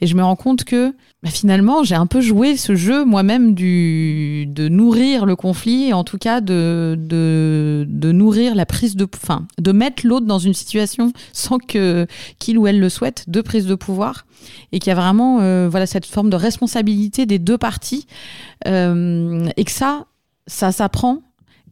Et 0.00 0.06
je 0.06 0.14
me 0.14 0.22
rends 0.22 0.36
compte 0.36 0.64
que 0.64 0.94
bah, 1.22 1.30
finalement, 1.30 1.82
j'ai 1.82 1.96
un 1.96 2.06
peu 2.06 2.20
joué 2.20 2.56
ce 2.56 2.76
jeu 2.76 3.04
moi-même 3.04 3.54
du 3.54 4.46
de 4.46 4.68
nourrir 4.68 5.26
le 5.26 5.34
conflit, 5.34 5.88
et 5.88 5.92
en 5.92 6.04
tout 6.04 6.18
cas 6.18 6.40
de, 6.40 6.96
de, 6.96 7.84
de 7.88 8.12
nourrir 8.12 8.54
la 8.54 8.64
prise 8.64 8.94
de, 8.94 9.06
enfin, 9.12 9.46
de 9.60 9.72
mettre 9.72 10.06
l'autre 10.06 10.26
dans 10.26 10.38
une 10.38 10.54
situation 10.54 11.12
sans 11.32 11.58
que 11.58 12.06
qu'il 12.38 12.56
ou 12.56 12.68
elle 12.68 12.78
le 12.78 12.88
souhaite, 12.88 13.24
de 13.28 13.40
prise 13.40 13.66
de 13.66 13.74
pouvoir, 13.74 14.24
et 14.70 14.78
qu'il 14.78 14.90
y 14.90 14.92
a 14.92 15.00
vraiment 15.00 15.40
euh, 15.40 15.68
voilà 15.68 15.86
cette 15.86 16.06
forme 16.06 16.30
de 16.30 16.36
responsabilité 16.36 17.26
des 17.26 17.40
deux 17.40 17.58
parties, 17.58 18.06
euh, 18.68 19.48
et 19.56 19.64
que 19.64 19.72
ça, 19.72 20.06
ça 20.46 20.70
s'apprend 20.70 21.22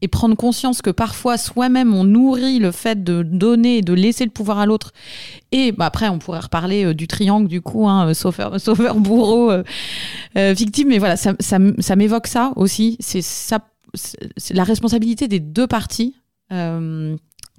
et 0.02 0.08
prendre 0.08 0.36
conscience 0.36 0.82
que 0.82 0.90
parfois 0.90 1.38
soi-même 1.38 1.94
on 1.94 2.04
nourrit 2.04 2.58
le 2.58 2.70
fait 2.70 3.02
de 3.02 3.22
donner 3.22 3.78
et 3.78 3.82
de 3.82 3.92
laisser 3.92 4.24
le 4.24 4.30
pouvoir 4.30 4.58
à 4.58 4.66
l'autre. 4.66 4.92
Et 5.52 5.72
bah, 5.72 5.86
après, 5.86 6.08
on 6.08 6.18
pourrait 6.18 6.40
reparler 6.40 6.84
euh, 6.84 6.94
du 6.94 7.06
triangle 7.06 7.48
du 7.48 7.60
coup, 7.60 7.88
hein, 7.88 8.12
sauveur, 8.14 8.60
sauveur, 8.60 8.96
bourreau, 8.96 9.50
euh, 9.50 9.62
euh, 10.36 10.52
victime. 10.52 10.88
Mais 10.88 10.98
voilà, 10.98 11.16
ça, 11.16 11.96
m'évoque 11.96 12.26
ça 12.26 12.52
aussi. 12.56 12.96
C'est 13.00 13.24
la 14.50 14.64
responsabilité 14.64 15.28
des 15.28 15.40
deux 15.40 15.66
parties 15.66 16.14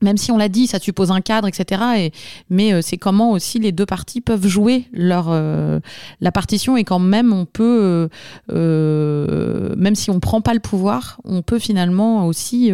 même 0.01 0.17
si 0.17 0.31
on 0.31 0.38
l'a 0.38 0.49
dit, 0.49 0.67
ça 0.67 0.79
suppose 0.79 1.12
un 1.12 1.21
cadre, 1.21 1.47
etc. 1.47 1.81
Et, 1.97 2.12
mais 2.49 2.73
euh, 2.73 2.81
c'est 2.81 2.97
comment 2.97 3.31
aussi 3.31 3.60
les 3.60 3.71
deux 3.71 3.86
parties 3.86 4.21
peuvent 4.21 4.47
jouer 4.47 4.86
leur 4.93 5.27
euh, 5.29 5.79
la 6.21 6.31
partition 6.31 6.77
et 6.77 6.83
quand 6.83 6.99
même 6.99 7.33
on 7.33 7.45
peut, 7.45 8.10
euh, 8.51 9.75
même 9.75 9.95
si 9.95 10.10
on 10.10 10.19
prend 10.19 10.41
pas 10.41 10.53
le 10.53 10.60
pouvoir, 10.60 11.19
on 11.23 11.41
peut 11.41 11.60
finalement 11.60 12.27
aussi 12.27 12.71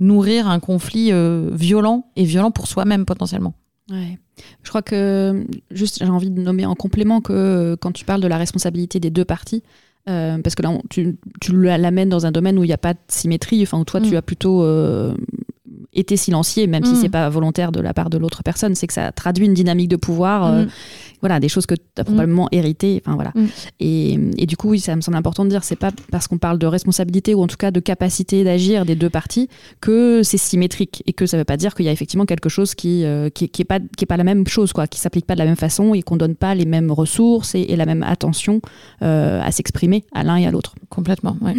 nourrir 0.00 0.48
un 0.48 0.60
conflit 0.60 1.12
violent 1.52 2.06
et 2.16 2.24
violent 2.24 2.50
pour 2.50 2.66
soi-même 2.66 3.04
potentiellement. 3.04 3.54
Ouais. 3.90 4.18
Je 4.62 4.68
crois 4.68 4.82
que 4.82 5.44
juste 5.70 5.98
j'ai 6.00 6.10
envie 6.10 6.30
de 6.30 6.40
nommer 6.40 6.66
en 6.66 6.74
complément 6.74 7.20
que 7.20 7.76
quand 7.80 7.92
tu 7.92 8.04
parles 8.04 8.20
de 8.20 8.28
la 8.28 8.38
responsabilité 8.38 9.00
des 9.00 9.10
deux 9.10 9.24
parties, 9.24 9.62
parce 10.04 10.54
que 10.54 10.62
là, 10.62 10.76
tu, 10.90 11.18
tu 11.40 11.52
l'amènes 11.56 12.08
dans 12.08 12.26
un 12.26 12.32
domaine 12.32 12.58
où 12.58 12.64
il 12.64 12.68
n'y 12.68 12.72
a 12.72 12.78
pas 12.78 12.94
de 12.94 12.98
symétrie, 13.08 13.62
enfin, 13.62 13.78
où 13.78 13.84
toi, 13.84 14.00
tu 14.00 14.14
mm. 14.14 14.16
as 14.16 14.22
plutôt 14.22 14.64
été 15.92 16.16
silencieux, 16.16 16.66
même 16.66 16.84
si 16.84 16.92
mm. 16.92 16.96
c'est 16.96 17.08
pas 17.08 17.28
volontaire 17.28 17.72
de 17.72 17.80
la 17.80 17.92
part 17.92 18.10
de 18.10 18.18
l'autre 18.18 18.42
personne, 18.42 18.74
c'est 18.74 18.86
que 18.86 18.92
ça 18.94 19.12
traduit 19.12 19.46
une 19.46 19.54
dynamique 19.54 19.88
de 19.88 19.96
pouvoir, 19.96 20.46
euh, 20.46 20.64
mm. 20.64 20.68
voilà, 21.20 21.40
des 21.40 21.48
choses 21.48 21.66
que 21.66 21.74
tu 21.74 21.82
as 21.98 22.04
probablement 22.04 22.48
héritées, 22.50 23.02
enfin 23.04 23.14
voilà. 23.14 23.32
Mm. 23.34 23.46
Et, 23.80 24.18
et, 24.38 24.46
du 24.46 24.56
coup, 24.56 24.70
oui, 24.70 24.80
ça 24.80 24.96
me 24.96 25.02
semble 25.02 25.16
important 25.16 25.44
de 25.44 25.50
dire, 25.50 25.64
c'est 25.64 25.76
pas 25.76 25.90
parce 26.10 26.28
qu'on 26.28 26.38
parle 26.38 26.58
de 26.58 26.66
responsabilité 26.66 27.34
ou 27.34 27.42
en 27.42 27.46
tout 27.46 27.56
cas 27.56 27.70
de 27.70 27.80
capacité 27.80 28.42
d'agir 28.44 28.86
des 28.86 28.94
deux 28.94 29.10
parties 29.10 29.48
que 29.80 30.22
c'est 30.22 30.38
symétrique 30.38 31.02
et 31.06 31.12
que 31.12 31.26
ça 31.26 31.36
veut 31.36 31.44
pas 31.44 31.56
dire 31.56 31.74
qu'il 31.74 31.84
y 31.84 31.88
a 31.88 31.92
effectivement 31.92 32.26
quelque 32.26 32.48
chose 32.48 32.74
qui 32.74 33.04
euh, 33.04 33.28
qui, 33.28 33.48
qui, 33.48 33.62
est 33.62 33.66
pas 33.66 33.80
qui 33.80 34.04
est 34.04 34.06
pas 34.06 34.16
la 34.16 34.24
même 34.24 34.46
chose 34.46 34.72
quoi, 34.72 34.86
qui 34.86 34.98
s'applique 34.98 35.26
pas 35.26 35.34
de 35.34 35.40
la 35.40 35.44
même 35.44 35.56
façon 35.56 35.94
et 35.94 36.02
qu'on 36.02 36.16
donne 36.16 36.36
pas 36.36 36.54
les 36.54 36.64
mêmes 36.64 36.90
ressources 36.90 37.54
et, 37.54 37.76
la 37.76 37.86
même 37.86 38.02
attention 38.02 38.60
euh, 39.02 39.40
à 39.42 39.50
s'exprimer 39.50 40.04
à 40.12 40.24
l'un 40.24 40.36
et 40.36 40.46
à 40.46 40.50
l'autre. 40.50 40.74
Complètement, 40.90 41.36
ouais. 41.40 41.54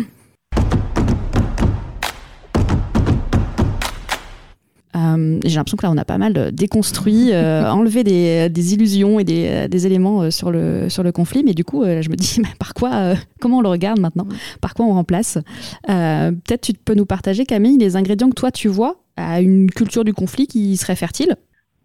Euh, 4.96 5.40
j'ai 5.44 5.56
l'impression 5.56 5.78
que 5.78 5.86
là, 5.86 5.92
on 5.92 5.98
a 5.98 6.06
pas 6.06 6.18
mal 6.18 6.52
déconstruit, 6.52 7.32
euh, 7.32 7.64
enlevé 7.72 8.04
des, 8.04 8.50
des, 8.50 8.74
illusions 8.74 9.20
et 9.20 9.24
des, 9.24 9.68
des, 9.68 9.88
éléments 9.88 10.24
euh, 10.24 10.30
sur 10.30 10.52
le, 10.52 10.90
sur 10.90 11.04
le 11.04 11.12
conflit. 11.12 11.44
Mais 11.44 11.54
du 11.54 11.64
coup, 11.64 11.84
je 11.84 12.10
me 12.10 12.16
dis, 12.16 12.42
par 12.60 12.74
quoi, 12.74 13.14
comment 13.40 13.60
on 13.60 13.62
le 13.62 13.70
regarde 13.70 14.00
maintenant? 14.00 14.28
Par 14.62 14.74
quoi 14.74 14.86
on 14.86 14.94
remplace? 14.94 15.38
Peut-être 15.86 16.62
tu 16.62 16.74
peux 16.74 16.96
nous 16.96 17.06
partager, 17.06 17.46
Camille, 17.46 17.78
les 17.78 17.96
ingrédients 17.96 18.30
que 18.30 18.36
toi, 18.36 18.52
tu 18.52 18.68
vois 18.68 18.98
à 19.16 19.42
une 19.42 19.70
culture 19.70 20.04
du 20.04 20.14
conflit 20.14 20.48
qui 20.48 20.76
serait 20.78 20.96
fertile? 20.96 21.36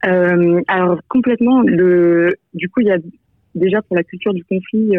Alors, 0.03 1.01
complètement. 1.09 1.63
Le, 1.63 2.37
du 2.55 2.69
coup, 2.69 2.81
il 2.81 2.87
y 2.87 2.93
a 2.93 2.99
déjà 3.55 3.83
pour 3.83 3.97
la 3.97 4.05
culture 4.05 4.33
du 4.33 4.45
conflit... 4.45 4.93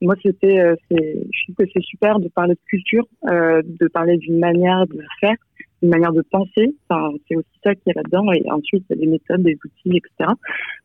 moi, 0.00 0.14
c'était, 0.22 0.74
je 0.90 1.44
trouve 1.44 1.56
que 1.56 1.70
c'est 1.72 1.82
super 1.82 2.18
de 2.18 2.28
parler 2.28 2.54
de 2.54 2.60
culture, 2.68 3.06
de 3.24 3.88
parler 3.88 4.18
d'une 4.18 4.38
manière 4.38 4.86
de 4.86 5.02
faire, 5.20 5.36
une 5.82 5.90
manière 5.90 6.12
de 6.12 6.22
penser. 6.30 6.74
Enfin, 6.88 7.10
c'est 7.28 7.36
aussi 7.36 7.60
ça 7.64 7.74
qui 7.74 7.90
est 7.90 7.94
là-dedans. 7.94 8.30
Et 8.32 8.50
ensuite, 8.50 8.84
il 8.90 8.96
y 8.96 8.98
a 8.98 9.04
des 9.04 9.10
méthodes, 9.10 9.42
des 9.42 9.58
outils, 9.64 9.96
etc. 9.96 10.30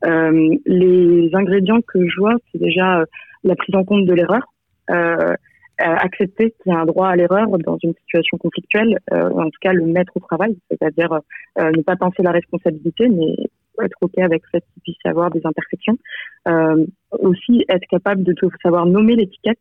Euh, 0.05 0.55
les 0.65 1.29
ingrédients 1.33 1.81
que 1.81 2.07
je 2.07 2.19
vois, 2.19 2.35
c'est 2.51 2.59
déjà 2.59 2.99
euh, 2.99 3.05
la 3.43 3.55
prise 3.55 3.75
en 3.75 3.83
compte 3.83 4.05
de 4.05 4.13
l'erreur. 4.13 4.41
Euh, 4.91 5.35
accepter 5.77 6.51
qu'il 6.51 6.71
y 6.71 6.75
a 6.75 6.79
un 6.79 6.85
droit 6.85 7.09
à 7.09 7.15
l'erreur 7.15 7.47
dans 7.59 7.77
une 7.83 7.93
situation 8.05 8.37
conflictuelle, 8.37 8.97
euh, 9.11 9.29
en 9.29 9.45
tout 9.45 9.59
cas 9.59 9.73
le 9.73 9.85
mettre 9.85 10.15
au 10.15 10.19
travail, 10.21 10.57
c'est-à-dire 10.69 11.11
euh, 11.59 11.71
ne 11.71 11.81
pas 11.81 11.95
penser 11.95 12.23
la 12.23 12.31
responsabilité, 12.31 13.09
mais 13.09 13.35
être 13.83 13.97
ok 14.01 14.17
avec 14.19 14.41
le 14.43 14.49
fait 14.51 14.63
qu'il 14.73 14.83
puisse 14.83 14.97
y 15.03 15.09
avoir 15.09 15.31
des 15.31 15.41
imperfections. 15.43 15.97
Euh, 16.47 16.85
aussi 17.19 17.65
être 17.67 17.85
capable 17.89 18.23
de 18.23 18.33
savoir 18.63 18.85
nommer 18.85 19.15
l'étiquette. 19.15 19.59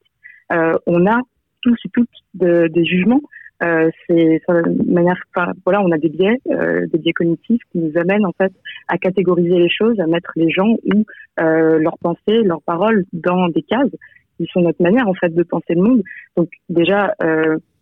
on 0.51 1.07
a 1.07 1.19
tous 1.63 1.77
et 1.85 1.89
toutes 1.89 2.09
de, 2.35 2.69
des 2.69 2.85
jugements, 2.85 3.23
euh, 3.65 3.91
c'est 4.07 4.41
voilà, 4.47 5.83
on 5.83 5.91
a 5.93 5.99
des 5.99 6.09
biais, 6.09 6.39
euh, 6.51 6.87
des 6.93 6.99
biais 6.99 7.13
cognitifs 7.13 7.63
qui 7.71 7.79
nous 7.79 7.93
amènent 7.97 8.27
en 8.27 8.33
fait 8.33 8.53
à 8.89 8.99
catégoriser 8.99 9.59
les 9.59 9.71
choses, 9.71 9.99
à 10.01 10.07
mettre 10.07 10.33
les 10.37 10.51
gens 10.51 10.77
ou 10.93 11.05
euh, 11.41 11.79
leurs 11.79 11.99
pensées, 11.99 12.43
leurs 12.43 12.63
paroles 12.63 13.05
dans 13.13 13.49
des 13.49 13.63
cases 13.63 13.91
qui 14.37 14.47
sont 14.53 14.61
notre 14.61 14.83
manière 14.83 15.09
en 15.09 15.15
fait 15.15 15.33
de 15.33 15.43
penser 15.45 15.75
le 15.75 15.83
monde. 15.83 16.03
Donc 16.37 16.49
déjà 16.69 17.15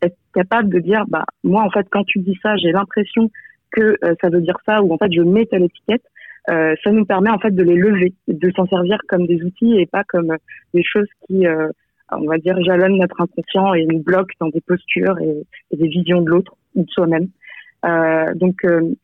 être 0.02 0.16
capable 0.34 0.68
de 0.68 0.78
dire, 0.80 1.04
bah 1.08 1.24
moi 1.42 1.62
en 1.62 1.70
fait 1.70 1.86
quand 1.90 2.04
tu 2.04 2.18
dis 2.20 2.38
ça, 2.42 2.56
j'ai 2.56 2.72
l'impression 2.72 3.30
que 3.70 3.96
ça 4.20 4.28
veut 4.28 4.42
dire 4.42 4.58
ça 4.66 4.82
ou 4.82 4.92
en 4.92 4.98
fait 4.98 5.10
je 5.12 5.22
mets 5.22 5.46
telle 5.46 5.64
étiquette. 5.64 6.04
ça 6.46 6.90
nous 6.92 7.06
permet 7.06 7.30
en 7.30 7.38
fait 7.38 7.52
de 7.52 7.62
les 7.62 7.76
lever, 7.76 8.12
de 8.28 8.50
s'en 8.54 8.66
servir 8.66 8.98
comme 9.08 9.26
des 9.26 9.42
outils 9.42 9.78
et 9.78 9.86
pas 9.86 10.04
comme 10.04 10.36
des 10.74 10.84
choses 10.84 11.08
qui 11.26 11.46
on 12.18 12.26
va 12.26 12.38
dire, 12.38 12.56
jalonne 12.62 12.98
notre 12.98 13.20
inconscient 13.20 13.74
et 13.74 13.86
nous 13.86 14.02
bloque 14.02 14.30
dans 14.40 14.48
des 14.48 14.60
postures 14.60 15.18
et, 15.20 15.44
des 15.76 15.88
visions 15.88 16.22
de 16.22 16.30
l'autre 16.30 16.54
ou 16.74 16.84
de 16.84 16.90
soi-même. 16.90 17.28
Euh, 17.84 18.34
donc, 18.34 18.64
euh, 18.64 18.94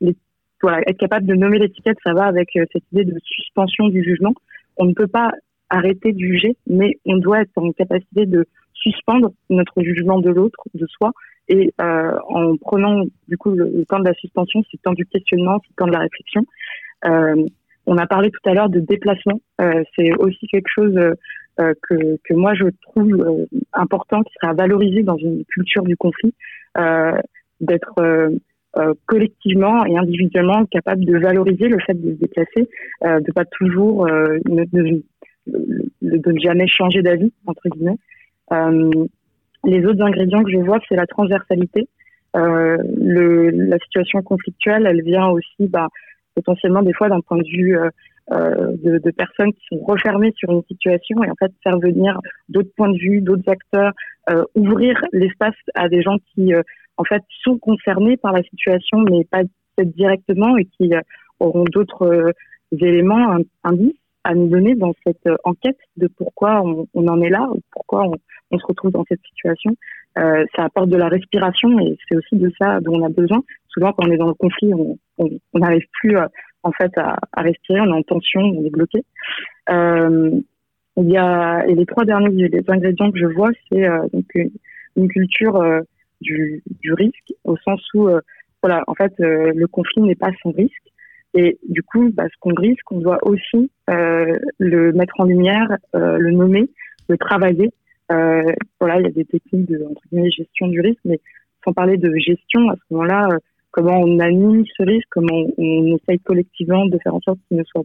être 0.63 0.99
capable 0.99 1.27
de 1.27 1.35
nommer 1.35 1.59
l'étiquette, 1.59 1.99
ça 2.05 2.13
va 2.13 2.25
avec 2.25 2.51
euh, 2.57 2.65
cette 2.73 2.85
idée 2.93 3.05
de 3.05 3.19
suspension 3.23 3.89
du 3.89 4.03
jugement. 4.03 4.35
On 4.77 4.85
ne 4.85 4.95
peut 4.95 5.07
pas 5.07 5.33
arrêter 5.71 6.13
de 6.13 6.19
juger, 6.19 6.57
mais 6.67 6.99
on 7.05 7.19
doit 7.19 7.43
être 7.43 7.53
en 7.57 7.73
capacité 7.73 8.27
de 8.27 8.47
suspendre 8.75 9.33
notre 9.51 9.83
jugement 9.83 10.21
de 10.21 10.31
l'autre, 10.31 10.63
de 10.75 10.87
soi, 10.87 11.13
et 11.49 11.73
en 11.79 12.57
prenant 12.59 13.05
du 13.27 13.37
coup 13.37 13.51
le, 13.51 13.85
temps 13.87 13.99
de 13.99 14.05
la 14.05 14.15
suspension, 14.15 14.63
c'est 14.63 14.79
le 14.79 14.83
temps 14.83 14.93
du 14.93 15.05
questionnement, 15.07 15.59
c'est 15.63 15.71
le 15.71 15.75
temps 15.77 15.87
de 15.87 15.93
la 15.93 15.99
réflexion. 15.99 16.45
On 17.87 17.97
a 17.97 18.07
parlé 18.07 18.31
tout 18.31 18.49
à 18.49 18.55
l'heure 18.55 18.69
de 18.69 18.81
déplacement. 18.81 19.41
C'est 19.59 20.15
aussi 20.19 20.47
quelque 20.47 20.69
chose 20.69 20.95
euh, 21.61 21.75
que, 21.83 22.19
que, 22.25 22.35
moi 22.35 22.55
je 22.55 22.67
trouve 22.83 23.13
euh, 23.15 23.47
important, 23.73 24.23
qui 24.23 24.33
serait 24.35 24.53
à 24.53 24.55
valoriser 24.55 25.03
dans 25.03 25.17
une 25.17 25.45
culture 25.45 25.83
du 25.83 25.97
conflit, 25.97 26.35
d'être 27.61 27.95
collectivement 29.07 29.85
et 29.85 29.97
individuellement 29.99 30.65
capable 30.67 31.05
de 31.05 31.19
valoriser 31.19 31.67
le 31.67 31.81
fait 31.81 31.95
de 31.95 32.13
se 32.13 32.21
déplacer, 32.21 32.69
de 33.03 33.33
pas 33.33 33.45
toujours 33.45 34.07
de, 34.07 35.03
de, 36.03 36.33
ne 36.33 36.39
jamais 36.39 36.69
changer 36.69 37.03
d'avis 37.03 37.33
entre 37.47 37.69
guillemets. 37.71 37.99
les 39.65 39.85
autres 39.85 40.03
ingrédients 40.03 40.45
que 40.45 40.53
je 40.53 40.59
vois, 40.59 40.79
c'est 40.89 40.95
la 40.95 41.07
transversalité. 41.07 41.89
la 42.35 43.79
situation 43.83 44.23
conflictuelle, 44.23 44.87
elle 44.87 45.03
vient 45.03 45.27
aussi 45.27 45.67
bah, 45.69 45.89
potentiellement 46.37 46.83
des 46.83 46.93
fois 46.93 47.09
d'un 47.09 47.21
point 47.21 47.39
de 47.39 47.49
vue 47.49 47.77
euh, 48.33 48.73
de, 48.85 48.99
de, 48.99 49.11
personnes 49.11 49.55
qui 49.55 49.65
sont 49.71 49.83
refermées 49.85 50.35
sur 50.37 50.51
une 50.51 50.63
situation 50.65 51.23
et 51.25 51.31
en 51.31 51.35
fait 51.39 51.51
faire 51.63 51.79
venir 51.79 52.21
d'autres 52.51 52.69
points 52.77 52.91
de 52.91 52.99
vue, 52.99 53.23
d'autres 53.23 53.49
acteurs, 53.51 53.93
euh, 54.29 54.45
ouvrir 54.55 55.03
l'espace 55.13 55.55
à 55.75 55.89
des 55.89 56.03
gens 56.03 56.17
qui 56.35 56.53
euh, 56.53 56.63
en 56.99 57.05
fait 57.05 57.23
sont 57.43 57.57
concernés 57.57 58.19
par 58.19 58.33
la 58.33 58.43
situation 58.43 58.99
mais 58.99 59.25
pas 59.25 59.43
directement 59.83 60.59
et 60.59 60.67
qui 60.67 60.93
auront 61.41 61.65
d'autres 61.73 62.35
éléments, 62.73 63.39
indices 63.65 63.97
à 64.25 64.35
nous 64.35 64.49
donner 64.49 64.75
dans 64.75 64.93
cette 65.07 65.27
enquête 65.45 65.79
de 65.97 66.09
pourquoi 66.09 66.61
on, 66.63 66.87
on 66.93 67.09
en 67.09 67.23
est 67.23 67.31
là 67.31 67.49
ou 67.51 67.61
pourquoi 67.73 68.09
on, 68.09 68.15
on, 68.51 68.59
se 68.59 68.67
retrouve 68.67 68.91
dans 68.91 69.05
cette 69.09 69.23
situation. 69.23 69.75
Euh, 70.19 70.45
ça 70.55 70.65
apporte 70.65 70.91
de 70.91 70.97
la 70.97 71.09
respiration 71.09 71.79
et 71.79 71.97
c'est 72.07 72.17
aussi 72.17 72.37
de 72.37 72.53
ça 72.61 72.81
dont 72.81 73.01
on 73.01 73.07
a 73.07 73.09
besoin. 73.09 73.43
Souvent, 73.69 73.93
quand 73.93 74.07
on 74.07 74.11
est 74.11 74.19
dans 74.19 74.29
le 74.29 74.35
conflit, 74.35 74.75
on 74.75 74.99
n'arrive 75.55 75.87
plus 76.01 76.17
en 76.63 76.73
fait 76.73 76.93
à, 76.97 77.19
respirer, 77.37 77.81
on 77.81 77.95
est 77.95 77.99
en 77.99 78.03
tension, 78.03 78.41
on 78.41 78.65
est 78.65 78.71
bloqué. 78.71 79.05
Euh, 79.71 80.41
il 80.97 81.11
y 81.11 81.17
a 81.17 81.65
et 81.67 81.75
les 81.75 81.87
trois 81.87 82.05
derniers 82.05 82.49
les 82.49 82.65
ingrédients 82.69 83.11
que 83.13 83.19
je 83.19 83.27
vois, 83.27 83.51
c'est 83.69 83.85
euh, 83.85 84.07
donc 84.13 84.27
une, 84.97 85.09
culture 85.09 85.57
euh, 85.57 85.81
du, 86.21 86.63
risque 86.93 87.33
au 87.45 87.57
sens 87.59 87.81
où 87.95 88.09
voilà, 88.63 88.83
en 88.89 88.95
fait, 88.95 89.13
le 89.19 89.67
conflit 89.67 90.03
n'est 90.03 90.17
pas 90.17 90.31
sans 90.43 90.51
risque. 90.51 90.83
Et 91.35 91.59
du 91.69 91.83
coup, 91.85 92.11
bah, 92.13 92.25
ce 92.25 92.37
qu'on 92.41 92.55
risque, 92.55 92.91
on 92.91 92.99
doit 92.99 93.19
aussi 93.23 93.71
le 93.87 94.93
mettre 94.93 95.21
en 95.21 95.25
lumière, 95.25 95.77
le 95.95 96.31
nommer, 96.33 96.69
le 97.09 97.17
travailler. 97.17 97.71
voilà, 98.09 98.99
il 98.99 99.03
y 99.03 99.07
a 99.07 99.11
des 99.11 99.25
techniques 99.25 99.71
de 99.71 99.87
gestion 100.31 100.67
du 100.67 100.81
risque, 100.81 101.01
mais 101.05 101.21
sans 101.65 101.73
parler 101.73 101.99
de 101.99 102.13
gestion, 102.17 102.69
à 102.71 102.75
ce 102.75 102.95
moment-là, 102.95 103.29
comment 103.79 104.01
on 104.01 104.19
anime 104.19 104.65
ce 104.77 104.83
risque, 104.83 105.07
comment 105.11 105.47
on, 105.57 105.97
essaye 105.97 106.19
collectivement 106.19 106.87
de 106.87 106.99
faire 106.99 107.15
en 107.15 107.21
sorte 107.21 107.39
qu'il 107.47 107.59
ne 107.59 107.65
soit 107.65 107.85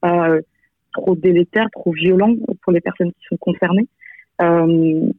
pas 0.00 0.30
euh, 0.30 0.40
trop 0.94 1.14
délétère, 1.14 1.68
trop 1.70 1.92
violent 1.92 2.34
pour 2.62 2.72
les 2.72 2.80
personnes 2.80 3.12
qui 3.12 3.26
sont 3.28 3.36
concernées. 3.36 3.86
Euh, 4.40 5.10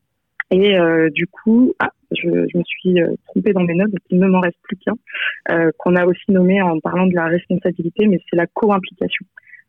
et 0.49 0.77
euh, 0.77 1.09
du 1.11 1.27
coup, 1.27 1.73
ah, 1.79 1.91
je, 2.11 2.27
me 2.27 2.63
suis 2.63 2.95
trompée 3.27 3.53
dans 3.53 3.61
mes 3.61 3.75
notes, 3.75 3.91
donc 3.91 4.01
il 4.09 4.19
ne 4.19 4.27
m'en 4.27 4.39
reste 4.39 4.57
plus 4.63 4.77
qu'un, 4.77 5.71
qu'on 5.77 5.95
a 5.95 6.05
aussi 6.05 6.31
nommé 6.31 6.59
en 6.61 6.79
parlant 6.79 7.05
de 7.05 7.15
la 7.15 7.25
responsabilité, 7.25 8.07
mais 8.07 8.19
c'est 8.29 8.35
la 8.35 8.47
co-implication. 8.47 9.25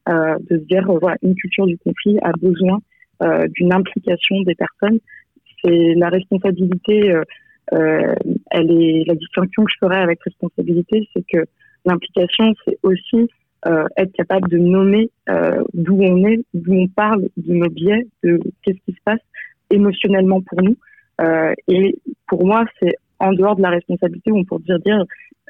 de 0.09 0.59
se 0.59 0.65
dire, 0.65 0.85
voilà, 0.87 1.17
une 1.23 1.35
culture 1.35 1.67
du 1.67 1.77
conflit 1.79 2.19
a 2.23 2.33
besoin 2.33 2.79
d'une 3.55 3.73
implication 3.73 4.41
des 4.43 4.55
personnes. 4.55 5.01
C'est 5.63 5.95
la 5.95 6.09
responsabilité 6.09 7.15
euh, 7.73 8.15
elle 8.51 8.71
est 8.71 9.05
la 9.07 9.15
distinction 9.15 9.65
que 9.65 9.71
je 9.73 9.79
ferais 9.87 10.01
avec 10.01 10.23
responsabilité, 10.23 11.09
c'est 11.15 11.25
que 11.27 11.45
l'implication, 11.85 12.53
c'est 12.65 12.79
aussi 12.83 13.29
euh, 13.67 13.85
être 13.97 14.13
capable 14.13 14.49
de 14.49 14.59
nommer 14.59 15.11
euh, 15.29 15.63
d'où 15.75 16.01
on 16.01 16.27
est, 16.27 16.45
d'où 16.55 16.75
on 16.75 16.89
parle, 16.89 17.29
de 17.37 17.53
nos 17.53 17.69
biais, 17.69 18.07
de 18.23 18.39
qu'est-ce 18.63 18.79
qui 18.85 18.93
se 18.93 19.03
passe 19.05 19.21
émotionnellement 19.71 20.41
pour 20.43 20.63
nous. 20.63 20.77
Euh, 21.21 21.53
et 21.69 21.99
pour 22.29 22.47
moi, 22.47 22.65
c'est 22.81 22.95
en 23.19 23.33
dehors 23.33 23.57
de 23.57 23.63
la 23.63 23.71
responsabilité, 23.71 24.31
on 24.31 24.45
peut 24.45 24.59
dire 24.85 25.05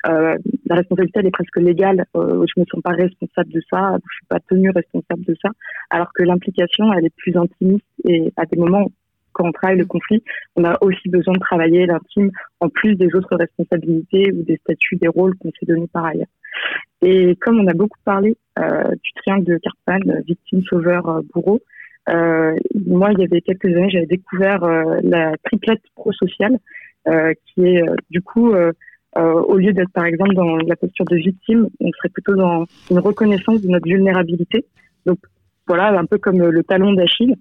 euh, 0.08 0.36
la 0.66 0.76
responsabilité 0.76 1.20
elle 1.20 1.26
est 1.26 1.30
presque 1.30 1.56
légale. 1.56 2.04
Euh, 2.16 2.44
je 2.46 2.60
me 2.60 2.66
sens 2.70 2.80
pas 2.82 2.90
responsable 2.90 3.50
de 3.50 3.60
ça, 3.68 3.96
je 3.96 4.14
suis 4.14 4.26
pas 4.28 4.40
tenue 4.40 4.70
responsable 4.70 5.24
de 5.24 5.34
ça, 5.42 5.50
alors 5.90 6.12
que 6.14 6.22
l'implication 6.22 6.92
elle 6.92 7.06
est 7.06 7.16
plus 7.16 7.36
intimiste 7.36 7.84
et 8.04 8.32
à 8.36 8.46
des 8.46 8.56
moments 8.56 8.90
quand 9.36 9.46
on 9.46 9.52
travaille 9.52 9.78
le 9.78 9.84
conflit, 9.84 10.22
on 10.56 10.64
a 10.64 10.78
aussi 10.80 11.08
besoin 11.10 11.34
de 11.34 11.40
travailler 11.40 11.84
l'intime 11.84 12.30
en 12.60 12.70
plus 12.70 12.96
des 12.96 13.14
autres 13.14 13.36
responsabilités 13.36 14.32
ou 14.32 14.42
des 14.44 14.56
statuts, 14.56 14.96
des 14.96 15.08
rôles 15.08 15.36
qu'on 15.36 15.50
s'est 15.50 15.66
donnés 15.66 15.88
par 15.92 16.06
ailleurs. 16.06 16.32
Et 17.02 17.36
comme 17.36 17.60
on 17.60 17.66
a 17.66 17.74
beaucoup 17.74 17.98
parlé 18.04 18.38
euh, 18.58 18.90
du 18.90 19.10
triangle 19.16 19.44
de 19.44 19.58
Cartman, 19.58 20.22
victime, 20.26 20.62
sauveur, 20.62 21.06
euh, 21.08 21.20
bourreau, 21.34 21.60
euh, 22.08 22.56
moi, 22.86 23.10
il 23.12 23.18
y 23.18 23.24
avait 23.24 23.40
quelques 23.40 23.66
années, 23.66 23.90
j'avais 23.90 24.06
découvert 24.06 24.62
euh, 24.64 25.00
la 25.02 25.32
triplette 25.44 25.82
pro-sociale, 25.94 26.56
euh, 27.08 27.32
qui 27.46 27.66
est 27.66 27.82
du 28.10 28.22
coup, 28.22 28.54
au 29.14 29.56
lieu 29.56 29.72
d'être 29.72 29.92
par 29.92 30.04
exemple 30.04 30.34
dans 30.34 30.56
la 30.56 30.76
posture 30.76 31.04
de 31.06 31.16
victime, 31.16 31.68
on 31.80 31.90
serait 31.92 32.10
plutôt 32.10 32.34
dans 32.34 32.66
une 32.90 32.98
reconnaissance 32.98 33.62
de 33.62 33.68
notre 33.68 33.88
vulnérabilité. 33.88 34.66
Donc 35.04 35.18
voilà, 35.66 35.98
un 35.98 36.04
peu 36.04 36.18
comme 36.18 36.42
le 36.42 36.62
talon 36.62 36.92
d'Achille 36.92 37.34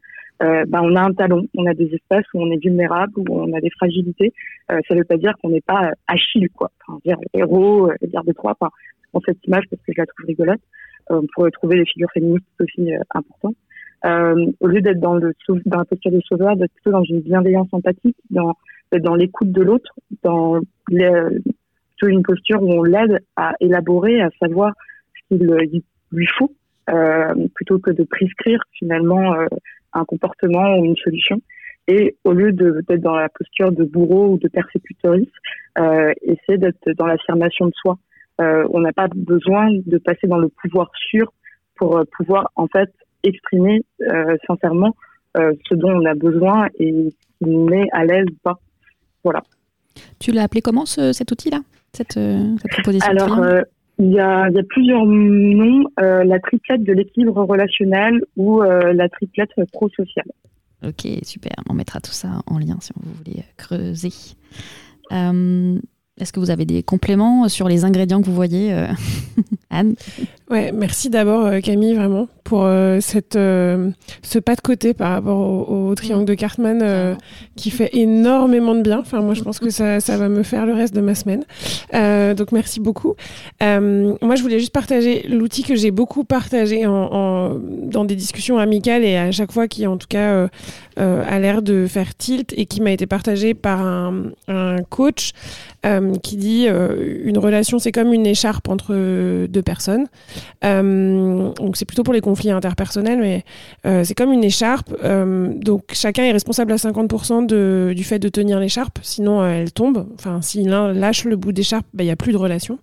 euh, 0.44 0.66
ben, 0.68 0.82
on 0.84 0.96
a 0.96 1.02
un 1.02 1.14
talon, 1.14 1.48
on 1.56 1.66
a 1.66 1.74
des 1.74 1.94
espaces 1.94 2.26
où 2.34 2.42
on 2.42 2.52
est 2.52 2.62
vulnérable, 2.62 3.14
où 3.18 3.26
on 3.30 3.54
a 3.54 3.62
des 3.62 3.70
fragilités. 3.72 4.34
Euh, 4.72 4.80
ça 4.88 4.94
ne 4.94 5.00
veut 5.00 5.06
pas 5.06 5.18
dire 5.18 5.34
qu'on 5.42 5.50
n'est 5.50 5.62
pas 5.62 5.92
Achille, 6.08 6.50
quoi. 6.50 6.72
Enfin, 6.88 7.00
dire 7.06 7.18
héros, 7.34 7.90
euh, 7.90 7.96
dire 8.08 8.24
de 8.24 8.34
Troie. 8.34 8.56
Enfin, 8.60 8.72
je 9.14 9.20
cette 9.26 9.46
image 9.48 9.64
parce 9.70 9.82
que 9.82 9.94
je 9.94 10.02
la 10.02 10.06
trouve 10.06 10.26
rigolote. 10.26 10.60
Euh, 11.12 11.22
on 11.22 11.28
pourrait 11.34 11.52
trouver 11.52 11.78
les 11.78 11.86
figures 11.86 12.12
féministes 12.14 12.46
aussi 12.60 12.94
euh, 12.94 13.00
importantes. 13.14 13.56
Euh, 14.06 14.52
au 14.60 14.68
lieu 14.68 14.82
d'être 14.82 15.00
dans 15.00 15.16
le 15.16 15.34
dans 15.66 15.80
la 15.80 15.86
posture 15.86 16.12
de 16.12 16.22
sauveur, 16.22 16.56
d'être 16.56 16.74
plutôt 16.74 16.92
dans 16.92 17.04
une 17.04 17.22
bienveillance 17.22 17.70
empathique, 17.72 18.18
dans 18.30 18.54
d'être 18.92 19.04
dans 19.04 19.16
l'écoute 19.16 19.52
de 19.52 19.64
l'autre, 19.64 19.94
dans 20.24 20.60
plutôt 20.86 22.08
une 22.08 22.24
posture 22.24 22.62
où 22.62 22.72
on 22.72 22.84
l'aide 22.84 23.20
à 23.36 23.54
élaborer, 23.60 24.22
à 24.22 24.30
savoir 24.40 24.74
ce 25.30 25.38
qu'il 25.38 25.82
lui 26.12 26.28
faut, 26.38 26.52
plutôt 27.56 27.80
que 27.80 27.90
de 27.90 28.04
prescrire 28.04 28.62
finalement 28.74 29.34
un 29.96 30.06
comportement 30.06 30.78
ou 30.78 30.86
une 30.86 30.98
solution. 30.98 31.42
Et 31.88 32.16
au 32.24 32.34
lieu 32.34 32.52
de 32.52 32.84
d'être 32.88 33.02
dans 33.02 33.16
la 33.16 33.30
posture 33.30 33.72
de 33.72 33.84
bourreau 33.84 34.34
ou 34.34 34.38
de 34.38 34.48
persécutoriste, 34.48 35.32
euh, 35.78 36.14
essayer 36.22 36.58
d'être 36.58 36.92
dans 36.98 37.06
l'affirmation 37.06 37.68
de 37.68 37.74
soi. 37.76 37.98
Euh, 38.42 38.68
on 38.72 38.82
n'a 38.82 38.92
pas 38.92 39.08
besoin 39.16 39.70
de 39.72 39.98
passer 39.98 40.28
dans 40.28 40.38
le 40.38 40.50
pouvoir 40.50 40.90
sûr 41.10 41.32
pour 41.76 41.98
euh, 41.98 42.04
pouvoir 42.18 42.52
en 42.56 42.68
fait 42.68 42.92
exprimer 43.24 43.84
euh, 44.02 44.36
sincèrement 44.48 44.96
ce 45.38 45.76
dont 45.76 45.90
on 45.90 46.06
a 46.06 46.14
besoin 46.14 46.68
et 46.80 46.94
qui 46.94 47.50
nous 47.50 47.68
met 47.68 47.90
à 47.92 48.06
l'aise 48.06 48.26
ou 48.32 48.38
pas. 48.42 48.58
Voilà. 49.22 49.44
Tu 50.18 50.32
l'as 50.32 50.44
appelé 50.44 50.62
comment 50.62 50.86
ce, 50.86 51.12
cet 51.12 51.30
outil-là, 51.30 51.60
cette, 51.92 52.14
cette, 52.14 52.72
proposition 52.72 53.12
Alors, 53.12 53.66
il 54.00 54.12
y, 54.12 54.20
a, 54.20 54.50
il 54.50 54.56
y 54.56 54.60
a, 54.60 54.64
plusieurs 54.64 55.06
noms, 55.06 55.86
euh, 56.00 56.24
la 56.24 56.40
triplette 56.40 56.84
de 56.84 56.94
l'équilibre 56.94 57.44
relationnel 57.44 58.22
ou 58.36 58.62
euh, 58.62 58.94
la 58.94 59.08
triplette 59.10 59.52
pro-sociale. 59.72 60.28
Ok, 60.86 61.08
super. 61.24 61.54
On 61.70 61.74
mettra 61.74 62.00
tout 62.02 62.12
ça 62.12 62.42
en 62.48 62.60
lien 62.60 62.78
si 62.82 62.92
vous 62.96 63.12
voulez 63.14 63.44
creuser. 63.58 64.12
Euh, 65.12 65.80
est-ce 66.20 66.34
que 66.34 66.40
vous 66.40 66.52
avez 66.52 66.66
des 66.66 66.84
compléments 66.84 67.48
sur 67.48 67.68
les 67.68 67.86
ingrédients 67.86 68.22
que 68.22 68.28
vous 68.28 68.36
voyez, 68.36 68.74
Anne? 69.70 69.96
Ouais, 70.52 70.72
merci 70.72 71.10
d'abord 71.10 71.46
euh, 71.48 71.60
Camille 71.60 71.96
vraiment 71.96 72.28
pour 72.44 72.66
euh, 72.66 73.00
cette 73.02 73.34
ce 73.34 74.40
pas 74.40 74.54
de 74.54 74.62
côté 74.62 74.94
par 74.94 75.14
rapport 75.14 75.40
au, 75.72 75.96
triangle 75.96 76.26
de 76.26 76.36
Cartman 76.36 77.18
qui 77.56 77.72
fait 77.72 77.90
énormément 77.94 78.76
de 78.76 78.82
bien. 78.82 79.00
Enfin 79.00 79.22
moi 79.22 79.34
je 79.34 79.42
pense 79.42 79.58
que 79.58 79.72
ça, 79.72 80.00
ça 80.00 80.18
va 80.18 80.30
me 80.30 80.44
faire 80.44 80.68
le 80.68 80.74
reste 80.74 80.94
de 80.94 81.02
ma 81.02 81.16
semaine. 81.16 81.44
donc 82.36 82.52
merci 82.52 82.80
beaucoup. 82.80 83.16
moi 83.62 84.36
je 84.36 84.42
voulais 84.44 84.60
juste 84.60 84.74
partager 84.74 85.26
l'outil 85.28 85.64
que 85.64 85.76
j'ai 85.76 85.90
beaucoup 85.90 86.24
partagé 86.24 86.86
en, 86.86 86.94
en, 86.94 87.56
dans 87.56 88.06
des 88.06 88.16
discussions 88.16 88.60
amicales 88.60 89.04
et 89.04 89.18
à 89.18 89.32
chaque 89.32 89.52
fois 89.52 89.68
qui 89.68 89.88
en 89.88 89.98
tout 89.98 90.08
cas 90.08 90.48
a 90.98 91.40
l'air 91.40 91.64
de 91.64 91.88
faire 91.88 92.16
tilt 92.16 92.54
et 92.56 92.68
qui 92.68 92.82
m'a 92.82 92.92
été 92.92 93.08
partagé 93.08 93.56
par 93.56 93.82
un, 93.82 94.26
un 94.48 94.84
coach 94.84 95.32
qui 96.24 96.38
dit 96.38 96.66
euh, 96.68 97.20
une 97.24 97.38
relation 97.38 97.80
c'est 97.80 97.92
comme 97.92 98.14
une 98.14 98.26
écharpe 98.26 98.70
entre 98.70 98.94
deux 99.48 99.62
personnes. 99.62 100.08
Euh, 100.64 101.52
donc 101.54 101.78
c'est 101.78 101.86
plutôt 101.86 102.04
pour 102.04 102.14
les 102.14 102.22
conflits 102.22 102.52
interpersonnels, 102.52 103.20
mais 103.20 103.44
euh, 103.86 104.04
c'est 104.04 104.14
comme 104.14 104.32
une 104.32 104.44
écharpe. 104.44 104.94
donc 105.04 105.84
chacun 105.94 106.24
est 106.24 106.32
responsable 106.32 106.72
à 106.72 106.76
50% 106.76 107.46
de, 107.46 107.94
du 107.96 108.04
fait 108.04 108.20
de 108.20 108.30
tenir 108.30 108.60
l'écharpe, 108.60 109.00
sinon 109.02 109.46
elle 109.46 109.72
tombe. 109.72 110.08
Enfin, 110.16 110.42
si 110.42 110.64
l'un 110.64 110.94
lâche 110.94 111.26
le 111.26 111.36
bout 111.36 111.52
d'écharpe, 111.52 111.86
bah, 111.94 112.04
il 112.04 112.08
n'y 112.08 112.12
a 112.12 112.16
plus 112.16 112.32
de 112.32 112.38
relation. 112.38 112.80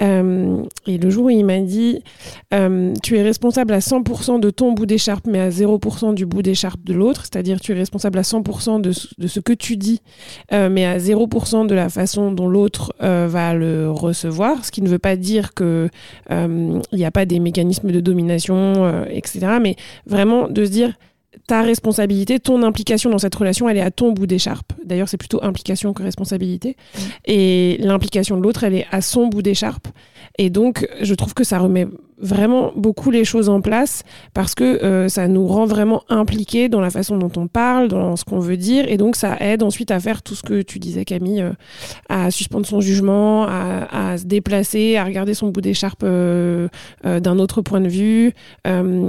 et 0.00 0.98
le 0.98 1.10
jour 1.10 1.26
où 1.26 1.30
il 1.30 1.44
m'a 1.44 1.60
dit 1.60 2.02
tu 3.02 3.16
es 3.16 3.22
responsable 3.22 3.74
à 3.74 3.78
100% 3.78 4.40
de 4.40 4.50
ton 4.50 4.72
bout 4.72 4.86
d'écharpe, 4.86 5.26
mais 5.26 5.40
à 5.40 5.50
0% 5.50 6.14
du 6.14 6.26
bout 6.26 6.42
d'écharpe 6.42 6.82
de 6.84 6.94
l'autre, 6.94 7.22
c'est-à-dire 7.22 7.60
tu 7.60 7.72
es 7.72 7.74
responsable 7.74 8.18
à 8.18 8.22
100% 8.22 8.80
de, 8.80 8.92
de 9.18 9.26
ce 9.26 9.40
que 9.40 9.52
tu 9.52 9.76
dis, 9.76 10.00
mais 10.50 10.84
à 10.84 10.98
0% 10.98 11.66
de 11.66 11.74
la 11.74 11.88
façon 11.88 12.32
dont 12.32 12.48
l'autre 12.48 12.92
euh, 13.02 13.26
va 13.28 13.54
le 13.54 13.90
recevoir, 13.90 14.64
ce 14.64 14.70
qui 14.70 14.82
ne 14.82 14.88
veut 14.88 14.98
pas 14.98 15.16
dire 15.16 15.54
que 15.54 15.88
euh, 16.30 16.77
n'y 16.92 17.04
a 17.04 17.10
pas 17.10 17.24
des 17.24 17.38
mécanismes 17.38 17.90
de 17.90 18.00
domination, 18.00 18.84
euh, 18.84 19.04
etc. 19.10 19.58
Mais 19.60 19.76
vraiment 20.06 20.48
de 20.48 20.64
se 20.64 20.70
dire 20.70 20.92
ta 21.46 21.62
responsabilité, 21.62 22.40
ton 22.40 22.62
implication 22.62 23.10
dans 23.10 23.18
cette 23.18 23.34
relation, 23.34 23.68
elle 23.68 23.76
est 23.76 23.82
à 23.82 23.90
ton 23.90 24.12
bout 24.12 24.26
d'écharpe. 24.26 24.72
D'ailleurs, 24.84 25.08
c'est 25.08 25.16
plutôt 25.16 25.42
implication 25.42 25.92
que 25.92 26.02
responsabilité. 26.02 26.76
Et 27.24 27.76
l'implication 27.80 28.36
de 28.36 28.42
l'autre, 28.42 28.64
elle 28.64 28.74
est 28.74 28.86
à 28.90 29.00
son 29.00 29.26
bout 29.28 29.42
d'écharpe. 29.42 29.88
Et 30.38 30.50
donc, 30.50 30.88
je 31.00 31.14
trouve 31.14 31.34
que 31.34 31.44
ça 31.44 31.58
remet 31.58 31.86
vraiment 32.20 32.72
beaucoup 32.74 33.10
les 33.10 33.24
choses 33.24 33.48
en 33.48 33.60
place 33.60 34.02
parce 34.34 34.54
que 34.54 34.64
euh, 34.64 35.08
ça 35.08 35.28
nous 35.28 35.46
rend 35.46 35.66
vraiment 35.66 36.02
impliqués 36.08 36.68
dans 36.68 36.80
la 36.80 36.90
façon 36.90 37.16
dont 37.16 37.30
on 37.36 37.46
parle, 37.46 37.88
dans 37.88 38.16
ce 38.16 38.24
qu'on 38.24 38.40
veut 38.40 38.56
dire, 38.56 38.88
et 38.88 38.96
donc 38.96 39.16
ça 39.16 39.36
aide 39.40 39.62
ensuite 39.62 39.90
à 39.90 40.00
faire 40.00 40.22
tout 40.22 40.34
ce 40.34 40.42
que 40.42 40.62
tu 40.62 40.78
disais 40.78 41.04
Camille, 41.04 41.42
euh, 41.42 41.52
à 42.08 42.30
suspendre 42.30 42.66
son 42.66 42.80
jugement, 42.80 43.44
à, 43.44 44.10
à, 44.12 44.18
se 44.18 44.24
déplacer, 44.24 44.96
à 44.96 45.04
regarder 45.04 45.34
son 45.34 45.48
bout 45.48 45.60
d'écharpe 45.60 46.02
euh, 46.02 46.68
d'un 47.04 47.38
autre 47.38 47.62
point 47.62 47.80
de 47.80 47.88
vue, 47.88 48.32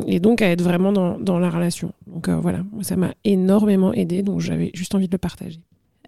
et 0.07 0.19
donc 0.19 0.41
à 0.41 0.49
être 0.49 0.61
vraiment 0.61 0.91
dans, 0.91 1.17
dans 1.17 1.39
la 1.39 1.49
relation. 1.49 1.91
Donc 2.11 2.29
voilà, 2.29 2.63
ça 2.81 2.95
m'a 2.95 3.13
énormément 3.23 3.93
aidé, 3.93 4.23
donc 4.23 4.39
j'avais 4.39 4.71
juste 4.73 4.95
envie 4.95 5.07
de 5.07 5.13
le 5.13 5.17
partager. 5.17 5.61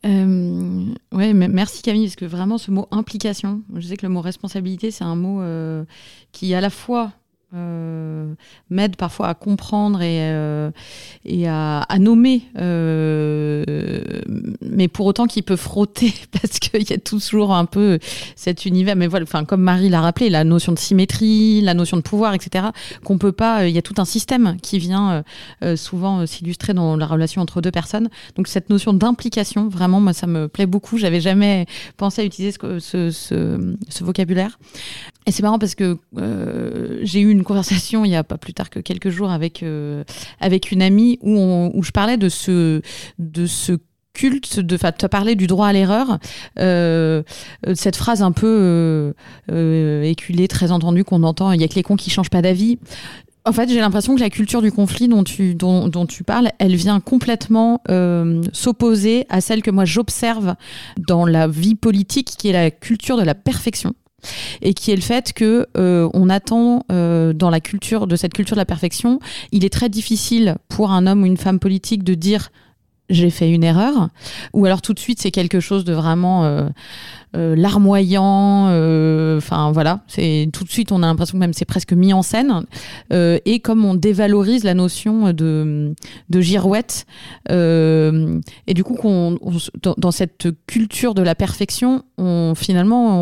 Euh, 0.06 0.86
ouais, 1.12 1.34
merci 1.34 1.84
Camille, 1.84 2.06
parce 2.06 2.16
que 2.16 2.26
vraiment 2.26 2.58
ce 2.58 2.72
mot 2.72 2.88
implication, 2.92 3.62
je 3.76 3.88
sais 3.88 3.98
que 3.98 4.06
le 4.06 4.12
mot 4.12 4.22
responsabilité, 4.22 4.90
c'est 4.90 5.04
un 5.04 5.16
mot 5.16 5.42
euh, 5.42 5.86
qui 6.32 6.54
à 6.56 6.62
la 6.62 6.70
fois 6.70 7.12
euh, 7.54 8.34
m'aide 8.70 8.96
parfois 8.96 9.28
à 9.28 9.34
comprendre 9.34 10.02
et, 10.02 10.20
euh, 10.22 10.72
et 11.26 11.50
à, 11.50 11.86
nommer, 12.00 12.44
euh, 12.58 13.66
mais 14.62 14.88
pour 14.88 15.06
autant 15.06 15.28
qu'il 15.28 15.44
peut 15.44 15.58
frotter 15.58 16.14
parce 16.42 16.60
qu'il 16.60 16.90
y 16.90 16.94
a 16.94 16.98
toujours 16.98 17.54
un 17.54 17.66
peu 17.66 18.00
cet 18.38 18.66
univers. 18.66 18.96
Mais 18.96 19.08
voilà, 19.08 19.24
enfin 19.24 19.44
comme 19.44 19.62
Marie 19.62 19.90
l'a 19.90 20.00
rappelé, 20.00 20.30
la 20.30 20.46
notion 20.46 20.72
de 20.72 20.80
symétrie, 20.80 21.60
la 21.60 21.74
notion 21.74 21.98
de 21.98 22.02
pouvoir, 22.02 22.34
etc. 22.34 22.68
Qu'on 23.04 23.18
peut 23.18 23.34
pas. 23.34 23.68
Il 23.68 23.76
y 23.76 23.78
a 23.78 23.82
tout 23.82 23.96
un 23.98 24.06
système 24.06 24.56
qui 24.62 24.80
vient 24.80 25.24
souvent 25.76 26.26
s'illustrer 26.26 26.74
dans 26.74 26.96
la 26.96 27.06
relation 27.06 27.42
entre 27.42 27.60
deux 27.60 27.72
personnes. 27.72 28.10
Donc 28.38 28.48
cette 28.48 28.70
notion 28.70 28.94
d'implication, 28.94 29.68
vraiment, 29.68 30.00
moi 30.00 30.14
ça 30.14 30.26
me 30.26 30.48
plaît 30.48 30.66
beaucoup. 30.68 30.98
J'avais 30.98 31.20
jamais 31.20 31.66
pensé 31.98 32.22
à 32.22 32.26
utiliser 32.26 32.58
ce, 32.80 32.80
ce, 32.80 33.10
ce, 33.90 34.04
vocabulaire. 34.04 34.58
Et 35.28 35.32
c'est 35.32 35.44
marrant 35.44 35.60
parce 35.60 35.76
que 35.76 35.98
j'ai 37.04 37.20
eu 37.20 37.30
une 37.30 37.41
conversation 37.44 38.06
il 38.06 38.12
y 38.12 38.16
a 38.16 38.24
pas 38.24 38.38
plus 38.38 38.54
tard 38.54 38.70
que 38.70 38.80
quelques 38.80 39.10
jours 39.10 39.32
avec 39.32 39.64
euh, 39.64 40.04
avec 40.40 40.72
une 40.72 40.82
amie 40.82 41.20
où, 41.22 41.72
où 41.74 41.84
je 41.84 41.92
parlais 41.92 42.18
de 42.18 42.30
ce 42.30 42.82
de 43.20 43.46
ce 43.46 43.78
culte 44.14 44.60
de 44.60 44.76
enfin 44.76 44.92
tu 44.92 45.06
as 45.06 45.10
parlé 45.10 45.36
du 45.36 45.48
droit 45.48 45.68
à 45.68 45.74
l'erreur 45.74 46.20
euh, 46.60 47.24
cette 47.74 47.96
phrase 47.96 48.22
un 48.22 48.32
peu 48.32 48.48
euh, 48.48 49.14
euh, 49.52 50.04
éculée 50.04 50.48
très 50.48 50.72
entendue 50.72 51.04
qu'on 51.04 51.24
entend 51.24 51.52
il 51.52 51.62
y 51.62 51.64
a 51.64 51.68
que 51.68 51.76
les 51.76 51.84
cons 51.84 51.96
qui 51.96 52.10
changent 52.10 52.30
pas 52.30 52.42
d'avis. 52.42 52.78
En 53.44 53.54
fait, 53.54 53.70
j'ai 53.70 53.80
l'impression 53.80 54.14
que 54.14 54.20
la 54.20 54.30
culture 54.30 54.62
du 54.62 54.72
conflit 54.72 55.08
dont 55.08 55.24
tu, 55.24 55.56
dont, 55.56 55.88
dont 55.88 56.06
tu 56.06 56.24
parles, 56.24 56.50
elle 56.60 56.76
vient 56.76 57.00
complètement 57.00 57.82
euh, 57.90 58.44
s'opposer 58.54 59.26
à 59.30 59.42
celle 59.42 59.64
que 59.64 59.72
moi 59.72 59.84
j'observe 59.84 60.54
dans 61.00 61.26
la 61.26 61.48
vie 61.48 61.74
politique, 61.74 62.36
qui 62.38 62.50
est 62.50 62.54
la 62.54 62.70
culture 62.70 63.18
de 63.18 63.24
la 63.24 63.34
perfection 63.34 63.96
et 64.62 64.74
qui 64.74 64.92
est 64.92 64.96
le 64.96 65.02
fait 65.02 65.34
que 65.34 65.68
euh, 65.78 66.10
on 66.14 66.30
attend 66.30 66.86
euh, 66.92 67.34
dans 67.34 67.50
la 67.50 67.60
culture 67.60 68.08
de 68.08 68.16
cette 68.16 68.34
culture 68.34 68.56
de 68.56 68.62
la 68.62 68.66
perfection, 68.66 69.20
il 69.52 69.66
est 69.66 69.74
très 69.74 69.90
difficile 69.90 70.56
pour 70.70 70.92
un 70.92 71.08
homme 71.08 71.24
ou 71.24 71.26
une 71.26 71.38
femme 71.38 71.60
politique 71.60 72.04
de 72.04 72.14
dire 72.14 72.50
j'ai 73.10 73.30
fait 73.30 73.52
une 73.52 73.64
erreur 73.64 74.10
ou 74.54 74.66
alors 74.66 74.82
tout 74.82 74.94
de 74.94 75.00
suite 75.00 75.22
c'est 75.22 75.32
quelque 75.32 75.60
chose 75.60 75.84
de 75.84 75.94
vraiment 75.94 76.46
euh, 76.46 76.70
larmoyant. 77.34 78.68
Euh, 78.70 79.38
enfin 79.38 79.72
voilà, 79.72 80.02
c'est 80.08 80.50
tout 80.52 80.64
de 80.64 80.70
suite 80.70 80.92
on 80.92 81.02
a 81.04 81.06
l'impression 81.06 81.34
que 81.34 81.40
même 81.40 81.54
c'est 81.54 81.66
presque 81.66 81.94
mis 81.94 82.14
en 82.14 82.22
scène. 82.22 82.66
Euh, 83.14 83.40
et 83.46 83.60
comme 83.60 83.86
on 83.86 83.96
dévalorise 83.96 84.64
la 84.64 84.74
notion 84.74 85.32
de, 85.32 85.94
de 86.30 86.42
girouette, 86.42 87.06
et 87.50 88.74
du 88.74 88.84
coup 88.84 88.96
qu'on 88.96 89.38
dans, 89.98 90.12
cette 90.12 90.48
culture 90.68 91.14
de 91.14 91.22
la 91.22 91.36
perfection, 91.36 92.04
on 92.18 92.54
finalement 92.56 93.18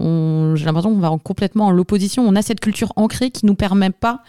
on, 0.00 0.56
j'ai 0.56 0.64
l'impression 0.64 0.92
qu'on 0.92 1.00
va 1.00 1.16
complètement 1.22 1.66
en 1.66 1.70
l'opposition. 1.70 2.24
On 2.26 2.36
a 2.36 2.42
cette 2.42 2.60
culture 2.60 2.92
ancrée 2.96 3.30
qui 3.30 3.46
nous 3.46 3.54
permet 3.54 3.90
pas, 3.90 4.22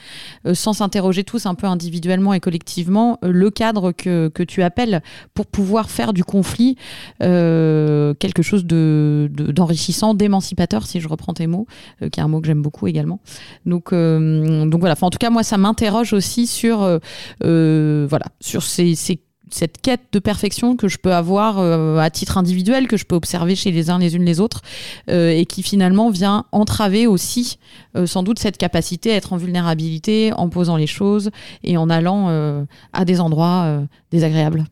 sans 0.54 0.74
s'interroger 0.74 1.24
tous 1.24 1.46
un 1.46 1.56
peu 1.56 1.68
individuellement 1.68 2.34
et 2.34 2.40
collectivement, 2.40 3.20
le 3.24 3.50
cadre 3.50 3.92
que, 3.92 4.28
que 4.28 4.44
tu 4.44 4.64
appelles 4.64 5.02
pour 5.34 5.48
pouvoir 5.48 5.90
faire 5.90 6.14
du 6.14 6.24
conflit 6.24 6.78
quelque 7.20 8.42
chose 8.42 8.66
de 8.66 9.23
d'enrichissant, 9.28 10.14
d'émancipateur, 10.14 10.86
si 10.86 11.00
je 11.00 11.08
reprends 11.08 11.34
tes 11.34 11.48
mots, 11.48 11.68
euh, 12.02 12.10
qui 12.10 12.20
est 12.20 12.24
un 12.24 12.28
mot 12.28 12.42
que 12.42 12.48
j'aime 12.48 12.62
beaucoup 12.62 12.88
également. 12.88 13.20
Donc, 13.66 13.94
euh, 13.94 14.66
donc 14.66 14.80
voilà. 14.80 14.96
en 15.02 15.10
tout 15.10 15.18
cas, 15.18 15.30
moi, 15.30 15.44
ça 15.44 15.58
m'interroge 15.58 16.14
aussi 16.14 16.48
sur, 16.48 17.00
euh, 17.44 18.08
voilà, 18.10 18.26
sur 18.40 18.64
cette 18.64 19.82
quête 19.82 20.02
de 20.12 20.20
perfection 20.20 20.76
que 20.76 20.88
je 20.88 20.98
peux 20.98 21.14
avoir 21.14 21.60
à 21.60 22.10
titre 22.10 22.38
individuel, 22.38 22.88
que 22.88 22.98
je 22.98 23.06
peux 23.06 23.16
observer 23.16 23.56
chez 23.56 23.72
les 23.72 23.90
uns 23.90 24.00
les 24.00 24.16
unes 24.16 24.26
les 24.26 24.40
autres, 24.40 24.62
et 25.08 25.46
qui 25.46 25.62
finalement 25.62 26.10
vient 26.10 26.46
entraver 26.52 27.06
aussi 27.06 27.60
sans 28.06 28.24
doute 28.24 28.40
cette 28.40 28.58
capacité 28.58 29.12
à 29.12 29.16
être 29.16 29.34
en 29.34 29.38
vulnérabilité, 29.38 30.34
en 30.34 30.50
posant 30.50 30.76
les 30.76 30.88
choses 30.88 31.30
et 31.64 31.78
en 31.78 31.90
allant 31.90 32.66
à 32.94 33.06
des 33.06 33.20
endroits 33.20 33.84
désagréables. 34.12 34.66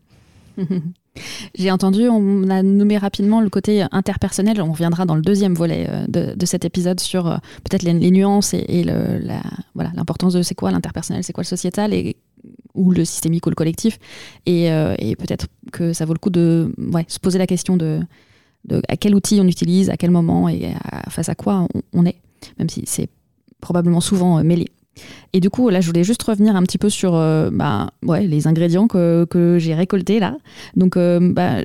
J'ai 1.56 1.72
entendu, 1.72 2.08
on 2.08 2.50
a 2.50 2.64
nommé 2.64 2.98
rapidement 2.98 3.42
le 3.42 3.50
côté 3.50 3.86
interpersonnel. 3.92 4.62
On 4.62 4.72
reviendra 4.72 5.06
dans 5.06 5.16
le 5.16 5.22
deuxième 5.22 5.54
volet 5.54 5.88
euh, 5.90 6.36
de, 6.36 6.46
cet 6.46 6.64
épisode 6.66 7.00
sur 7.00 7.28
euh, 7.28 7.38
peut-être 7.64 7.84
les, 7.84 8.12
nuances 8.12 8.54
et, 8.54 8.84
la, 8.84 9.42
voilà, 9.76 9.92
l'importance 9.96 10.34
de 10.34 10.42
c'est 10.42 10.56
quoi 10.56 10.72
l'interpersonnel, 10.72 11.24
c'est 11.24 11.34
quoi 11.34 11.44
le 11.44 11.48
sociétal 11.48 11.94
et, 11.94 12.16
ou 12.74 12.92
le 12.92 13.04
systémique 13.04 13.46
ou 13.46 13.50
le 13.50 13.56
collectif. 13.56 14.00
Et, 14.46 14.72
euh, 14.72 14.96
peut-être 15.18 15.48
que 15.72 15.94
ça 15.94 16.06
vaut 16.06 16.14
le 16.14 16.20
coup 16.20 16.30
de 16.30 16.74
se 17.08 17.20
poser 17.20 17.40
la 17.40 17.48
question 17.48 17.76
de, 17.76 18.00
à 18.88 18.96
quel 18.96 19.14
outil 19.14 19.40
on 19.42 19.48
utilise, 19.48 19.90
à 19.90 19.98
quel 19.98 20.12
moment 20.12 20.48
et 20.48 20.74
face 21.10 21.30
à 21.30 21.36
quoi 21.36 21.68
on 21.94 22.06
est, 22.06 22.18
même 22.58 22.70
si 22.70 22.84
c'est 22.86 23.10
probablement 23.60 24.02
souvent 24.02 24.44
mêlé. 24.44 24.68
Et 25.34 25.40
du 25.40 25.50
coup, 25.50 25.70
là, 25.70 25.80
je 25.82 25.88
voulais 25.88 26.04
juste 26.04 26.22
revenir 26.24 26.56
un 26.56 26.64
petit 26.64 26.78
peu 26.78 26.90
sur 26.90 27.16
euh, 27.16 27.50
bah, 27.52 27.92
ouais, 28.04 28.28
les 28.28 28.48
ingrédients 28.48 28.88
que, 28.88 29.58
j'ai 29.60 29.74
récoltés 29.74 30.20
là. 30.20 30.38
Donc, 30.76 30.98
euh, 30.98 31.20
bah, 31.22 31.64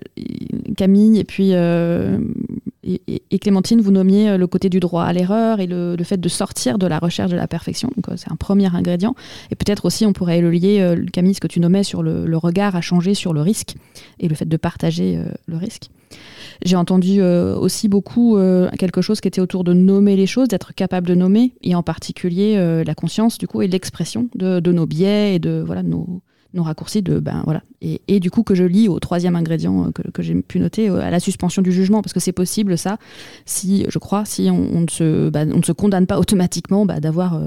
Camille 0.77 1.19
et 1.19 1.25
puis 1.25 1.51
euh, 1.53 2.19
Clémentine, 3.41 3.81
vous 3.81 3.91
nommiez 3.91 4.37
le 4.39 4.47
côté 4.47 4.69
du 4.69 4.79
droit 4.79 5.05
à 5.05 5.13
l'erreur 5.13 5.61
et 5.61 5.67
le, 5.67 5.97
fait 6.05 6.21
de 6.21 6.29
sortir 6.29 6.79
de 6.79 6.87
la 6.87 6.99
recherche 6.99 7.31
de 7.31 7.37
la 7.37 7.49
perfection. 7.49 7.91
C'est 8.17 8.31
un 8.31 8.37
premier 8.37 8.75
ingrédient. 8.75 9.15
Et 9.51 9.57
peut-être 9.57 9.85
aussi, 9.85 10.07
on 10.07 10.13
pourrait 10.13 10.41
le 10.41 10.51
lier, 10.51 10.95
Camille, 11.13 11.35
ce 11.35 11.41
que 11.41 11.49
tu 11.49 11.61
nommais 11.61 11.83
sur 11.83 12.03
le, 12.03 12.37
regard 12.37 12.77
à 12.77 12.81
changer 12.81 13.15
sur 13.15 13.33
le 13.33 13.41
risque 13.41 13.75
et 14.21 14.29
le 14.29 14.35
fait 14.35 14.49
de 14.49 14.57
partager 14.57 15.19
le 15.47 15.57
risque. 15.57 15.91
J'ai 16.65 16.77
entendu 16.77 17.21
euh, 17.21 17.57
aussi 17.57 17.89
beaucoup 17.89 18.37
euh, 18.37 18.69
quelque 18.79 19.03
chose 19.03 19.21
qui 19.21 19.29
était 19.29 19.41
autour 19.41 19.65
de 19.65 19.73
nommer 19.73 20.17
les 20.17 20.27
choses, 20.27 20.49
d'être 20.49 20.75
capable 20.75 21.07
de 21.07 21.15
nommer, 21.15 21.53
et 21.63 21.75
en 21.75 21.83
particulier 21.83 22.55
euh, 22.57 22.85
la 22.85 22.95
conscience 22.95 23.39
du 23.39 23.47
coup 23.47 23.63
et 23.63 23.69
l'expression 23.69 24.29
de, 24.35 24.61
nos 24.61 24.87
biais 24.87 25.35
et 25.35 25.39
de 25.39 25.63
voilà 25.65 25.83
nos, 25.83 26.23
raccourcis 26.57 27.03
de 27.03 27.19
ben 27.19 27.43
voilà. 27.45 27.63
Et, 27.83 28.19
du 28.19 28.31
coup 28.31 28.43
que 28.43 28.55
je 28.55 28.65
lis 28.65 28.89
au 28.89 28.99
troisième 28.99 29.37
ingrédient 29.37 29.93
que, 29.93 30.23
j'ai 30.23 30.35
pu 30.35 30.59
noter 30.59 30.89
à 30.89 31.11
la 31.11 31.21
suspension 31.21 31.61
du 31.61 31.71
jugement 31.71 32.01
parce 32.01 32.15
que 32.15 32.21
c'est 32.21 32.33
possible 32.33 32.79
ça 32.79 32.97
si 33.45 33.85
je 33.91 33.99
crois 33.99 34.25
si 34.25 34.49
on, 34.51 34.81
ne 34.81 34.91
se 34.91 35.29
ben, 35.29 35.53
on 35.53 35.59
ne 35.59 35.63
se 35.63 35.73
condamne 35.73 36.07
pas 36.07 36.19
automatiquement 36.19 36.87
bah, 36.87 36.99
d'avoir 36.99 37.39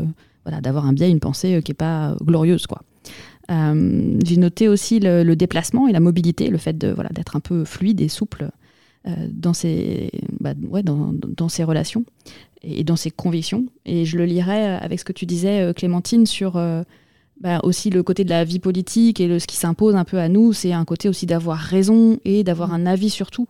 voilà 0.46 0.62
d'avoir 0.62 0.86
un 0.86 0.94
biais 0.94 1.10
une 1.10 1.20
pensée 1.20 1.60
qui 1.64 1.72
est 1.72 1.74
pas 1.74 2.16
glorieuse 2.24 2.68
quoi 2.68 2.84
j'ai 3.50 4.38
noté 4.38 4.68
aussi 4.68 5.00
le, 5.00 5.24
le, 5.24 5.36
déplacement 5.36 5.88
et 5.88 5.92
la 5.92 6.00
mobilité, 6.00 6.50
le 6.50 6.60
fait 6.60 6.78
de 6.78 6.92
voilà 6.92 7.10
d'être 7.10 7.36
un 7.36 7.40
peu 7.40 7.66
fluide 7.66 8.00
et 8.00 8.08
souple 8.08 8.50
euh, 9.08 9.12
dans, 9.32 9.54
ses, 9.54 10.12
bah, 10.42 10.54
ouais, 10.70 10.84
dans, 10.84 11.14
dans, 11.14 11.48
ses 11.48 11.64
relations 11.64 12.04
et 12.64 12.84
dans 12.84 12.98
ses 12.98 13.12
convictions. 13.12 13.66
Et 13.86 14.04
je 14.04 14.18
le 14.18 14.26
lirai 14.26 14.76
avec 14.76 15.00
ce 15.00 15.06
que 15.06 15.14
tu 15.14 15.26
disais, 15.26 15.62
euh, 15.62 15.72
Clémentine, 15.72 16.26
sur 16.26 16.58
euh, 16.58 16.84
bah, 17.40 17.62
aussi 17.64 17.92
le 17.92 18.04
côté 18.04 18.26
de 18.26 18.30
la 18.30 18.44
vie 18.44 18.60
politique 18.60 19.22
et 19.22 19.30
le, 19.30 19.40
ce 19.40 19.48
qui 19.48 19.56
s'impose 19.56 19.96
un 19.96 20.04
peu 20.04 20.20
à 20.20 20.28
nous, 20.28 20.52
c'est 20.52 20.74
un 20.74 20.84
côté 20.84 21.08
aussi 21.08 21.26
d'avoir 21.26 21.58
raison 21.58 22.20
et 22.26 22.44
d'avoir 22.44 22.74
un 22.74 22.86
avis 22.86 23.10
sur 23.10 23.32
tout. 23.32 23.48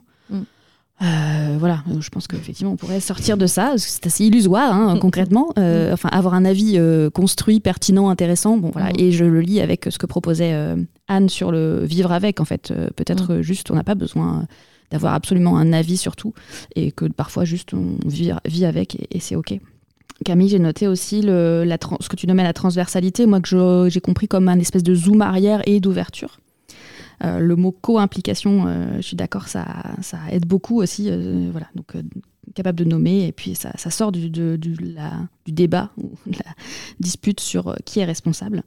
Mm. 1.01 1.57
voilà, 1.57 1.83
je 1.99 2.09
pense 2.09 2.27
qu'effectivement 2.27 2.73
on 2.73 2.75
pourrait 2.75 2.99
sortir 2.99 3.37
de 3.37 3.47
ça, 3.47 3.73
c'est 3.77 4.05
assez 4.05 4.25
illusoire 4.25 4.73
hein, 4.73 4.95
mm. 4.95 4.99
concrètement. 4.99 5.49
Mm. 5.55 5.93
Enfin, 5.93 6.09
avoir 6.09 6.33
un 6.33 6.45
avis 6.45 6.79
construit, 7.13 7.59
pertinent, 7.59 8.09
intéressant. 8.09 8.57
Bon 8.57 8.71
voilà, 8.71 8.89
et 8.97 9.11
je 9.11 9.25
le 9.25 9.41
lis 9.41 9.61
avec 9.61 9.87
ce 9.89 9.97
que 9.97 10.05
proposait 10.05 10.55
Anne 11.07 11.29
sur 11.29 11.51
le 11.51 11.83
vivre 11.85 12.11
avec. 12.11 12.39
En 12.39 12.45
fait, 12.45 12.73
peut-être 12.95 13.41
juste 13.41 13.71
on 13.71 13.75
n'a 13.75 13.83
pas 13.83 13.95
besoin 13.95 14.45
d'avoir 14.91 15.13
absolument 15.13 15.57
un 15.57 15.73
avis 15.73 15.97
sur 15.97 16.15
tout 16.15 16.33
et 16.75 16.91
que 16.91 17.05
parfois 17.05 17.45
juste 17.45 17.73
on 17.73 17.97
vit, 18.05 18.65
avec 18.65 18.97
et, 19.13 19.19
c'est 19.19 19.35
ok. 19.35 19.53
Camille, 20.25 20.49
j'ai 20.49 20.59
noté 20.59 20.87
aussi 20.87 21.21
le, 21.21 21.63
la 21.63 21.77
ce 22.01 22.09
que 22.09 22.15
tu 22.17 22.27
nommais 22.27 22.43
la 22.43 22.53
transversalité, 22.53 23.25
moi 23.25 23.39
que 23.39 23.87
j'ai 23.89 24.01
compris 24.01 24.27
comme 24.27 24.49
un 24.49 24.59
espèce 24.59 24.83
de 24.83 24.93
zoom 24.93 25.21
arrière 25.21 25.61
et 25.65 25.79
d'ouverture. 25.79 26.39
Euh, 27.23 27.39
le 27.39 27.55
mot 27.55 27.71
co-implication, 27.71 28.65
euh, 28.67 28.95
je 28.97 29.01
suis 29.01 29.17
d'accord, 29.17 29.47
ça, 29.47 29.65
aide 30.31 30.45
beaucoup 30.45 30.81
aussi. 30.81 31.07
Euh, 31.09 31.49
voilà, 31.51 31.67
donc 31.75 31.93
capable 32.55 32.79
de 32.79 32.83
nommer 32.83 33.27
et 33.27 33.31
puis 33.31 33.55
ça, 33.55 33.71
sort 33.77 34.11
du, 34.11 34.29
débat 35.47 35.91
ou 35.97 36.11
de 36.25 36.37
la 36.45 36.51
dispute 36.99 37.39
sur 37.39 37.75
qui 37.85 37.99
est 37.99 38.05
responsable. 38.05 38.63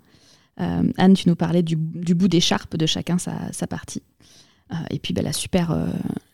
Anne, 0.59 1.15
tu 1.15 1.29
nous 1.29 1.35
parlais 1.35 1.63
du, 1.63 1.77
du 1.77 2.15
bout 2.15 2.29
d'écharpe 2.29 2.77
de 2.77 2.87
chacun 2.87 3.17
sa, 3.19 3.67
partie. 3.67 4.03
et 4.91 5.01
puis 5.01 5.13
bah, 5.13 5.23
la, 5.23 5.33
super, 5.33 5.89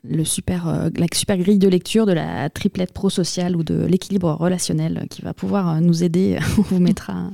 le 0.05 0.25
super, 0.25 0.91
la 0.95 1.07
super 1.15 1.39
grille 1.39 1.59
de 1.59 1.69
lecture 1.69 2.05
de 2.05 2.13
la 2.13 2.51
triplette 2.51 2.93
pro-sociale 2.93 3.57
ou 3.57 3.63
de 3.63 3.87
l'équilibre 3.87 4.33
relationnel 4.33 5.07
qui 5.09 5.23
va 5.23 5.33
pouvoir 5.33 5.81
nous 5.81 6.03
aider. 6.03 6.39
On 6.59 6.63
vous 6.63 6.81
mettra 6.81 7.31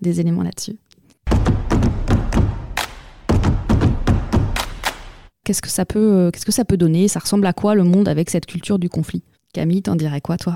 des 0.00 0.18
éléments 0.18 0.42
là-dessus. 0.42 0.76
Qu'est-ce 5.46 5.62
que 5.62 5.68
ça 5.68 5.84
peut, 5.84 6.30
qu'est-ce 6.32 6.44
que 6.44 6.50
ça 6.50 6.64
peut 6.64 6.76
donner? 6.76 7.06
Ça 7.06 7.20
ressemble 7.20 7.46
à 7.46 7.52
quoi 7.52 7.76
le 7.76 7.84
monde 7.84 8.08
avec 8.08 8.30
cette 8.30 8.46
culture 8.46 8.80
du 8.80 8.88
conflit? 8.88 9.22
Camille, 9.54 9.80
t'en 9.80 9.94
dirais 9.94 10.20
quoi 10.20 10.36
toi? 10.36 10.54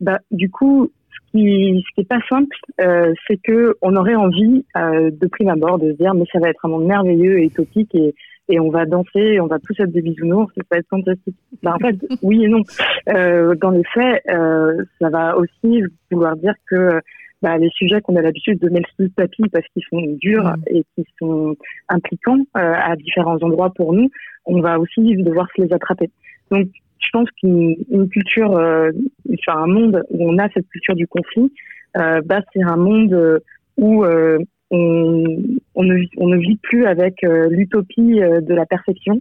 Bah, 0.00 0.20
du 0.30 0.48
coup, 0.48 0.92
ce 1.10 1.32
qui, 1.32 1.84
ce 1.84 1.94
qui 1.94 2.00
est 2.02 2.08
pas 2.08 2.20
simple, 2.28 2.56
euh, 2.80 3.12
c'est 3.26 3.36
que 3.42 3.76
on 3.82 3.96
aurait 3.96 4.14
envie 4.14 4.64
euh, 4.76 5.10
de 5.10 5.26
prime 5.26 5.48
abord 5.48 5.80
de 5.80 5.90
se 5.90 5.96
dire 5.96 6.14
mais 6.14 6.24
ça 6.32 6.38
va 6.38 6.50
être 6.50 6.64
un 6.64 6.68
monde 6.68 6.86
merveilleux 6.86 7.40
et 7.40 7.46
utopique 7.46 7.92
et, 7.96 8.14
et 8.48 8.60
on 8.60 8.70
va 8.70 8.86
danser, 8.86 9.40
on 9.40 9.46
va 9.46 9.58
tous 9.58 9.74
être 9.80 9.90
des 9.90 10.02
bisounours, 10.02 10.52
ça 10.56 10.62
va 10.70 10.78
être 10.78 10.88
fantastique. 10.88 11.36
Bah, 11.64 11.74
en 11.74 11.78
fait, 11.78 11.96
oui 12.22 12.44
et 12.44 12.48
non. 12.48 12.62
Euh, 13.08 13.56
dans 13.56 13.70
les 13.70 13.84
faits, 13.92 14.22
euh, 14.30 14.84
ça 15.00 15.10
va 15.10 15.36
aussi 15.36 15.82
vouloir 16.12 16.36
dire 16.36 16.54
que 16.70 17.00
bah, 17.42 17.56
les 17.58 17.70
sujets 17.70 18.00
qu'on 18.00 18.16
a 18.16 18.22
l'habitude 18.22 18.58
de 18.58 18.68
mettre 18.68 18.88
sous 18.96 19.02
le 19.02 19.10
tapis 19.10 19.44
parce 19.52 19.66
qu'ils 19.68 19.84
sont 19.90 20.02
durs 20.20 20.44
mmh. 20.44 20.62
et 20.68 20.84
qui 20.94 21.04
sont 21.18 21.56
impliquants 21.88 22.40
euh, 22.56 22.74
à 22.74 22.96
différents 22.96 23.38
endroits 23.42 23.72
pour 23.74 23.92
nous, 23.92 24.10
on 24.46 24.60
va 24.60 24.78
aussi 24.78 25.16
devoir 25.16 25.46
se 25.54 25.62
les 25.62 25.72
attraper. 25.72 26.10
Donc 26.50 26.68
je 27.00 27.08
pense 27.12 27.30
qu'une 27.40 28.08
culture, 28.10 28.56
euh, 28.56 28.90
enfin 29.32 29.62
un 29.62 29.66
monde 29.66 30.02
où 30.10 30.30
on 30.30 30.38
a 30.38 30.48
cette 30.50 30.68
culture 30.68 30.94
du 30.94 31.06
conflit, 31.06 31.52
euh, 31.96 32.20
bah, 32.24 32.40
c'est 32.52 32.62
un 32.62 32.76
monde 32.76 33.12
euh, 33.12 33.38
où 33.76 34.04
euh, 34.04 34.38
on, 34.70 35.24
on, 35.74 35.82
ne, 35.84 36.04
on, 36.16 36.28
ne, 36.28 36.36
vit 36.36 36.56
plus 36.56 36.86
avec 36.86 37.24
euh, 37.24 37.48
l'utopie 37.50 38.20
de 38.20 38.54
la 38.54 38.66
perfection, 38.66 39.20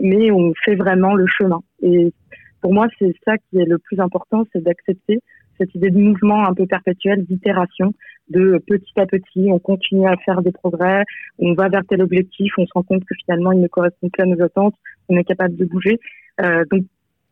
mais 0.00 0.30
on 0.30 0.52
fait 0.64 0.74
vraiment 0.74 1.14
le 1.14 1.26
chemin. 1.26 1.60
Et 1.82 2.12
pour 2.60 2.72
moi, 2.72 2.86
c'est 2.98 3.14
ça 3.24 3.36
qui 3.36 3.58
est 3.58 3.64
le 3.64 3.78
plus 3.78 4.00
important, 4.00 4.44
c'est 4.52 4.62
d'accepter 4.62 5.20
cette 5.58 5.74
idée 5.74 5.90
de 5.90 5.98
mouvement 5.98 6.46
un 6.46 6.54
peu 6.54 6.66
perpétuel, 6.66 7.24
d'itération, 7.24 7.92
de 8.30 8.62
petit 8.66 8.98
à 8.98 9.06
petit, 9.06 9.48
on 9.50 9.58
continue 9.58 10.06
à 10.06 10.16
faire 10.16 10.42
des 10.42 10.52
progrès, 10.52 11.04
on 11.38 11.54
va 11.54 11.68
vers 11.68 11.82
tel 11.88 12.02
objectif, 12.02 12.52
on 12.58 12.66
se 12.66 12.72
rend 12.74 12.82
compte 12.82 13.04
que 13.04 13.14
finalement 13.24 13.52
il 13.52 13.60
ne 13.60 13.68
correspond 13.68 14.08
plus 14.08 14.22
à 14.22 14.26
nos 14.26 14.42
attentes, 14.42 14.74
on 15.08 15.16
est 15.16 15.24
capable 15.24 15.56
de 15.56 15.64
bouger. 15.64 15.98
Euh, 16.40 16.64
donc, 16.70 16.84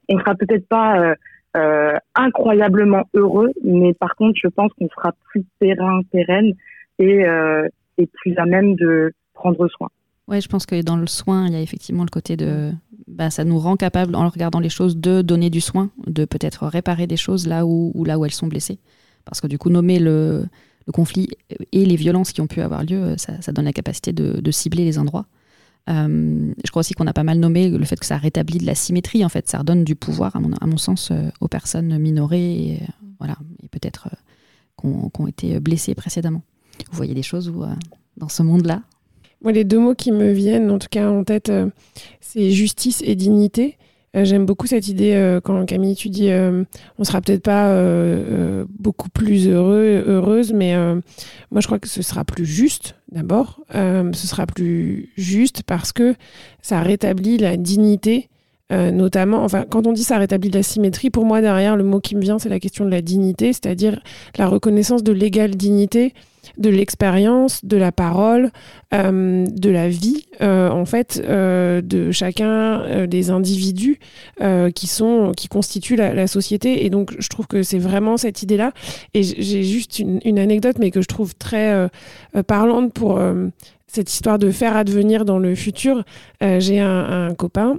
on 0.09 0.19
sera 0.19 0.35
peut-être 0.35 0.67
pas 0.69 1.01
euh, 1.01 1.15
euh, 1.57 1.99
incroyablement 2.15 3.05
heureux, 3.15 3.51
mais 3.65 3.95
par 3.95 4.15
contre, 4.17 4.39
je 4.43 4.49
pense 4.49 4.73
qu'on 4.75 4.89
sera 4.89 5.13
plus 5.31 5.45
terrain, 5.61 6.01
pérenne 6.13 6.53
et, 6.99 7.25
et 7.99 8.07
plus 8.07 8.37
à 8.39 8.47
même 8.47 8.75
de 8.75 9.13
prendre 9.35 9.69
soin. 9.69 9.89
Ouais, 10.29 10.41
je 10.41 10.49
pense 10.49 10.67
que 10.67 10.83
dans 10.83 10.97
le 10.97 11.07
soin, 11.07 11.47
il 11.47 11.53
y 11.53 11.57
a 11.57 11.61
effectivement 11.61 12.03
le 12.03 12.11
côté 12.11 12.37
de, 12.37 12.73
bah, 13.07 13.31
ça 13.31 13.45
nous 13.45 13.59
rend 13.59 13.77
capable, 13.77 14.15
en 14.15 14.29
regardant 14.29 14.61
les 14.61 14.69
choses, 14.69 14.97
de 14.97 15.23
donner 15.23 15.51
du 15.51 15.61
soin, 15.61 15.91
de 16.07 16.25
peut-être 16.25 16.67
réparer 16.67 17.07
des 17.07 17.17
choses 17.17 17.47
là 17.47 17.65
où, 17.67 18.05
là 18.05 18.19
où 18.19 18.25
elles 18.25 18.33
sont 18.33 18.49
blessées. 18.49 18.79
Parce 19.25 19.41
que 19.41 19.47
du 19.47 19.59
coup, 19.59 19.71
nommer 19.71 19.99
le, 19.99 20.47
le 20.87 20.93
conflit 20.93 21.29
et 21.73 21.85
les 21.85 21.97
violences 21.97 22.33
qui 22.33 22.41
ont 22.41 22.47
pu 22.47 22.61
avoir 22.61 22.85
lieu, 22.85 23.17
ça, 23.17 23.53
donne 23.53 23.65
la 23.65 23.73
capacité 23.73 24.13
de, 24.13 24.51
cibler 24.51 24.85
les 24.85 24.99
endroits. 24.99 25.27
Euh, 25.89 26.53
je 26.65 26.71
crois 26.71 26.81
aussi 26.81 26.95
qu'on 26.95 27.07
a 27.07 27.13
pas 27.13 27.23
mal 27.23 27.39
nommé 27.39 27.71
le 27.71 27.85
fait 27.85 27.99
que 27.99 28.07
ça 28.07 28.17
rétablit 28.17 28.59
de 28.59 28.67
la 28.67 28.75
symétrie, 28.75 29.25
en 29.25 29.29
fait, 29.29 29.49
ça 29.49 29.59
redonne 29.59 29.85
du 29.85 29.95
pouvoir, 29.95 30.35
à 30.35 30.41
mon, 30.41 30.53
à 30.55 30.67
mon 30.67 30.79
sens, 30.79 31.11
euh, 31.11 31.29
aux 31.41 31.49
personnes 31.49 31.97
minorées 31.99 32.73
et, 32.73 32.83
euh, 32.83 32.87
voilà, 33.21 33.37
et 33.63 33.69
peut-être 33.69 34.09
qui 34.79 34.87
ont 34.87 35.27
été 35.27 35.59
blessées 35.59 35.95
précédemment. 35.95 36.43
Vous 36.91 36.97
voyez 36.97 37.15
des 37.15 37.23
choses 37.23 37.49
où, 37.49 37.65
dans 38.19 38.29
ce 38.29 38.43
monde-là? 38.43 38.83
Moi, 39.43 39.53
les 39.53 39.65
deux 39.65 39.79
mots 39.79 39.95
qui 39.95 40.13
me 40.13 40.33
viennent, 40.33 40.71
en 40.71 40.79
tout 40.79 40.89
cas 40.91 41.09
en 41.09 41.25
tête, 41.25 41.53
c'est 42.21 42.51
justice 42.51 43.03
et 43.05 43.15
dignité. 43.15 43.77
Euh, 44.17 44.25
j'aime 44.25 44.47
beaucoup 44.47 44.67
cette 44.67 44.89
idée 44.89 45.13
euh, 45.13 45.41
quand 45.41 45.65
Camille 45.67 45.95
tu 45.95 46.09
dis 46.09 46.31
euh, 46.31 46.65
on 46.99 47.05
sera 47.05 47.21
peut-être 47.21 47.43
pas 47.43 47.75
beaucoup 48.79 49.09
plus 49.09 49.49
heureux 49.49 50.05
heureuse 50.07 50.53
mais 50.53 50.75
moi 51.51 51.61
je 51.61 51.67
crois 51.67 51.79
que 51.79 51.89
ce 51.89 52.03
sera 52.03 52.25
plus 52.25 52.47
juste 52.47 52.95
d'abord 53.11 53.61
ce 53.73 54.27
sera 54.27 54.47
plus 54.47 55.11
juste 55.17 55.63
parce 55.65 55.93
que 55.93 56.15
ça 56.63 56.81
rétablit 56.81 57.39
la 57.39 57.57
dignité 57.57 58.29
notamment, 58.71 59.45
enfin, 59.45 59.65
quand 59.69 59.87
on 59.87 59.93
dit 59.93 60.03
ça 60.03 60.19
rétablit 60.19 60.51
la 60.51 60.65
symétrie, 60.65 61.11
pour 61.11 61.25
moi, 61.25 61.41
derrière, 61.41 61.77
le 61.77 61.85
mot 61.85 62.01
qui 62.01 62.17
me 62.17 62.21
vient, 62.21 62.41
c'est 62.41 62.49
la 62.49 62.59
question 62.59 62.85
de 62.85 62.91
la 62.91 63.01
dignité, 63.01 63.53
c'est-à-dire 63.53 64.03
la 64.39 64.49
reconnaissance 64.49 65.05
de 65.05 65.13
l'égale 65.13 65.55
dignité 65.55 66.15
de 66.59 66.71
l'expérience, 66.71 67.65
de 67.65 67.77
la 67.77 67.93
parole, 67.93 68.51
euh, 68.95 69.45
de 69.47 69.71
la 69.71 69.89
vie, 69.89 70.27
euh, 70.41 70.71
en 70.71 70.85
fait, 70.85 71.21
euh, 71.25 71.81
de 71.81 72.13
chacun 72.13 73.07
des 73.07 73.31
individus 73.31 73.99
qui 74.75 74.87
sont, 74.87 75.33
qui 75.37 75.49
constituent 75.49 75.97
la, 75.97 76.27
société. 76.27 76.85
Et 76.85 76.91
donc, 76.91 77.15
je 77.19 77.29
trouve 77.29 77.47
que 77.47 77.63
c'est 77.63 77.79
vraiment 77.79 78.17
cette 78.17 78.43
idée-là. 78.43 78.73
Et 79.15 79.23
j'ai 79.23 79.63
juste 79.63 79.99
une, 79.99 80.39
anecdote, 80.39 80.77
mais 80.79 80.91
que 80.91 81.01
je 81.01 81.07
trouve 81.07 81.35
très 81.35 81.89
parlante 82.47 82.93
pour 82.93 83.21
cette 83.87 84.13
histoire 84.13 84.39
de 84.39 84.51
faire 84.51 84.77
advenir 84.77 85.25
dans 85.25 85.39
le 85.39 85.55
futur. 85.55 86.05
j'ai 86.41 86.81
un, 86.81 87.29
un, 87.29 87.35
copain 87.35 87.79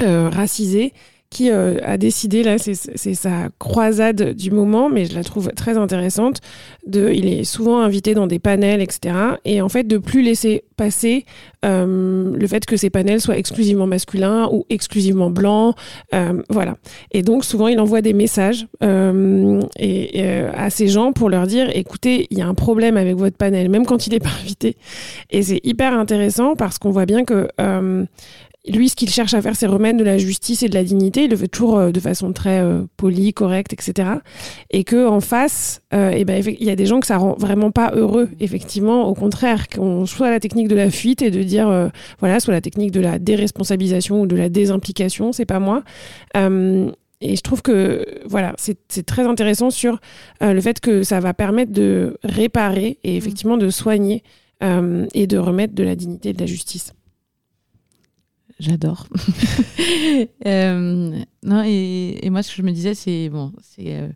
racisé 0.00 0.92
qui 1.30 1.50
euh, 1.50 1.78
a 1.84 1.96
décidé, 1.96 2.42
là, 2.42 2.56
c'est 2.58 3.14
sa 3.14 3.48
croisade 3.60 4.34
du 4.34 4.50
moment, 4.50 4.90
mais 4.90 5.04
je 5.04 5.14
la 5.14 5.22
trouve 5.22 5.48
très 5.52 5.78
intéressante. 5.78 6.40
De, 6.86 7.10
il 7.10 7.28
est 7.28 7.44
souvent 7.44 7.80
invité 7.80 8.14
dans 8.14 8.26
des 8.26 8.40
panels, 8.40 8.80
etc. 8.80 9.14
Et 9.44 9.62
en 9.62 9.68
fait, 9.68 9.84
de 9.84 9.98
plus 9.98 10.22
laisser 10.22 10.64
passer 10.76 11.24
euh, 11.64 12.34
le 12.34 12.46
fait 12.48 12.64
que 12.66 12.76
ces 12.76 12.90
panels 12.90 13.20
soient 13.20 13.36
exclusivement 13.36 13.86
masculins 13.86 14.48
ou 14.50 14.64
exclusivement 14.70 15.30
blancs. 15.30 15.76
Euh, 16.14 16.42
voilà. 16.48 16.76
Et 17.12 17.22
donc, 17.22 17.44
souvent, 17.44 17.68
il 17.68 17.78
envoie 17.78 18.00
des 18.00 18.12
messages 18.14 18.66
euh, 18.82 19.60
et, 19.78 20.22
euh, 20.24 20.50
à 20.54 20.70
ces 20.70 20.88
gens 20.88 21.12
pour 21.12 21.30
leur 21.30 21.46
dire 21.46 21.70
écoutez, 21.74 22.26
il 22.30 22.38
y 22.38 22.42
a 22.42 22.46
un 22.48 22.54
problème 22.54 22.96
avec 22.96 23.14
votre 23.16 23.36
panel, 23.36 23.68
même 23.68 23.86
quand 23.86 24.06
il 24.06 24.14
n'est 24.14 24.20
pas 24.20 24.30
invité. 24.42 24.76
Et 25.30 25.42
c'est 25.42 25.60
hyper 25.62 25.92
intéressant 25.92 26.56
parce 26.56 26.78
qu'on 26.78 26.90
voit 26.90 27.06
bien 27.06 27.24
que 27.24 27.48
euh, 27.60 28.04
lui, 28.68 28.90
ce 28.90 28.96
qu'il 28.96 29.08
cherche 29.08 29.32
à 29.32 29.40
faire, 29.40 29.56
c'est 29.56 29.66
remettre 29.66 29.98
de 29.98 30.04
la 30.04 30.18
justice 30.18 30.62
et 30.62 30.68
de 30.68 30.74
la 30.74 30.84
dignité. 30.84 31.24
Il 31.24 31.30
le 31.30 31.36
fait 31.36 31.48
toujours 31.48 31.78
euh, 31.78 31.90
de 31.92 32.00
façon 32.00 32.32
très 32.32 32.60
euh, 32.60 32.82
polie, 32.96 33.32
correcte, 33.32 33.72
etc. 33.72 34.10
Et 34.70 34.84
que 34.84 35.06
en 35.06 35.20
face, 35.20 35.80
euh, 35.94 36.12
eh 36.14 36.24
ben, 36.24 36.42
il 36.46 36.66
y 36.66 36.70
a 36.70 36.76
des 36.76 36.84
gens 36.84 37.00
que 37.00 37.06
ça 37.06 37.16
rend 37.16 37.34
vraiment 37.38 37.70
pas 37.70 37.92
heureux. 37.94 38.28
Effectivement, 38.38 39.08
au 39.08 39.14
contraire, 39.14 39.68
qu'on 39.68 40.04
soit 40.04 40.30
la 40.30 40.40
technique 40.40 40.68
de 40.68 40.76
la 40.76 40.90
fuite 40.90 41.22
et 41.22 41.30
de 41.30 41.42
dire, 41.42 41.90
voilà, 42.18 42.40
soit 42.40 42.52
la 42.52 42.60
technique 42.60 42.90
de 42.90 43.00
la 43.00 43.18
déresponsabilisation 43.18 44.20
ou 44.22 44.26
de 44.26 44.36
la 44.36 44.48
désimplication, 44.48 45.32
c'est 45.32 45.46
pas 45.46 45.60
moi. 45.60 45.82
et 46.34 47.36
je 47.36 47.40
trouve 47.42 47.62
que 47.62 48.04
voilà, 48.26 48.54
c'est 48.58 49.06
très 49.06 49.26
intéressant 49.26 49.70
sur 49.70 50.00
le 50.40 50.60
fait 50.60 50.80
que 50.80 51.02
ça 51.02 51.20
va 51.20 51.34
permettre 51.34 51.72
de 51.72 52.16
réparer 52.22 52.98
et 53.04 53.16
effectivement 53.16 53.56
de 53.56 53.70
soigner 53.70 54.22
et 54.62 55.26
de 55.26 55.38
remettre 55.38 55.74
de 55.74 55.82
la 55.82 55.96
dignité 55.96 56.30
et 56.30 56.32
de 56.32 56.40
la 56.40 56.46
justice. 56.46 56.92
J'adore. 58.60 59.06
euh, 60.46 61.18
non, 61.42 61.62
et, 61.64 62.18
et, 62.22 62.28
moi, 62.28 62.42
ce 62.42 62.50
que 62.50 62.56
je 62.58 62.62
me 62.62 62.72
disais, 62.72 62.94
c'est 62.94 63.30
bon, 63.30 63.52
c'est 63.62 63.94
euh, 63.94 64.08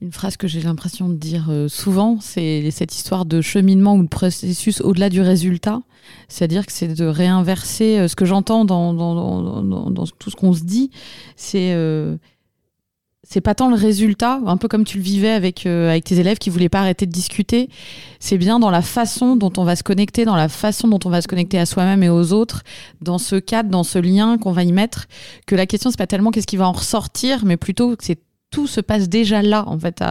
une 0.00 0.10
phrase 0.10 0.36
que 0.36 0.48
j'ai 0.48 0.60
l'impression 0.60 1.08
de 1.08 1.14
dire 1.14 1.46
euh, 1.48 1.68
souvent, 1.68 2.18
c'est 2.20 2.68
cette 2.72 2.92
histoire 2.92 3.24
de 3.24 3.40
cheminement 3.40 3.94
ou 3.94 4.02
de 4.02 4.08
processus 4.08 4.80
au-delà 4.80 5.10
du 5.10 5.20
résultat. 5.20 5.80
C'est-à-dire 6.26 6.66
que 6.66 6.72
c'est 6.72 6.88
de 6.88 7.06
réinverser 7.06 8.08
ce 8.08 8.16
que 8.16 8.24
j'entends 8.24 8.64
dans, 8.64 8.92
dans, 8.92 9.62
dans, 9.62 9.90
dans, 9.90 10.06
tout 10.06 10.30
ce 10.30 10.34
qu'on 10.34 10.52
se 10.52 10.64
dit. 10.64 10.90
C'est 11.36 11.72
c'est 13.24 13.40
pas 13.40 13.54
tant 13.54 13.68
le 13.68 13.76
résultat, 13.76 14.40
un 14.46 14.56
peu 14.56 14.66
comme 14.66 14.84
tu 14.84 14.98
le 14.98 15.02
vivais 15.02 15.30
avec, 15.30 15.64
euh, 15.64 15.90
avec 15.90 16.04
tes 16.04 16.18
élèves 16.18 16.38
qui 16.38 16.50
voulaient 16.50 16.68
pas 16.68 16.80
arrêter 16.80 17.06
de 17.06 17.12
discuter. 17.12 17.68
C'est 18.18 18.36
bien 18.36 18.58
dans 18.58 18.70
la 18.70 18.82
façon 18.82 19.36
dont 19.36 19.52
on 19.56 19.64
va 19.64 19.76
se 19.76 19.84
connecter, 19.84 20.24
dans 20.24 20.34
la 20.34 20.48
façon 20.48 20.88
dont 20.88 20.98
on 21.04 21.08
va 21.08 21.22
se 21.22 21.28
connecter 21.28 21.58
à 21.58 21.66
soi-même 21.66 22.02
et 22.02 22.08
aux 22.08 22.32
autres, 22.32 22.62
dans 23.00 23.18
ce 23.18 23.36
cadre, 23.36 23.70
dans 23.70 23.84
ce 23.84 23.98
lien 23.98 24.38
qu'on 24.38 24.52
va 24.52 24.64
y 24.64 24.72
mettre, 24.72 25.06
que 25.46 25.54
la 25.54 25.66
question 25.66 25.90
c'est 25.90 25.98
pas 25.98 26.08
tellement 26.08 26.32
qu'est-ce 26.32 26.48
qui 26.48 26.56
va 26.56 26.66
en 26.66 26.72
ressortir, 26.72 27.44
mais 27.44 27.56
plutôt 27.56 27.96
que 27.96 28.04
c'est 28.04 28.18
tout 28.50 28.66
se 28.66 28.80
passe 28.80 29.08
déjà 29.08 29.40
là, 29.40 29.64
en 29.66 29.78
fait, 29.78 30.04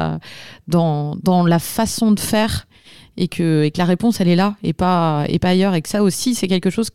dans, 0.68 1.16
dans 1.22 1.45
la 1.45 1.59
façon 1.59 2.12
de 2.12 2.20
faire 2.20 2.66
et 3.18 3.28
que, 3.28 3.64
et 3.64 3.72
que 3.72 3.78
la 3.78 3.86
réponse 3.86 4.20
elle 4.20 4.30
est 4.30 4.36
là 4.36 4.55
et 4.64 4.74
pas, 4.74 5.26
et 5.28 5.38
pas 5.38 5.49
ailleurs. 5.49 5.76
Et 5.76 5.82
que 5.82 5.89
ça 5.89 6.01
aussi, 6.01 6.34
c'est 6.34 6.47
quelque 6.47 6.70
chose 6.70 6.89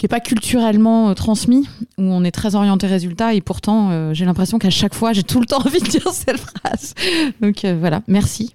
qui 0.00 0.06
est 0.06 0.08
pas 0.08 0.20
culturellement 0.20 1.10
euh, 1.10 1.14
transmis, 1.14 1.68
où 1.98 2.04
on 2.04 2.24
est 2.24 2.30
très 2.30 2.54
orienté 2.54 2.86
résultat, 2.86 3.34
et 3.34 3.42
pourtant 3.42 3.90
euh, 3.90 4.14
j'ai 4.14 4.24
l'impression 4.24 4.58
qu'à 4.58 4.70
chaque 4.70 4.94
fois 4.94 5.12
j'ai 5.12 5.22
tout 5.22 5.40
le 5.40 5.46
temps 5.46 5.58
envie 5.66 5.78
de 5.78 5.88
dire 5.88 6.10
cette 6.10 6.38
phrase. 6.38 6.94
Donc 7.42 7.66
euh, 7.66 7.76
voilà, 7.78 8.00
merci. 8.06 8.54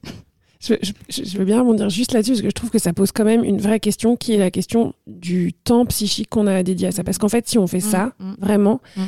Je, 0.59 0.73
je, 1.07 1.37
veux 1.37 1.45
bien 1.45 1.59
rebondir 1.59 1.87
juste 1.91 2.13
là-dessus 2.13 2.31
parce 2.31 2.41
que 2.41 2.47
je 2.47 2.53
trouve 2.53 2.71
que 2.71 2.79
ça 2.79 2.93
pose 2.93 3.11
quand 3.11 3.25
même 3.25 3.43
une 3.43 3.59
vraie 3.59 3.79
question 3.79 4.15
qui 4.15 4.33
est 4.33 4.39
la 4.39 4.49
question 4.49 4.93
du 5.05 5.53
temps 5.53 5.85
psychique 5.85 6.29
qu'on 6.29 6.47
a 6.47 6.63
dédié 6.63 6.87
à 6.87 6.91
ça. 6.91 7.03
Parce 7.03 7.19
qu'en 7.19 7.29
fait, 7.29 7.47
si 7.47 7.59
on 7.59 7.67
fait 7.67 7.77
mmh, 7.77 7.91
ça, 7.91 8.13
mmh. 8.17 8.33
vraiment, 8.39 8.81
mmh. 8.97 9.01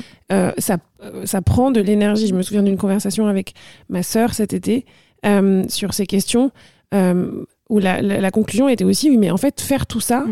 ça, 0.60 0.78
ça 1.26 1.42
prend 1.42 1.72
de 1.72 1.82
l'énergie. 1.82 2.28
Je 2.28 2.36
me 2.36 2.44
souviens 2.44 2.62
d'une 2.62 2.78
conversation 2.78 3.26
avec 3.26 3.56
ma 3.90 4.04
sœur 4.04 4.36
cet 4.36 4.54
été 4.54 4.86
sur 5.70 5.96
ces 5.96 6.06
questions 6.06 6.52
où 6.94 7.80
la, 7.80 8.04
la, 8.04 8.22
la, 8.22 8.32
conclusion 8.32 8.70
était 8.70 8.84
aussi 8.84 9.10
oui, 9.10 9.18
mais 9.18 9.32
en 9.32 9.38
fait, 9.38 9.60
faire 9.60 9.88
tout 9.88 10.02
ça, 10.02 10.26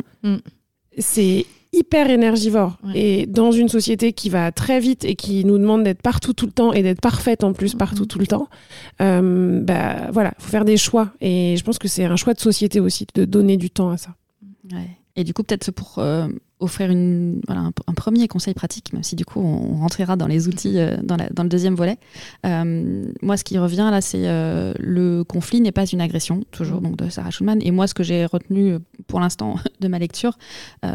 c'est 0.99 1.47
hyper 1.75 2.09
énergivore. 2.09 2.77
Et 2.93 3.25
dans 3.27 3.51
une 3.51 3.69
société 3.69 4.13
qui 4.13 4.29
va 4.29 4.51
très 4.51 4.79
vite 4.79 5.03
et 5.05 5.15
qui 5.15 5.43
nous 5.45 5.57
demande 5.57 5.83
d'être 5.83 6.01
partout 6.01 6.33
tout 6.33 6.45
le 6.45 6.51
temps 6.51 6.73
et 6.73 6.81
d'être 6.83 7.01
parfaite 7.01 7.43
en 7.43 7.53
plus 7.53 7.75
partout 7.75 8.03
Mhm. 8.03 8.07
tout 8.07 8.19
le 8.19 8.27
temps, 8.27 8.47
euh, 9.01 9.59
bah 9.61 10.09
voilà, 10.11 10.33
faut 10.39 10.49
faire 10.49 10.65
des 10.65 10.77
choix. 10.77 11.11
Et 11.21 11.55
je 11.57 11.63
pense 11.63 11.77
que 11.79 11.87
c'est 11.87 12.05
un 12.05 12.15
choix 12.15 12.33
de 12.33 12.39
société 12.39 12.79
aussi 12.79 13.05
de 13.15 13.25
donner 13.25 13.57
du 13.57 13.69
temps 13.69 13.89
à 13.89 13.97
ça. 13.97 14.15
Ouais. 14.71 14.89
Et 15.15 15.23
du 15.23 15.33
coup, 15.33 15.43
peut-être 15.43 15.71
pour 15.71 15.99
euh, 15.99 16.27
offrir 16.65 16.91
une, 16.91 17.41
voilà, 17.47 17.61
un, 17.61 17.71
un 17.87 17.93
premier 17.93 18.27
conseil 18.27 18.53
pratique, 18.53 18.91
même 18.93 19.03
si 19.03 19.15
du 19.15 19.23
coup 19.25 19.39
on 19.39 19.75
rentrera 19.77 20.15
dans 20.17 20.27
les 20.27 20.47
outils 20.47 20.77
euh, 20.79 20.97
dans, 21.01 21.15
la- 21.15 21.29
dans 21.29 21.43
le 21.43 21.49
deuxième 21.49 21.75
volet. 21.75 21.97
Euh, 22.45 23.05
moi, 23.21 23.37
ce 23.37 23.43
qui 23.43 23.57
revient 23.57 23.87
là, 23.91 24.01
c'est 24.01 24.27
euh, 24.27 24.73
le 24.79 25.23
conflit 25.23 25.61
n'est 25.61 25.71
pas 25.71 25.85
une 25.85 26.01
agression, 26.01 26.43
toujours 26.51 26.81
donc 26.81 26.97
de 26.97 27.09
Sarah 27.09 27.31
Schulman. 27.31 27.59
Et 27.61 27.71
moi, 27.71 27.87
ce 27.87 27.93
que 27.93 28.03
j'ai 28.03 28.25
retenu 28.25 28.73
euh, 28.73 28.79
pour 29.07 29.19
l'instant 29.19 29.55
de 29.79 29.87
ma 29.87 29.99
lecture, 29.99 30.37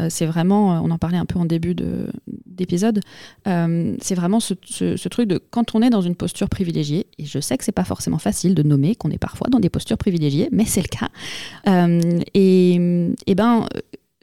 c'est 0.09 0.25
vraiment, 0.25 0.81
on 0.83 0.91
en 0.91 0.97
parlait 0.97 1.17
un 1.17 1.25
peu 1.25 1.39
en 1.39 1.45
début 1.45 1.73
de- 1.75 2.07
d'épisode, 2.45 2.99
c'est 3.45 4.15
vraiment 4.15 4.39
ce, 4.39 4.53
ce- 4.65 4.95
ce 4.97 5.09
truc 5.09 5.27
de 5.27 5.39
quand 5.49 5.73
on 5.75 5.81
est 5.81 5.89
dans 5.89 6.01
une 6.01 6.15
posture 6.15 6.49
privilégiée, 6.49 7.07
et 7.17 7.25
je 7.25 7.39
sais 7.39 7.57
que 7.57 7.63
c'est 7.63 7.71
pas 7.71 7.83
forcément 7.85 8.17
facile 8.19 8.53
de 8.55 8.63
nommer 8.63 8.95
qu'on 8.95 9.09
est 9.11 9.17
parfois 9.17 9.47
dans 9.49 9.59
des 9.59 9.69
postures 9.69 9.97
privilégiées, 9.97 10.49
mais 10.51 10.65
c'est 10.65 10.81
le 10.81 10.87
cas. 10.87 11.09
Et, 12.33 12.75
et 13.27 13.35
ben, 13.35 13.65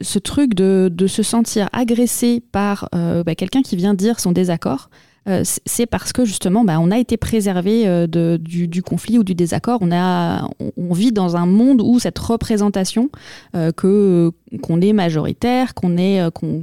ce 0.01 0.19
truc 0.19 0.53
de, 0.53 0.89
de 0.91 1.07
se 1.07 1.23
sentir 1.23 1.69
agressé 1.73 2.41
par 2.51 2.89
euh, 2.95 3.23
bah, 3.23 3.35
quelqu'un 3.35 3.61
qui 3.61 3.75
vient 3.75 3.93
dire 3.93 4.19
son 4.19 4.31
désaccord, 4.31 4.89
euh, 5.27 5.43
c'est 5.43 5.85
parce 5.85 6.13
que 6.13 6.25
justement, 6.25 6.63
bah, 6.63 6.79
on 6.79 6.91
a 6.91 6.97
été 6.97 7.17
préservé 7.17 7.87
euh, 7.87 8.07
du, 8.07 8.81
conflit 8.83 9.17
ou 9.17 9.23
du 9.23 9.35
désaccord. 9.35 9.81
On, 9.81 10.93
vit 10.93 11.11
dans 11.11 11.35
un 11.35 11.45
monde 11.45 11.81
où 11.81 11.99
cette 11.99 12.17
représentation 12.17 13.09
euh, 13.55 13.71
qu'on 13.71 14.81
est 14.81 14.93
majoritaire, 14.93 15.73
qu'on 15.73 15.97
est 15.97 16.19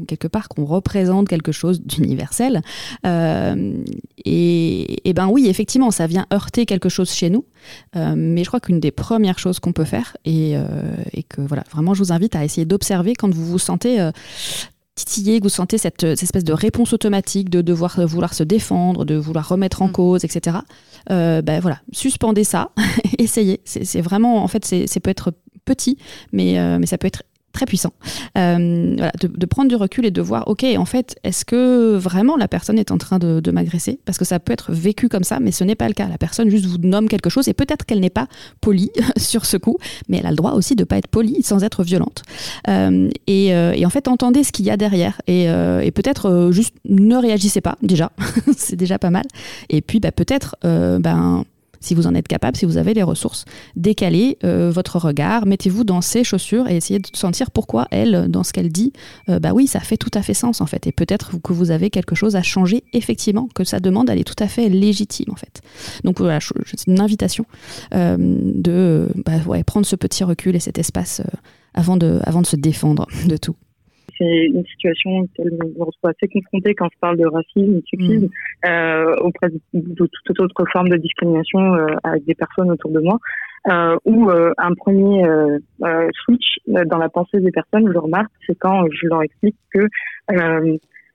quelque 0.07 0.29
part 0.29 0.49
qu'on 0.49 0.65
représente 0.65 1.29
quelque 1.29 1.53
chose 1.53 1.81
d'universel. 1.83 2.63
Et, 4.25 5.09
et 5.09 5.13
ben 5.13 5.29
oui, 5.29 5.47
effectivement, 5.49 5.91
ça 5.91 6.07
vient 6.07 6.27
heurter 6.33 6.67
quelque 6.67 6.89
chose 6.89 7.11
chez 7.11 7.31
nous. 7.31 7.45
Mais 7.95 8.43
je 8.43 8.49
crois 8.49 8.61
qu'une 8.61 8.81
des 8.81 8.91
premières 8.91 9.39
choses 9.39 9.61
qu'on 9.61 9.73
peut 9.73 9.85
faire, 9.85 10.17
et, 10.25 10.55
et 11.13 11.23
que 11.23 11.41
voilà, 11.41 11.65
vraiment, 11.71 11.95
je 11.95 12.03
vous 12.03 12.13
invite 12.13 12.35
à 12.37 12.45
essayer 12.45 12.65
d'observer 12.65 13.15
quand 13.15 13.33
vous 13.33 13.47
vous 13.47 13.59
sentez 13.59 14.11
euh, 14.99 15.05
titillé, 15.05 15.39
que 15.39 15.45
vous 15.45 15.49
sentez 15.51 15.79
cette, 15.79 16.01
cette 16.01 16.23
espèce 16.23 16.45
de 16.45 16.53
réponse 16.53 16.93
automatique 16.93 17.51
de 17.51 17.61
devoir 17.61 18.01
vouloir 18.07 18.35
se 18.35 18.43
défendre, 18.43 19.05
de 19.05 19.15
vouloir 19.15 19.49
remettre 19.49 19.83
en 19.83 19.89
Mm. 19.89 19.93
cause, 19.93 20.25
etc. 20.25 20.59
Euh, 21.11 21.43
ben 21.43 21.61
voilà, 21.61 21.81
suspendez 21.93 22.45
ça, 22.45 22.71
essayez. 23.19 23.61
C'est 23.65 24.01
vraiment, 24.01 24.43
en 24.43 24.49
fait, 24.49 24.65
c'est 24.65 24.87
c'est 24.87 25.01
peut 25.01 25.11
être 25.11 25.33
petit, 25.65 25.99
mais, 26.33 26.59
euh, 26.59 26.79
mais 26.79 26.87
ça 26.87 26.97
peut 26.99 27.07
être 27.07 27.23
très 27.57 27.67
puissant. 27.67 27.95
Euh, 28.37 28.97
de, 29.21 29.47
prendre 29.47 29.69
du 29.69 29.77
recul 29.77 30.05
et 30.05 30.11
de 30.11 30.21
voir, 30.21 30.47
ok, 30.47 30.65
en 30.77 30.85
fait, 30.85 31.17
est-ce 31.25 31.47
que 31.47 31.97
vraiment 31.97 32.37
la 32.37 32.49
personne 32.49 32.79
est 32.79 32.91
en 32.91 32.99
train 32.99 33.19
de, 33.19 33.51
m'agresser? 33.51 33.99
Parce 34.05 34.19
que 34.19 34.27
ça 34.27 34.39
peut 34.39 34.53
être 34.53 34.73
vécu 34.73 35.09
comme 35.09 35.25
ça, 35.25 35.41
mais 35.41 35.53
ce 35.53 35.65
n'est 35.65 35.75
pas 35.75 35.89
le 35.89 35.95
cas. 35.95 36.07
La 36.07 36.19
personne 36.19 36.51
juste 36.51 36.67
vous 36.67 36.77
nomme 36.79 37.09
quelque 37.09 37.31
chose 37.31 37.49
et 37.49 37.55
peut-être 37.55 37.87
qu'elle 37.87 38.01
n'est 38.01 38.11
pas 38.11 38.27
polie 38.61 38.91
sur 39.17 39.47
ce 39.47 39.57
coup, 39.57 39.79
mais 40.09 40.19
elle 40.19 40.27
a 40.27 40.31
le 40.31 40.37
droit 40.37 40.53
aussi 40.53 40.77
de 40.77 40.85
pas 40.85 40.99
être 40.99 41.09
polie 41.09 41.43
sans 41.43 41.65
être 41.65 41.83
violente. 41.83 42.23
Euh, 42.69 43.09
et, 43.27 43.55
euh, 43.55 43.73
et 43.75 43.87
en 43.87 43.91
fait, 43.91 44.07
entendez 44.07 44.45
ce 44.45 44.53
qu'il 44.53 44.67
y 44.67 44.71
a 44.71 44.77
derrière 44.77 45.23
et, 45.27 45.45
et 45.45 45.91
peut-être 45.93 46.51
juste 46.53 46.75
ne 46.87 47.17
réagissez 47.17 47.63
pas 47.63 47.77
déjà, 47.81 48.13
c'est 48.57 48.77
déjà 48.77 48.99
pas 48.99 49.11
mal. 49.11 49.25
Et 49.71 49.81
puis 49.81 50.01
bah, 50.01 50.13
peut-être, 50.13 50.57
ben 50.63 51.45
si 51.87 51.95
vous 51.95 52.07
en 52.07 52.15
êtes 52.15 52.29
capable, 52.29 52.57
si 52.57 52.67
vous 52.67 52.77
avez 52.77 52.95
les 52.95 53.03
ressources, 53.03 53.45
décalez 53.77 54.39
euh, 54.45 54.71
votre 54.71 54.99
regard, 54.99 55.47
mettez-vous 55.47 55.85
dans 55.85 56.01
ses 56.01 56.25
chaussures 56.25 56.69
et 56.69 56.77
essayez 56.77 56.99
de 56.99 57.07
sentir 57.13 57.51
pourquoi 57.51 57.87
elle, 57.91 58.27
dans 58.29 58.43
ce 58.43 58.53
qu'elle 58.53 58.71
dit, 58.71 58.93
euh, 59.29 59.39
bah 59.39 59.53
oui, 59.55 59.67
ça 59.67 59.81
fait 59.81 59.97
tout 59.97 60.11
à 60.15 60.23
fait 60.23 60.35
sens 60.35 60.61
en 60.61 60.67
fait. 60.67 60.87
Et 60.87 60.93
peut-être 60.93 61.41
que 61.43 61.53
vous 61.53 61.71
avez 61.71 61.91
quelque 61.91 62.15
chose 62.15 62.37
à 62.37 62.43
changer 62.43 62.85
effectivement, 62.93 63.49
que 63.55 63.65
sa 63.65 63.81
demande 63.81 64.11
elle 64.11 64.19
est 64.19 64.25
tout 64.25 64.43
à 64.43 64.49
fait 64.49 64.69
légitime 64.69 65.31
en 65.31 65.37
fait. 65.37 65.63
Donc 66.05 66.19
voilà, 66.19 66.39
c'est 66.65 66.87
une 66.87 67.01
invitation 67.01 67.47
euh, 67.95 68.17
de 68.19 69.09
bah, 69.25 69.33
prendre 69.65 69.87
ce 69.87 69.97
petit 69.97 70.25
recul 70.25 70.57
et 70.57 70.61
cet 70.61 70.79
espace 70.79 71.23
avant 71.75 71.97
de 71.97 72.21
se 72.45 72.57
défendre 72.57 73.07
de 73.27 73.37
tout. 73.37 73.55
C'est 74.19 74.47
une 74.47 74.65
situation 74.67 75.19
auquel 75.21 75.51
on 75.79 75.85
retrouve 75.85 76.11
assez 76.11 76.29
confronté 76.29 76.75
quand 76.75 76.87
on 76.87 77.01
parle 77.01 77.19
de 77.19 77.27
racisme, 77.27 77.75
de 77.75 77.83
sexisme, 77.91 78.29
euh, 78.67 79.17
auprès 79.17 79.49
de, 79.49 79.61
de 79.75 80.09
toute 80.25 80.41
autre 80.41 80.65
forme 80.73 80.89
de 80.89 80.97
discrimination 80.97 81.75
euh, 81.75 81.87
avec 82.05 82.25
des 82.25 82.35
personnes 82.35 82.71
autour 82.71 82.91
de 82.91 83.01
moi, 83.01 83.19
euh, 83.69 83.97
où 84.05 84.31
euh, 84.31 84.53
un 84.59 84.75
premier 84.75 85.23
switch 86.25 86.59
dans 86.67 86.99
la 86.99 87.09
pensée 87.09 87.41
des 87.41 87.53
personnes, 87.53 87.87
je 87.87 87.93
le 87.93 87.99
remarque, 87.99 88.31
c'est 88.47 88.57
quand 88.59 88.85
je 88.93 89.07
leur 89.07 89.23
explique 89.23 89.57
que 89.73 89.87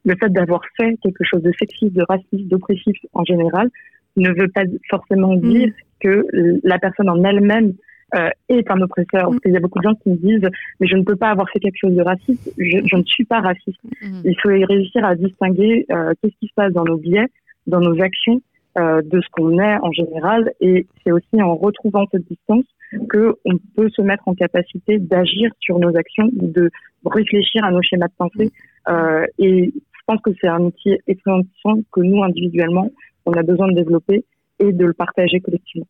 le 0.03 0.15
fait 0.19 0.29
d'avoir 0.29 0.61
fait 0.77 0.97
quelque 1.03 1.23
chose 1.23 1.43
de 1.43 1.51
sexiste, 1.59 1.93
de 1.93 2.03
raciste, 2.07 2.47
d'oppressif 2.47 2.97
en 3.13 3.23
général, 3.23 3.69
ne 4.17 4.29
veut 4.29 4.49
pas 4.49 4.63
forcément 4.89 5.35
dire 5.35 5.71
que 5.99 6.25
la 6.63 6.79
personne 6.79 7.09
en 7.09 7.23
elle-même 7.23 7.73
euh, 8.15 8.29
est 8.49 8.69
un 8.69 8.81
oppresseur. 8.81 9.29
Parce 9.29 9.39
qu'il 9.39 9.53
y 9.53 9.57
a 9.57 9.59
beaucoup 9.59 9.79
de 9.79 9.83
gens 9.83 9.95
qui 9.95 10.09
me 10.09 10.15
disent 10.15 10.49
mais 10.79 10.87
je 10.87 10.95
ne 10.95 11.03
peux 11.03 11.15
pas 11.15 11.29
avoir 11.29 11.49
fait 11.49 11.59
quelque 11.59 11.77
chose 11.77 11.95
de 11.95 12.01
raciste, 12.01 12.53
je, 12.57 12.79
je 12.85 12.95
ne 12.95 13.03
suis 13.03 13.25
pas 13.25 13.39
raciste. 13.39 13.79
Mhm. 14.01 14.21
Il 14.25 14.35
faut 14.41 14.49
réussir 14.49 15.03
à 15.05 15.15
distinguer 15.15 15.85
euh, 15.91 16.13
qu'est-ce 16.21 16.35
qui 16.39 16.47
se 16.47 16.53
passe 16.55 16.73
dans 16.73 16.83
nos 16.83 16.97
biais, 16.97 17.27
dans 17.67 17.79
nos 17.79 18.01
actions, 18.01 18.41
euh, 18.77 19.01
de 19.01 19.19
ce 19.19 19.27
qu'on 19.31 19.59
est 19.59 19.77
en 19.81 19.91
général, 19.91 20.51
et 20.61 20.87
c'est 21.03 21.11
aussi 21.11 21.41
en 21.41 21.55
retrouvant 21.55 22.05
cette 22.09 22.25
distance 22.25 22.63
que 23.09 23.35
on 23.43 23.57
peut 23.75 23.89
se 23.89 24.01
mettre 24.01 24.25
en 24.27 24.33
capacité 24.33 24.97
d'agir 24.97 25.51
sur 25.59 25.77
nos 25.77 25.95
actions, 25.97 26.29
de 26.31 26.69
réfléchir 27.05 27.65
à 27.65 27.71
nos 27.71 27.81
schémas 27.81 28.07
de 28.07 28.13
pensée. 28.17 28.51
Euh, 28.87 29.25
et 29.39 29.73
je 29.73 29.99
pense 30.05 30.21
que 30.21 30.31
c'est 30.39 30.47
un 30.47 30.61
outil 30.61 30.97
extrêmement 31.05 31.43
puissant 31.43 31.81
que 31.91 31.99
nous 31.99 32.23
individuellement 32.23 32.89
on 33.25 33.33
a 33.33 33.43
besoin 33.43 33.67
de 33.67 33.75
développer 33.75 34.23
et 34.59 34.71
de 34.71 34.85
le 34.85 34.93
partager 34.93 35.39
collectivement. 35.41 35.87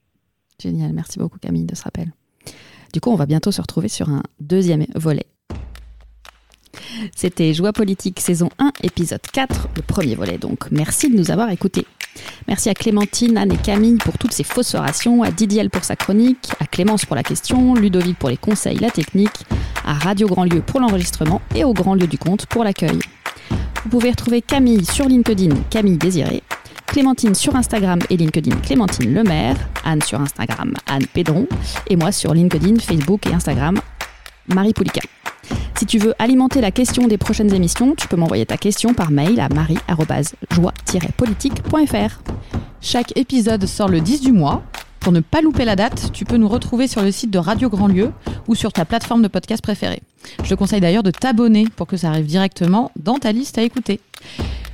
Génial, 0.62 0.93
merci 0.93 1.18
beaucoup 1.18 1.39
Camille 1.39 1.66
de 1.66 1.76
ce 1.76 1.84
rappel. 1.84 2.14
Du 2.93 3.01
coup, 3.01 3.09
on 3.09 3.16
va 3.16 3.26
bientôt 3.26 3.51
se 3.51 3.62
retrouver 3.62 3.88
sur 3.88 4.09
un 4.09 4.22
deuxième 4.39 4.86
volet. 4.95 5.26
C'était 7.16 7.53
Joie 7.53 7.74
politique 7.74 8.20
saison 8.20 8.49
1, 8.59 8.72
épisode 8.84 9.22
4, 9.22 9.70
le 9.76 9.82
premier 9.82 10.16
volet 10.16 10.38
donc. 10.38 10.70
Merci 10.72 11.09
de 11.09 11.18
nous 11.18 11.32
avoir 11.32 11.49
écoutés. 11.49 11.88
Merci 12.47 12.70
à 12.70 12.74
Clémentine, 12.74 13.38
Anne 13.38 13.53
et 13.53 13.57
Camille 13.57 13.97
pour 13.97 14.18
toutes 14.18 14.34
ces 14.34 14.43
fausses 14.43 14.76
orations, 14.76 15.24
à 15.24 15.32
Didiel 15.32 15.70
pour 15.70 15.84
sa 15.84 15.95
chronique, 15.95 16.49
à 16.59 16.68
Clémence 16.68 17.05
pour 17.05 17.16
la 17.16 17.24
question, 17.24 17.74
Ludovic 17.74 18.18
pour 18.20 18.30
les 18.30 18.38
conseils, 18.38 18.78
la 18.78 18.91
technique, 18.91 19.45
à 19.84 19.93
Radio 19.93 20.28
Grand 20.28 20.43
Lieu 20.43 20.62
pour 20.62 20.80
l'enregistrement 20.80 21.41
et 21.55 21.64
au 21.64 21.74
Grand 21.74 21.95
Lieu 21.95 22.07
du 22.07 22.18
Compte 22.18 22.45
pour 22.45 22.64
l'accueil. 22.64 22.99
Vous 23.84 23.89
pouvez 23.89 24.12
retrouver 24.12 24.41
Camille 24.41 24.86
sur 24.86 25.07
LinkedIn, 25.07 25.55
Camille 25.70 25.97
Désiré, 25.97 26.43
Clémentine 26.92 27.34
sur 27.36 27.56
Instagram 27.56 28.00
et 28.10 28.18
LinkedIn 28.18 28.58
Clémentine 28.58 29.14
Lemaire, 29.14 29.56
Anne 29.86 30.02
sur 30.02 30.20
Instagram 30.20 30.74
Anne 30.88 31.06
Pédron 31.06 31.48
et 31.88 31.96
moi 31.96 32.12
sur 32.12 32.34
LinkedIn, 32.34 32.80
Facebook 32.80 33.26
et 33.28 33.34
Instagram 33.34 33.80
Marie 34.50 34.74
Poulika. 34.74 35.00
Si 35.78 35.86
tu 35.86 36.00
veux 36.00 36.14
alimenter 36.20 36.60
la 36.60 36.72
question 36.72 37.08
des 37.08 37.18
prochaines 37.18 37.54
émissions, 37.54 37.96
tu 37.96 38.10
peux 38.10 38.18
m'envoyer 38.18 38.46
ta 38.46 38.58
question 38.58 38.94
par 38.94 39.10
mail 39.10 39.39
à 39.39 39.48
marie-joie-politique.fr. 39.48 42.22
Chaque 42.82 43.18
épisode 43.18 43.66
sort 43.68 43.88
le 43.88 44.02
10 44.02 44.20
du 44.20 44.34
mois. 44.34 44.62
Pour 45.00 45.14
ne 45.14 45.22
pas 45.22 45.39
louper 45.39 45.64
la 45.64 45.78
date, 45.78 46.12
tu 46.12 46.26
peux 46.26 46.36
nous 46.36 46.50
retrouver 46.50 46.89
sur 46.89 47.02
le 47.02 47.12
site 47.12 47.32
de 47.32 47.39
Radio 47.39 47.70
Grand 47.70 47.88
Lieu 47.88 48.12
ou 48.50 48.56
sur 48.56 48.74
ta 48.74 48.84
plateforme 48.84 49.22
de 49.22 49.30
podcast 49.30 49.64
préférée. 49.64 50.02
Je 50.44 50.50
te 50.50 50.56
conseille 50.56 50.82
d'ailleurs 50.82 51.04
de 51.04 51.12
t'abonner 51.12 51.68
pour 51.78 51.88
que 51.88 51.96
ça 51.96 52.10
arrive 52.10 52.26
directement 52.26 52.92
dans 53.00 53.18
ta 53.18 53.32
liste 53.32 53.58
à 53.58 53.62
écouter. 53.62 54.02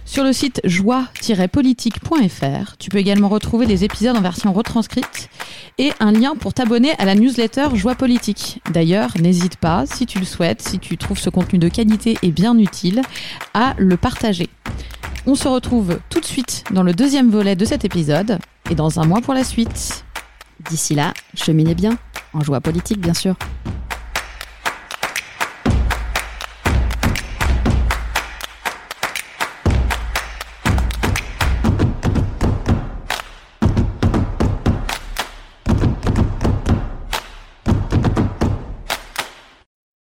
Sur 0.08 0.24
le 0.24 0.32
site 0.32 0.62
joie-politique.fr, 0.64 2.78
tu 2.80 2.90
peux 2.90 2.98
également 2.98 3.28
retrouver 3.28 3.66
des 3.66 3.84
épisodes 3.84 4.16
en 4.16 4.22
version 4.22 4.54
retranscrite 4.54 5.30
et 5.78 5.92
un 6.00 6.14
lien 6.14 6.34
pour 6.34 6.54
t'abonner 6.54 6.94
à 6.98 7.04
la 7.04 7.14
newsletter 7.14 7.68
Joie 7.74 7.96
Politique. 7.96 8.62
D'ailleurs, 8.72 9.10
n'hésite 9.20 9.58
pas, 9.58 9.86
si 9.86 10.06
tu 10.06 10.20
le 10.20 10.26
souhaites, 10.26 10.62
si 10.62 10.80
tu 10.80 10.96
trouves 10.96 11.20
ce 11.20 11.30
contenu 11.30 11.60
de 11.60 11.68
qualité 11.68 12.18
et 12.24 12.32
bien 12.32 12.58
utile, 12.58 13.02
à 13.54 13.76
le 13.78 13.98
partager. 13.98 14.48
On 15.26 15.36
se 15.36 15.50
retrouve 15.50 16.00
tout 16.10 16.22
de 16.22 16.26
suite 16.26 16.64
dans 16.72 16.84
le 16.84 16.94
deuxième 16.94 17.30
volet 17.30 17.58
de 17.58 17.66
cet 17.66 17.84
épisode 17.84 18.40
et 18.72 18.76
dans 18.76 19.02
un 19.02 19.06
mois 19.06 19.20
pour 19.20 19.34
la 19.34 19.44
suite. 19.44 20.06
D'ici 20.70 20.96
là, 20.96 21.14
cheminez 21.36 21.76
bien, 21.76 21.98
en 22.34 22.42
joie 22.42 22.62
politique 22.62 23.02
bien 23.02 23.14
sûr. 23.14 23.36